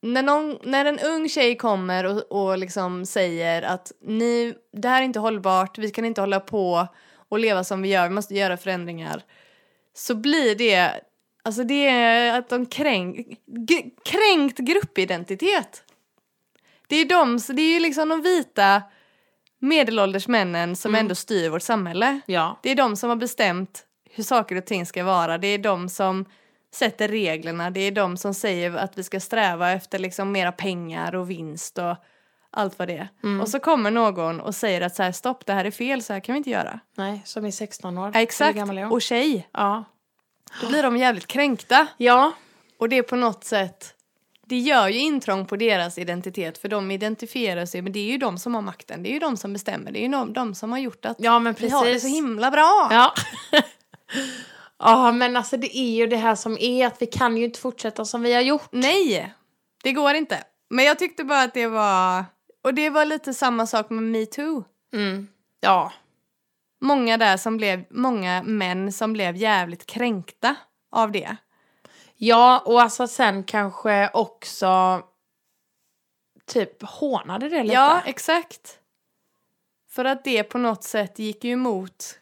när, 0.00 0.22
någon, 0.22 0.58
när 0.62 0.84
en 0.84 0.98
ung 0.98 1.28
tjej 1.28 1.56
kommer 1.56 2.04
och, 2.04 2.32
och 2.32 2.58
liksom 2.58 3.06
säger 3.06 3.62
att 3.62 3.92
ni, 4.00 4.54
det 4.72 4.88
här 4.88 5.00
är 5.02 5.04
inte 5.04 5.18
hållbart, 5.18 5.78
vi 5.78 5.90
kan 5.90 6.04
inte 6.04 6.20
hålla 6.20 6.40
på 6.40 6.88
och 7.28 7.38
leva 7.38 7.64
som 7.64 7.82
vi 7.82 7.88
gör, 7.88 8.08
vi 8.08 8.14
måste 8.14 8.34
göra 8.34 8.56
förändringar. 8.56 9.22
Så 9.94 10.14
blir 10.14 10.54
det, 10.54 11.00
alltså 11.42 11.64
det 11.64 11.86
är 11.86 12.38
att 12.38 12.48
de 12.48 12.66
kränk, 12.66 13.26
kränkt 14.04 14.58
gruppidentitet. 14.58 15.82
Det 16.86 16.96
är 16.96 17.04
de, 17.04 17.40
så 17.40 17.52
det 17.52 17.62
är 17.62 17.74
ju 17.74 17.80
liksom 17.80 18.08
de 18.08 18.22
vita 18.22 18.82
medelålders 19.58 20.28
männen 20.28 20.76
som 20.76 20.94
ändå 20.94 21.14
styr 21.14 21.48
vårt 21.50 21.62
samhälle. 21.62 22.20
Ja. 22.26 22.58
Det 22.62 22.70
är 22.70 22.74
de 22.74 22.96
som 22.96 23.08
har 23.08 23.16
bestämt 23.16 23.84
hur 24.10 24.24
saker 24.24 24.56
och 24.56 24.64
ting 24.66 24.86
ska 24.86 25.04
vara. 25.04 25.38
Det 25.38 25.46
är 25.48 25.58
de 25.58 25.88
som 25.88 26.24
sätter 26.74 27.08
reglerna. 27.08 27.70
Det 27.70 27.80
är 27.80 27.90
de 27.92 28.16
som 28.16 28.34
säger 28.34 28.76
att 28.76 28.98
vi 28.98 29.02
ska 29.02 29.20
sträva 29.20 29.72
efter 29.72 29.98
liksom 29.98 30.32
mera 30.32 30.52
pengar 30.52 31.14
och 31.14 31.30
vinst 31.30 31.78
och 31.78 31.96
allt 32.50 32.78
vad 32.78 32.88
det 32.88 32.96
är. 32.96 33.08
Mm. 33.22 33.40
Och 33.40 33.48
så 33.48 33.60
kommer 33.60 33.90
någon 33.90 34.40
och 34.40 34.54
säger 34.54 34.80
att 34.80 34.94
så 34.94 35.02
här, 35.02 35.12
stopp, 35.12 35.46
det 35.46 35.52
här 35.52 35.64
är 35.64 35.70
fel, 35.70 36.02
så 36.02 36.12
här 36.12 36.20
kan 36.20 36.32
vi 36.32 36.36
inte 36.36 36.50
göra. 36.50 36.80
Nej, 36.96 37.22
som 37.24 37.44
är 37.44 37.50
16 37.50 37.98
år. 37.98 38.10
Ja, 38.14 38.20
exakt. 38.20 38.58
Och 38.90 39.02
tjej, 39.02 39.48
Ja. 39.52 39.84
då 40.60 40.68
blir 40.68 40.82
de 40.82 40.96
jävligt 40.96 41.26
kränkta. 41.26 41.86
Ja. 41.96 42.32
Och 42.78 42.88
det 42.88 42.98
är 42.98 43.02
på 43.02 43.16
något 43.16 43.44
sätt, 43.44 43.94
det 44.46 44.58
gör 44.58 44.88
ju 44.88 44.98
intrång 44.98 45.46
på 45.46 45.56
deras 45.56 45.98
identitet 45.98 46.58
för 46.58 46.68
de 46.68 46.90
identifierar 46.90 47.66
sig, 47.66 47.82
men 47.82 47.92
det 47.92 47.98
är 47.98 48.12
ju 48.12 48.18
de 48.18 48.38
som 48.38 48.54
har 48.54 48.62
makten, 48.62 49.02
det 49.02 49.08
är 49.08 49.12
ju 49.12 49.18
de 49.18 49.36
som 49.36 49.52
bestämmer, 49.52 49.92
det 49.92 49.98
är 49.98 50.02
ju 50.02 50.08
de, 50.08 50.32
de 50.32 50.54
som 50.54 50.72
har 50.72 50.78
gjort 50.78 51.04
att 51.04 51.16
Ja, 51.20 51.38
men 51.38 51.54
vi 51.58 51.68
har 51.68 51.84
det 51.84 51.92
precis. 51.92 52.10
så 52.10 52.16
himla 52.16 52.50
bra. 52.50 52.88
Ja. 52.90 53.14
Ja, 54.78 55.12
men 55.12 55.36
alltså 55.36 55.56
det 55.56 55.78
är 55.78 55.94
ju 55.96 56.06
det 56.06 56.16
här 56.16 56.34
som 56.34 56.58
är 56.60 56.86
att 56.86 57.02
vi 57.02 57.06
kan 57.06 57.36
ju 57.36 57.44
inte 57.44 57.60
fortsätta 57.60 58.04
som 58.04 58.22
vi 58.22 58.34
har 58.34 58.40
gjort. 58.40 58.68
Nej, 58.70 59.34
det 59.82 59.92
går 59.92 60.14
inte. 60.14 60.44
Men 60.70 60.84
jag 60.84 60.98
tyckte 60.98 61.24
bara 61.24 61.42
att 61.42 61.54
det 61.54 61.66
var... 61.66 62.24
Och 62.64 62.74
det 62.74 62.90
var 62.90 63.04
lite 63.04 63.34
samma 63.34 63.66
sak 63.66 63.90
med 63.90 64.02
metoo. 64.02 64.64
Mm. 64.94 65.28
Ja. 65.60 65.92
Många 66.80 67.16
där 67.16 67.36
som 67.36 67.56
blev, 67.56 67.84
många 67.90 68.42
män 68.42 68.92
som 68.92 69.12
blev 69.12 69.36
jävligt 69.36 69.86
kränkta 69.86 70.56
av 70.92 71.12
det. 71.12 71.36
Ja, 72.26 72.62
och 72.64 72.82
alltså 72.82 73.06
sen 73.06 73.44
kanske 73.44 74.10
också 74.14 75.02
typ 76.46 76.82
hånade 76.82 77.48
det 77.48 77.62
lite. 77.62 77.74
Ja, 77.74 78.02
exakt. 78.06 78.78
För 79.90 80.04
att 80.04 80.24
det 80.24 80.42
på 80.44 80.58
något 80.58 80.84
sätt 80.84 81.18
gick 81.18 81.44
ju 81.44 81.52
emot 81.52 82.18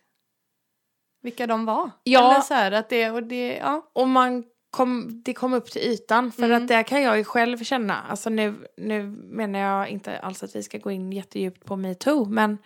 vilka 1.23 1.47
de 1.47 1.65
var. 1.65 1.91
Ja. 2.05 2.31
Eller 2.33 2.41
så 2.41 2.55
här 2.55 2.73
att 2.73 2.89
det, 2.89 3.11
och 3.11 3.23
det, 3.23 3.57
ja. 3.57 3.91
Och 3.93 4.09
man 4.09 4.45
kom, 4.71 5.23
det 5.25 5.35
kom 5.35 5.53
upp 5.55 5.71
till 5.71 5.83
ytan. 5.83 6.33
För 6.33 6.43
Mm. 6.43 6.63
att 6.63 6.69
där 6.69 6.83
kan 6.83 7.03
jag 7.03 7.19
ju 7.19 7.25
själv 7.25 7.65
känna, 7.65 8.03
alltså 8.03 8.31
nu, 8.31 8.69
nu 8.77 9.03
menar 9.31 9.59
jag 9.59 9.89
inte 9.89 10.19
alls 10.19 10.43
att 10.43 10.57
vi 10.57 10.63
ska 10.63 10.79
gå 10.79 10.91
in 10.91 11.13
jättedjupt 11.13 11.65
på 11.65 11.77
metoo, 11.77 12.25
men 12.25 12.59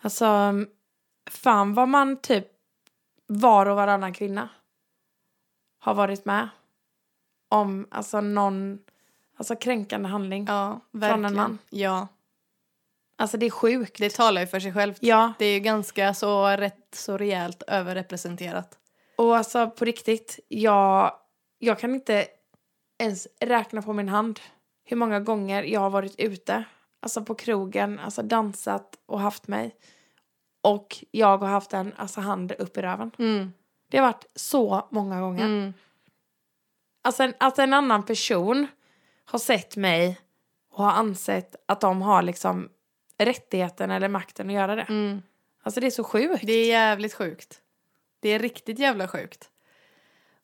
alltså 0.00 0.52
fan 1.30 1.74
vad 1.74 1.88
man 1.88 2.16
typ 2.16 2.46
var 3.26 3.66
och 3.66 3.76
varannan 3.76 4.12
kvinna 4.12 4.48
har 5.86 5.94
varit 5.94 6.24
med 6.24 6.48
om 7.48 7.86
alltså 7.90 8.20
någon 8.20 8.78
alltså 9.36 9.56
kränkande 9.56 10.08
handling. 10.08 10.44
Ja, 10.48 10.80
en 10.92 11.00
verkligen. 11.00 11.34
man. 11.36 11.58
Ja, 11.70 12.08
Alltså 13.18 13.36
det 13.36 13.46
är 13.46 13.50
sjukt. 13.50 13.98
det 13.98 14.14
talar 14.14 14.40
ju 14.40 14.46
för 14.46 14.60
sig 14.60 14.72
självt. 14.72 14.98
Ja, 15.00 15.32
Det 15.38 15.44
är 15.44 15.54
ju 15.54 15.60
ganska 15.60 16.14
så 16.14 16.46
rätt 16.48 16.88
så 16.94 17.18
rejält 17.18 17.62
överrepresenterat. 17.66 18.78
och 19.16 19.36
alltså 19.36 19.70
på 19.70 19.84
riktigt, 19.84 20.40
jag, 20.48 21.12
jag 21.58 21.78
kan 21.78 21.94
inte 21.94 22.26
ens 22.98 23.26
räkna 23.40 23.82
på 23.82 23.92
min 23.92 24.08
hand 24.08 24.40
hur 24.84 24.96
många 24.96 25.20
gånger 25.20 25.62
jag 25.62 25.80
har 25.80 25.90
varit 25.90 26.14
ute, 26.20 26.64
alltså 27.00 27.24
på 27.24 27.34
krogen, 27.34 27.98
alltså 27.98 28.22
dansat 28.22 28.98
och 29.06 29.20
haft 29.20 29.48
mig. 29.48 29.76
Och 30.62 31.04
jag 31.10 31.38
har 31.38 31.48
haft 31.48 31.72
en 31.72 31.92
alltså, 31.96 32.20
hand 32.20 32.52
upp 32.52 32.76
i 32.76 32.82
röven. 32.82 33.10
Mm. 33.18 33.52
Det 33.88 33.98
har 33.98 34.06
varit 34.06 34.26
så 34.34 34.88
många 34.90 35.20
gånger. 35.20 35.44
Mm. 35.44 35.74
Alltså 37.02 37.22
en, 37.22 37.34
att 37.40 37.58
en 37.58 37.72
annan 37.72 38.02
person 38.02 38.66
har 39.24 39.38
sett 39.38 39.76
mig 39.76 40.20
och 40.70 40.84
har 40.84 40.92
ansett 40.92 41.56
att 41.66 41.80
de 41.80 42.02
har 42.02 42.22
liksom 42.22 42.68
rättigheten 43.18 43.90
eller 43.90 44.08
makten 44.08 44.46
att 44.46 44.54
göra 44.54 44.74
det. 44.74 44.82
Mm. 44.82 45.22
Alltså 45.62 45.80
det 45.80 45.86
är 45.86 45.90
så 45.90 46.04
sjukt. 46.04 46.46
Det 46.46 46.52
är 46.52 46.66
jävligt 46.66 47.14
sjukt. 47.14 47.60
Det 48.20 48.28
är 48.28 48.38
riktigt 48.38 48.78
jävla 48.78 49.08
sjukt. 49.08 49.50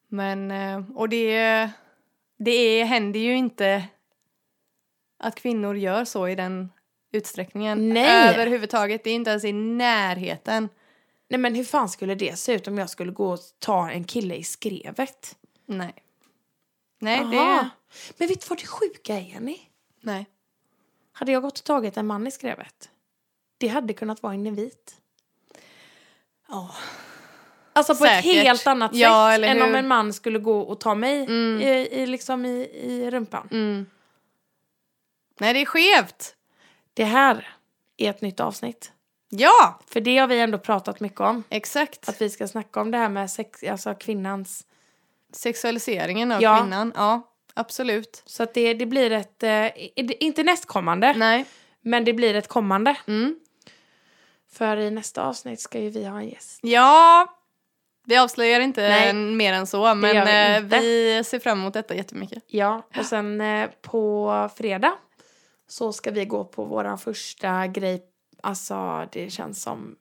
Men, 0.09 0.51
eh, 0.51 0.83
och 0.95 1.09
det, 1.09 1.71
det 2.39 2.51
är, 2.51 2.85
händer 2.85 3.21
ju 3.21 3.37
inte 3.37 3.89
att 5.19 5.35
kvinnor 5.35 5.77
gör 5.77 6.05
så 6.05 6.29
i 6.29 6.35
den 6.35 6.73
utsträckningen. 7.13 7.89
Nej. 7.89 8.35
Överhuvudtaget. 8.35 9.05
Det 9.05 9.11
är 9.11 9.15
inte 9.15 9.31
ens 9.31 9.45
i 9.45 9.53
närheten. 9.53 10.69
Nej 11.33 11.39
men 11.41 11.55
hur 11.55 11.65
fan 11.65 11.89
skulle 11.89 12.15
det 12.15 12.39
se 12.39 12.53
ut 12.55 12.69
om 12.69 12.79
jag 12.79 12.91
skulle 12.91 13.13
gå 13.13 13.33
och 13.33 13.39
ta 13.59 13.91
en 13.91 14.05
kille 14.05 14.35
i 14.35 14.45
skrevet? 14.45 15.37
Nej. 15.67 15.95
Nej, 16.99 17.21
Aha. 17.21 17.31
det... 17.33 17.69
Men 18.19 18.29
vet 18.29 18.41
du 18.41 18.47
vad 18.49 18.59
det 18.59 18.67
sjuka 18.67 19.15
är 19.15 19.21
Jenny? 19.21 19.59
Nej. 20.01 20.27
Hade 21.13 21.33
jag 21.33 21.43
gått 21.43 21.59
och 21.59 21.65
tagit 21.65 21.97
en 21.97 22.07
man 22.07 22.27
i 22.27 22.31
skrevet? 22.31 22.91
Det 23.59 23.69
hade 23.69 23.93
kunnat 23.93 24.23
vara 24.23 24.35
en 24.35 24.47
invit. 24.47 24.97
Ja. 26.49 26.75
Alltså 27.73 27.93
på 27.95 28.05
Säkert. 28.05 28.25
ett 28.37 28.43
helt 28.43 28.67
annat 28.67 28.95
Ja, 28.95 29.33
sätt 29.37 29.45
än 29.45 29.63
om 29.63 29.75
en 29.75 29.89
man 29.89 30.13
skulle 30.13 30.39
gå 30.39 30.61
och 30.61 30.81
ta 30.81 30.95
mig 30.95 31.25
Mm. 31.25 31.61
i, 31.61 31.71
i, 32.03 32.07
liksom 32.07 32.45
i, 32.45 32.69
i 32.83 33.11
rumpan. 33.11 33.49
Mm. 33.51 33.87
Nej, 35.41 35.55
det 35.55 35.61
är 35.61 35.67
skevt. 35.67 36.37
Det 36.95 37.05
här 37.05 37.57
är 37.97 38.11
ett 38.11 38.21
nytt 38.21 38.41
avsnitt. 38.41 38.93
Ja, 39.35 39.79
För 39.87 40.01
det 40.01 40.19
har 40.19 40.27
vi 40.27 40.41
ändå 40.41 40.59
pratat 40.59 41.01
mycket 41.01 41.21
om. 41.21 41.45
exakt. 41.49 42.09
Att 42.09 42.21
vi 42.23 42.31
ska 42.31 42.49
snacka 42.49 42.81
om 42.81 42.91
det 42.91 42.99
här 42.99 43.09
med 43.09 43.31
sex, 43.31 43.63
alltså 43.71 43.95
kvinnans... 43.95 44.65
Sexualiseringen 45.33 46.33
av 46.33 46.43
Ja. 46.43 46.59
kvinnan. 46.61 46.93
Ja, 46.97 47.23
absolut. 47.55 48.23
Så 48.27 48.43
att 48.43 48.55
det, 48.55 48.75
det 48.75 48.87
blir 48.87 49.11
ett, 49.13 49.43
eh, 49.43 49.67
inte 50.21 50.43
nästkommande, 50.43 51.15
Nej. 51.17 51.45
men 51.81 52.05
det 52.05 52.13
blir 52.13 52.35
ett 52.35 52.49
kommande. 52.49 52.97
Mm. 53.09 53.39
För 54.53 54.77
i 54.77 54.91
nästa 54.91 55.23
avsnitt 55.23 55.61
ska 55.61 55.79
ju 55.79 55.91
vi 55.91 56.05
ha 56.05 56.19
en 56.19 56.29
gäst. 56.29 56.59
Ja, 56.63 57.27
vi 58.05 58.17
avslöjar 58.17 58.61
inte 58.61 58.89
Nej. 58.89 59.13
mer 59.13 59.53
än 59.53 59.67
så, 59.67 59.95
men 59.95 60.27
vi 60.27 60.57
eh, 60.57 60.81
vi 60.81 61.25
ser 61.25 61.39
fram 61.39 61.61
emot 61.61 61.75
detta 61.75 61.95
jättemycket. 61.95 62.45
Ja, 62.47 62.83
och 62.99 63.05
sen 63.07 63.41
eh, 63.41 63.71
på 63.83 64.51
fredag 64.57 64.93
så 65.69 65.93
ska 65.93 66.11
vi 66.11 66.25
gå 66.25 66.45
på 66.45 66.65
våran 66.65 66.99
första 66.99 67.67
grej. 67.67 68.03
Alltså 68.43 69.09
det 69.13 69.31
känns 69.33 69.63
som 69.63 69.95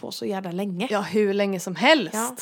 på 0.00 0.12
så 0.12 0.26
jävla 0.26 0.52
länge. 0.52 0.86
Ja, 0.90 1.00
hur 1.00 1.34
länge 1.34 1.60
som 1.60 1.76
helst. 1.76 2.14
Ja. 2.14 2.36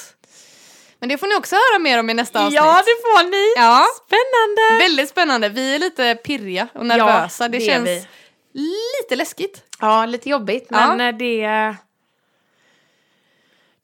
Men 0.99 1.09
det 1.09 1.19
får 1.19 1.27
ni 1.27 1.35
också 1.37 1.55
höra 1.57 1.79
mer 1.79 1.99
om 2.01 2.11
i 2.11 2.15
nästa 2.15 2.39
avsnitt. 2.45 2.55
Ja, 2.57 2.73
det 2.75 3.03
får 3.03 3.31
ni! 3.31 3.55
Ja, 3.65 3.87
Spännande! 4.07 4.85
väldigt 4.85 5.09
spännande. 5.09 5.49
Vi 5.49 5.75
är 5.75 5.79
lite 5.79 6.15
pirriga 6.15 6.69
och 6.75 6.87
nervösa. 6.87 7.45
Ja, 7.45 7.49
det, 7.49 7.59
det 7.59 7.65
känns 7.65 7.89
vi. 7.89 8.07
lite 8.53 9.17
läskigt. 9.17 9.63
Ja, 9.81 10.07
lite 10.07 10.31
jobbigt, 10.31 10.67
Ja. 10.71 10.95
men 10.95 11.01
eh, 11.15 11.19
det... 11.19 11.47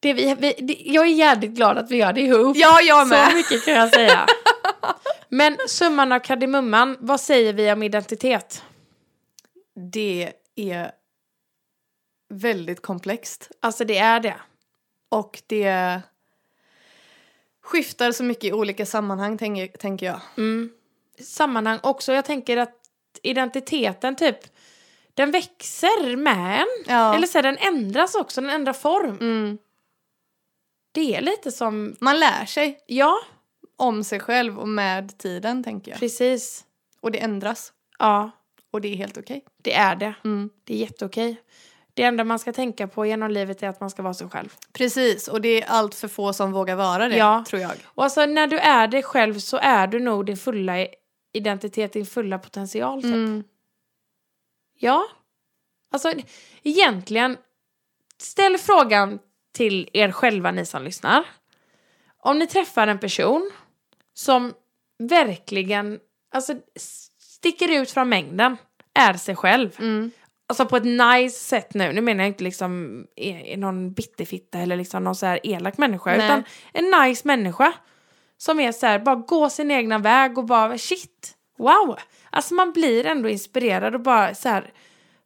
det, 0.01 0.13
vi, 0.13 0.35
vi, 0.35 0.55
det 0.59 0.77
jag 0.79 1.07
är 1.07 1.11
jävligt 1.11 1.51
glad 1.51 1.79
att 1.79 1.91
vi 1.91 1.97
gör 1.97 2.13
det 2.13 2.21
ihop. 2.21 2.57
Ja, 2.57 2.81
jag 2.81 3.09
Så 3.09 3.15
med. 3.15 3.35
mycket 3.35 3.65
kan 3.65 3.75
jag 3.75 3.95
säga. 3.95 4.27
men 5.29 5.57
summan 5.67 6.13
av 6.13 6.19
kardemumman, 6.19 6.97
vad 7.01 7.21
säger 7.21 7.53
vi 7.53 7.73
om 7.73 7.83
identitet? 7.83 8.63
Det 9.93 10.33
är 10.57 10.91
väldigt 12.33 12.83
komplext. 12.83 13.51
Alltså 13.61 13.85
det 13.85 13.99
är 13.99 14.21
det. 14.21 14.37
Och 15.09 15.43
det 15.47 16.01
skiftar 17.63 18.13
så 18.13 18.25
mycket 18.25 18.45
i 18.45 18.53
olika 18.53 18.87
sammanhang, 18.87 19.39
tänker, 19.39 19.79
tänker 19.79 20.07
jag. 20.07 20.21
Mm. 20.37 20.71
Sammanhang 21.21 21.79
också. 21.83 22.13
Jag 22.13 22.25
tänker 22.25 22.57
att 22.57 22.75
identiteten 23.23 24.17
typ, 24.17 24.39
den 25.15 25.31
växer 25.31 26.17
med 26.17 26.61
en. 26.61 26.67
Ja. 26.95 27.15
Eller 27.15 27.27
så 27.27 27.43
den 27.43 27.57
ändras 27.59 28.15
också, 28.15 28.41
den 28.41 28.51
ändrar 28.51 28.73
form. 28.73 29.19
Mm. 29.21 29.59
Det 30.93 31.15
är 31.17 31.21
lite 31.21 31.53
som, 31.53 31.97
Man 32.01 32.21
lär 32.21 32.45
sig 32.47 32.79
ja, 32.87 33.19
om 33.77 34.05
sig 34.05 34.21
själv 34.21 34.59
och 34.59 34.69
med 34.69 35.19
tiden, 35.19 35.65
tänker 35.65 35.91
jag. 35.91 36.01
precis. 36.01 36.65
Och 37.01 37.11
det 37.11 37.19
ändras. 37.19 37.73
Ja, 37.99 38.31
Och 38.71 38.81
det 38.81 38.89
är 38.89 38.97
helt 38.97 39.19
okej. 39.19 39.45
det 39.63 39.75
är 39.75 39.97
det. 39.97 40.15
Mm. 40.25 40.51
Det 40.65 40.75
är 40.75 40.79
jätteokej. 40.79 41.37
Det 41.95 42.03
enda 42.03 42.25
man 42.25 42.39
ska 42.39 42.53
tänka 42.53 42.87
på 42.89 43.07
genom 43.07 43.31
livet 43.31 43.63
är 43.63 43.69
att 43.69 43.81
man 43.81 43.91
ska 43.91 44.03
vara 44.03 44.15
sig 44.15 44.29
själv. 44.29 44.55
Precis, 44.73 45.29
och 45.29 45.41
det 45.41 45.63
är 45.63 45.67
allt 45.69 45.95
för 45.95 46.09
få 46.09 46.33
som 46.33 46.53
vågar 46.53 46.77
vara 46.77 47.09
det, 47.09 47.17
Ja. 47.17 47.45
tror 47.49 47.63
jag. 47.63 47.73
Och 47.85 48.05
alltså 48.05 48.27
när 48.27 48.47
du 48.47 48.59
är 48.59 48.89
dig 48.89 49.03
själv 49.03 49.39
så 49.39 49.57
är 49.57 49.87
du 49.87 50.01
nog 50.01 50.27
din 50.27 50.37
fulla 50.37 50.87
identitet, 51.33 51.93
din 51.93 52.07
fulla 52.07 52.39
potential. 52.39 53.03
Typ. 53.03 53.11
Mm. 53.15 53.45
Ja. 54.79 55.05
Alltså 55.93 56.13
egentligen, 56.63 57.37
ställ 58.19 58.59
frågan 58.59 59.19
till 59.55 59.89
er 59.93 60.13
själva 60.13 60.51
ni 60.51 60.67
som 60.67 60.83
lyssnar. 60.83 61.25
Om 62.19 62.39
ni 62.39 62.47
träffar 62.47 62.87
en 62.87 62.99
person 62.99 63.51
som 64.15 64.55
verkligen 64.99 66.01
alltså, 66.35 66.55
sticker 67.19 67.81
ut 67.81 67.91
från 67.91 68.09
mängden, 68.09 68.57
är 68.95 69.15
sig 69.15 69.37
själv. 69.37 69.77
Mm. 69.79 70.11
Alltså 70.53 70.67
på 70.67 70.77
ett 70.77 70.85
nice 70.85 71.39
sätt 71.39 71.75
nu. 71.75 71.93
Nu 71.93 72.01
menar 72.01 72.25
jag 72.25 72.29
inte 72.29 72.45
liksom 72.45 73.05
i 73.17 73.57
någon 73.57 73.93
bitterfitta 73.93 74.59
eller 74.59 74.77
liksom 74.77 75.05
någon 75.05 75.15
så 75.15 75.27
här 75.27 75.41
elak 75.43 75.79
människa. 75.79 76.11
Nej. 76.17 76.27
Utan 76.27 76.45
en 76.73 77.03
nice 77.03 77.23
människa. 77.29 77.73
Som 78.39 78.61
är 78.61 78.73
så 78.73 78.87
här, 78.87 78.99
bara 78.99 79.15
gå 79.15 79.51
sin 79.51 79.71
egna 79.71 79.99
väg 79.99 80.39
och 80.39 80.45
bara 80.45 80.79
shit, 80.79 81.35
wow. 81.59 81.99
Alltså 82.31 82.55
man 82.55 82.73
blir 82.73 83.07
ändå 83.07 83.29
inspirerad 83.29 83.95
och 83.95 84.01
bara 84.01 84.35
så 84.35 84.49
här, 84.49 84.73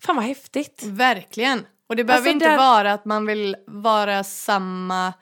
fan 0.05 0.17
vad 0.17 0.25
häftigt. 0.25 0.83
Verkligen. 0.87 1.67
Och 1.89 1.97
det 1.97 2.05
behöver 2.05 2.21
Alltså, 2.29 2.33
inte 2.35 2.49
där- 2.49 2.59
vara 2.59 2.93
att 2.93 3.05
man 3.05 3.27
vill 3.27 3.57
vara 3.67 4.25
samma 4.25 5.13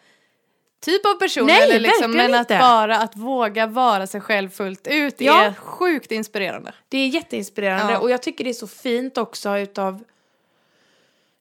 typ 0.84 1.06
av 1.06 1.14
person. 1.14 1.46
Nej, 1.46 1.62
eller 1.62 1.80
liksom, 1.80 2.10
men 2.10 2.34
inte. 2.34 2.38
att 2.40 2.60
bara 2.60 2.96
att 2.98 3.16
våga 3.16 3.66
vara 3.66 4.06
sig 4.06 4.20
själv 4.20 4.48
fullt 4.50 4.86
ut 4.86 5.20
Ja. 5.20 5.42
är 5.42 5.54
sjukt 5.54 6.12
inspirerande. 6.12 6.74
Det 6.88 6.98
är 6.98 7.08
jätteinspirerande 7.08 7.92
Ja. 7.92 7.98
och 7.98 8.10
jag 8.10 8.22
tycker 8.22 8.44
det 8.44 8.50
är 8.50 8.54
så 8.54 8.66
fint 8.66 9.18
också 9.18 9.58
utav 9.58 10.04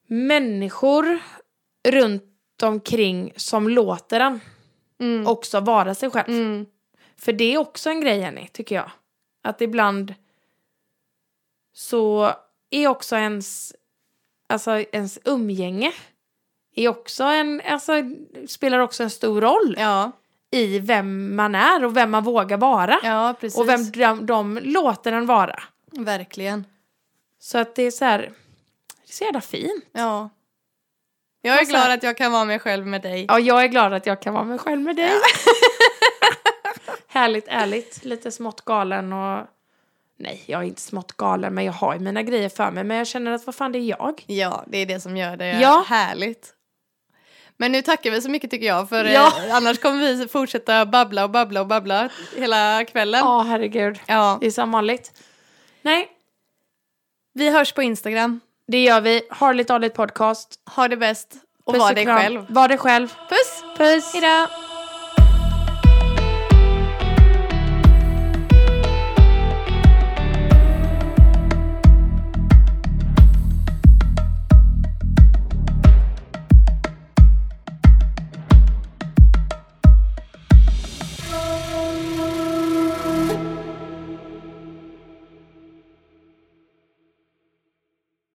människor 0.08 1.20
runt 1.88 2.24
omkring 2.64 3.34
som 3.36 3.70
låter 3.70 4.20
en 4.20 4.40
Mm. 5.00 5.28
också 5.28 5.60
vara 5.60 5.96
sig 5.96 6.10
själv. 6.12 6.30
Mm. 6.30 6.66
För 7.18 7.34
det 7.34 7.54
är 7.54 7.58
också 7.58 7.90
en 7.90 8.02
grej, 8.02 8.20
Jenny, 8.20 8.48
tycker 8.48 8.76
jag. 8.76 8.92
Att 9.44 9.62
ibland 9.62 10.14
så 11.74 12.32
är 12.70 12.88
också 12.88 13.16
ens, 13.16 13.74
alltså 14.50 14.72
ens 14.72 15.20
umgänge 15.26 15.92
är 16.76 16.88
också 16.90 17.24
en, 17.24 17.62
alltså, 17.68 17.94
spelar 18.48 18.80
också 18.80 19.04
en 19.04 19.10
stor 19.10 19.42
roll 19.42 19.76
Ja, 19.80 20.12
i 20.52 20.80
vem 20.80 21.36
man 21.36 21.56
är 21.56 21.86
och 21.86 21.98
vem 21.98 22.12
man 22.12 22.24
vågar 22.24 22.58
vara. 22.58 23.00
ja 23.04 23.36
precis. 23.40 23.60
och 23.60 23.70
vem 23.70 23.92
de, 23.92 24.26
de 24.26 24.60
låter 24.64 25.12
en 25.12 25.26
vara. 25.26 25.60
Verkligen. 25.92 26.66
Så 27.40 27.58
att 27.58 27.76
det 27.76 27.84
är 27.84 27.92
så 27.92 28.06
här, 28.06 28.20
det 28.20 29.10
är 29.10 29.14
så 29.14 29.24
jävla 29.24 29.42
fint. 29.42 29.86
Ja. 29.92 30.30
Jag 31.42 31.60
är 31.62 31.66
glad 31.66 31.92
att 31.92 32.04
jag 32.04 32.18
kan 32.18 32.32
vara 32.32 32.46
mig 32.46 32.60
själv 32.60 32.88
med 32.88 33.02
dig. 33.02 33.26
Ja, 33.28 33.40
jag 33.40 33.64
är 33.64 33.68
glad 33.68 33.94
att 33.94 34.06
jag 34.06 34.22
kan 34.22 34.34
vara 34.34 34.44
mig 34.44 34.58
själv 34.58 34.82
med 34.82 34.96
dig. 34.96 35.12
Härligt, 37.08 37.46
ärligt, 37.48 38.06
lite 38.06 38.32
smått 38.32 38.66
galen 38.66 39.14
och... 39.14 39.48
Nej, 40.18 40.44
jag 40.46 40.62
är 40.62 40.66
inte 40.68 40.82
smått 40.82 41.12
galen, 41.18 41.54
men 41.54 41.66
jag 41.66 41.74
har 41.74 41.94
ju 41.94 42.00
mina 42.00 42.24
grejer 42.24 42.50
för 42.50 42.72
mig. 42.72 42.84
Men 42.84 42.98
jag 42.98 43.08
känner 43.08 43.32
att 43.32 43.46
vad 43.46 43.56
fan, 43.56 43.72
det 43.72 43.80
är 43.80 43.90
jag. 44.00 44.24
Ja, 44.28 44.64
det 44.68 44.78
är 44.78 44.86
det 44.86 45.00
som 45.00 45.18
gör 45.18 45.38
det 45.38 45.60
Ja. 45.62 45.86
härligt. 45.88 46.54
Men 47.58 47.72
nu 47.72 47.82
tackar 47.82 48.12
vi 48.12 48.22
så 48.22 48.30
mycket 48.30 48.52
tycker 48.52 48.68
jag 48.68 48.90
för 48.90 49.06
Ja. 49.06 49.28
eh, 49.48 49.56
annars 49.56 49.80
kommer 49.80 50.00
vi 50.16 50.28
fortsätta 50.28 50.86
babbla 50.86 51.24
och 51.24 51.30
babbla 51.30 51.62
och 51.62 51.68
babbla 51.68 52.10
hela 52.36 52.86
kvällen. 52.86 53.20
Ja, 53.26 53.40
herregud. 53.42 54.00
Ja. 54.06 54.38
Det 54.42 54.48
är 54.48 54.52
som 54.52 54.72
vanligt. 54.72 55.12
Nej, 55.82 56.10
Vi 57.34 57.50
hörs 57.50 57.72
på 57.74 57.82
Instagram. 57.84 58.40
det 58.68 58.84
gör 58.84 59.02
vi. 59.02 59.22
Harligt 59.30 59.70
Arligt 59.70 59.94
podcast. 59.94 60.60
Ha 60.76 60.88
det 60.88 60.98
bäst 60.98 61.34
och 61.64 61.74
Puss 61.74 61.82
var 61.82 61.94
dig 61.94 62.06
själv. 62.06 62.46
Var 62.50 62.68
dig 62.68 62.78
själv. 62.78 63.08
Puss! 63.30 63.64
Puss. 63.78 64.14
Hejdå! 64.14 64.48